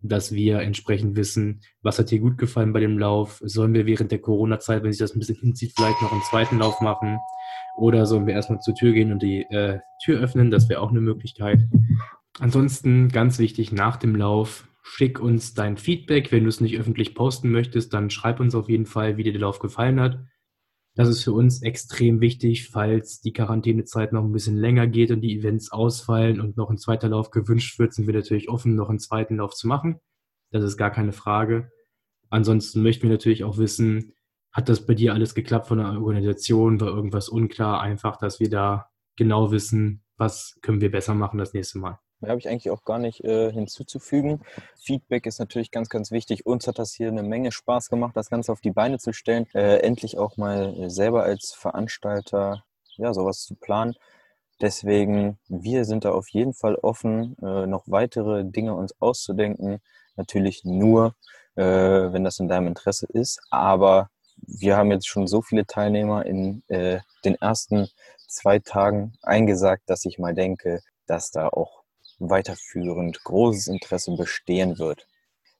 dass 0.00 0.32
wir 0.32 0.60
entsprechend 0.60 1.16
wissen, 1.16 1.62
was 1.80 1.98
hat 1.98 2.10
dir 2.10 2.18
gut 2.18 2.38
gefallen 2.38 2.72
bei 2.72 2.80
dem 2.80 2.98
Lauf? 2.98 3.40
Sollen 3.44 3.74
wir 3.74 3.86
während 3.86 4.10
der 4.10 4.20
Corona-Zeit, 4.20 4.82
wenn 4.82 4.92
sich 4.92 4.98
das 4.98 5.14
ein 5.14 5.20
bisschen 5.20 5.36
hinzieht, 5.36 5.72
vielleicht 5.74 6.02
noch 6.02 6.12
einen 6.12 6.22
zweiten 6.22 6.58
Lauf 6.58 6.80
machen? 6.80 7.18
Oder 7.76 8.06
sollen 8.06 8.26
wir 8.26 8.34
erstmal 8.34 8.60
zur 8.60 8.74
Tür 8.74 8.92
gehen 8.92 9.12
und 9.12 9.22
die 9.22 9.42
äh, 9.42 9.80
Tür 10.04 10.20
öffnen? 10.20 10.50
Das 10.50 10.68
wäre 10.68 10.80
auch 10.80 10.90
eine 10.90 11.00
Möglichkeit. 11.00 11.68
Ansonsten 12.38 13.08
ganz 13.08 13.38
wichtig, 13.38 13.72
nach 13.72 13.96
dem 13.96 14.16
Lauf, 14.16 14.68
schick 14.82 15.20
uns 15.20 15.54
dein 15.54 15.76
Feedback. 15.76 16.32
Wenn 16.32 16.44
du 16.44 16.48
es 16.48 16.60
nicht 16.60 16.78
öffentlich 16.78 17.14
posten 17.14 17.50
möchtest, 17.50 17.94
dann 17.94 18.10
schreib 18.10 18.40
uns 18.40 18.54
auf 18.54 18.68
jeden 18.68 18.86
Fall, 18.86 19.16
wie 19.16 19.22
dir 19.22 19.32
der 19.32 19.40
Lauf 19.40 19.58
gefallen 19.58 20.00
hat. 20.00 20.18
Das 20.94 21.08
ist 21.08 21.24
für 21.24 21.32
uns 21.32 21.62
extrem 21.62 22.20
wichtig, 22.20 22.68
falls 22.68 23.20
die 23.22 23.32
Quarantänezeit 23.32 24.12
noch 24.12 24.22
ein 24.22 24.32
bisschen 24.32 24.58
länger 24.58 24.86
geht 24.86 25.10
und 25.10 25.22
die 25.22 25.38
Events 25.38 25.72
ausfallen 25.72 26.38
und 26.38 26.58
noch 26.58 26.68
ein 26.68 26.76
zweiter 26.76 27.08
Lauf 27.08 27.30
gewünscht 27.30 27.78
wird, 27.78 27.94
sind 27.94 28.06
wir 28.06 28.14
natürlich 28.14 28.50
offen, 28.50 28.74
noch 28.74 28.90
einen 28.90 28.98
zweiten 28.98 29.36
Lauf 29.36 29.54
zu 29.54 29.68
machen. 29.68 30.00
Das 30.50 30.62
ist 30.62 30.76
gar 30.76 30.90
keine 30.90 31.12
Frage. 31.12 31.70
Ansonsten 32.28 32.82
möchten 32.82 33.04
wir 33.04 33.10
natürlich 33.10 33.44
auch 33.44 33.56
wissen, 33.56 34.12
hat 34.52 34.68
das 34.68 34.86
bei 34.86 34.94
dir 34.94 35.14
alles 35.14 35.34
geklappt 35.34 35.68
von 35.68 35.78
der 35.78 35.88
Organisation? 35.88 36.80
War 36.80 36.88
irgendwas 36.88 37.28
unklar? 37.28 37.80
Einfach, 37.80 38.16
dass 38.16 38.40
wir 38.40 38.50
da 38.50 38.90
genau 39.16 39.50
wissen, 39.50 40.04
was 40.16 40.58
können 40.62 40.80
wir 40.80 40.90
besser 40.90 41.14
machen 41.14 41.38
das 41.38 41.54
nächste 41.54 41.78
Mal. 41.78 41.98
Da 42.20 42.28
habe 42.28 42.38
ich 42.38 42.48
eigentlich 42.48 42.70
auch 42.70 42.84
gar 42.84 43.00
nicht 43.00 43.24
äh, 43.24 43.50
hinzuzufügen. 43.50 44.42
Feedback 44.78 45.26
ist 45.26 45.40
natürlich 45.40 45.72
ganz, 45.72 45.88
ganz 45.88 46.12
wichtig. 46.12 46.46
Uns 46.46 46.68
hat 46.68 46.78
das 46.78 46.92
hier 46.92 47.08
eine 47.08 47.24
Menge 47.24 47.50
Spaß 47.50 47.88
gemacht, 47.88 48.16
das 48.16 48.30
Ganze 48.30 48.52
auf 48.52 48.60
die 48.60 48.70
Beine 48.70 48.98
zu 48.98 49.12
stellen. 49.12 49.46
Äh, 49.54 49.78
endlich 49.78 50.18
auch 50.18 50.36
mal 50.36 50.88
selber 50.88 51.24
als 51.24 51.52
Veranstalter 51.52 52.62
ja, 52.96 53.12
sowas 53.12 53.42
zu 53.42 53.56
planen. 53.56 53.94
Deswegen, 54.60 55.38
wir 55.48 55.84
sind 55.84 56.04
da 56.04 56.12
auf 56.12 56.28
jeden 56.28 56.54
Fall 56.54 56.76
offen, 56.76 57.36
äh, 57.42 57.66
noch 57.66 57.84
weitere 57.86 58.44
Dinge 58.44 58.76
uns 58.76 58.94
auszudenken. 59.00 59.80
Natürlich 60.14 60.62
nur, 60.64 61.16
äh, 61.56 61.64
wenn 61.64 62.22
das 62.22 62.38
in 62.38 62.46
deinem 62.46 62.68
Interesse 62.68 63.06
ist. 63.06 63.40
Aber 63.50 64.10
wir 64.46 64.76
haben 64.76 64.90
jetzt 64.90 65.08
schon 65.08 65.26
so 65.26 65.42
viele 65.42 65.66
Teilnehmer 65.66 66.26
in 66.26 66.62
äh, 66.68 67.00
den 67.24 67.36
ersten 67.36 67.88
zwei 68.28 68.58
Tagen 68.58 69.14
eingesagt, 69.22 69.84
dass 69.86 70.04
ich 70.04 70.18
mal 70.18 70.34
denke, 70.34 70.80
dass 71.06 71.30
da 71.30 71.48
auch 71.48 71.82
weiterführend 72.18 73.22
großes 73.24 73.68
Interesse 73.68 74.16
bestehen 74.16 74.78
wird. 74.78 75.06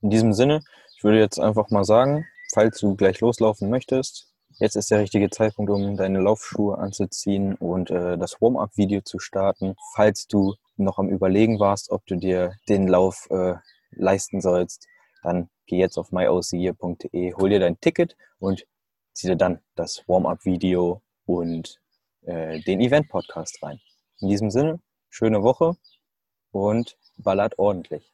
In 0.01 0.11
diesem 0.11 0.33
Sinne, 0.33 0.63
ich 0.97 1.05
würde 1.05 1.19
jetzt 1.19 1.39
einfach 1.39 1.71
mal 1.71 1.85
sagen, 1.85 2.27
falls 2.53 2.79
du 2.81 2.97
gleich 2.97 3.21
loslaufen 3.21 3.71
möchtest, 3.71 4.29
jetzt 4.59 4.77
ist 4.77 4.91
der 4.91 5.01
richtige 5.01 5.31
Zeitpunkt, 5.31 5.71
um 5.71 5.97
deine 5.97 6.21
Laufschuhe 6.21 6.79
anzuziehen 6.79 7.55
und 7.57 7.91
äh, 7.91 8.19
das 8.19 8.41
Warm-up-Video 8.41 9.01
zu 9.03 9.19
starten. 9.19 9.75
Falls 9.95 10.27
du 10.27 10.55
noch 10.77 10.99
am 10.99 11.09
Überlegen 11.09 11.59
warst, 11.59 11.91
ob 11.91 12.07
du 12.07 12.17
dir 12.17 12.55
den 12.69 12.89
Lauf 12.89 13.29
äh, 13.31 13.55
leisten 13.91 14.41
sollst, 14.41 14.87
dann 15.23 15.49
geh 15.67 15.79
jetzt 15.79 15.99
auf 15.99 16.11
myocegear.de, 16.13 17.35
hol 17.35 17.49
dir 17.49 17.61
dein 17.61 17.81
Ticket 17.81 18.17
und 18.39 18.67
zieh 19.13 19.29
dir 19.29 19.37
dann 19.37 19.61
das 19.75 20.03
Warm-up-Video 20.07 21.03
und 21.27 21.81
äh, 22.23 22.61
den 22.61 22.81
Event-Podcast 22.81 23.63
rein. 23.63 23.81
In 24.21 24.29
diesem 24.29 24.51
Sinne, 24.51 24.81
schöne 25.11 25.43
Woche 25.43 25.77
und 26.51 26.97
ballert 27.17 27.59
ordentlich. 27.59 28.11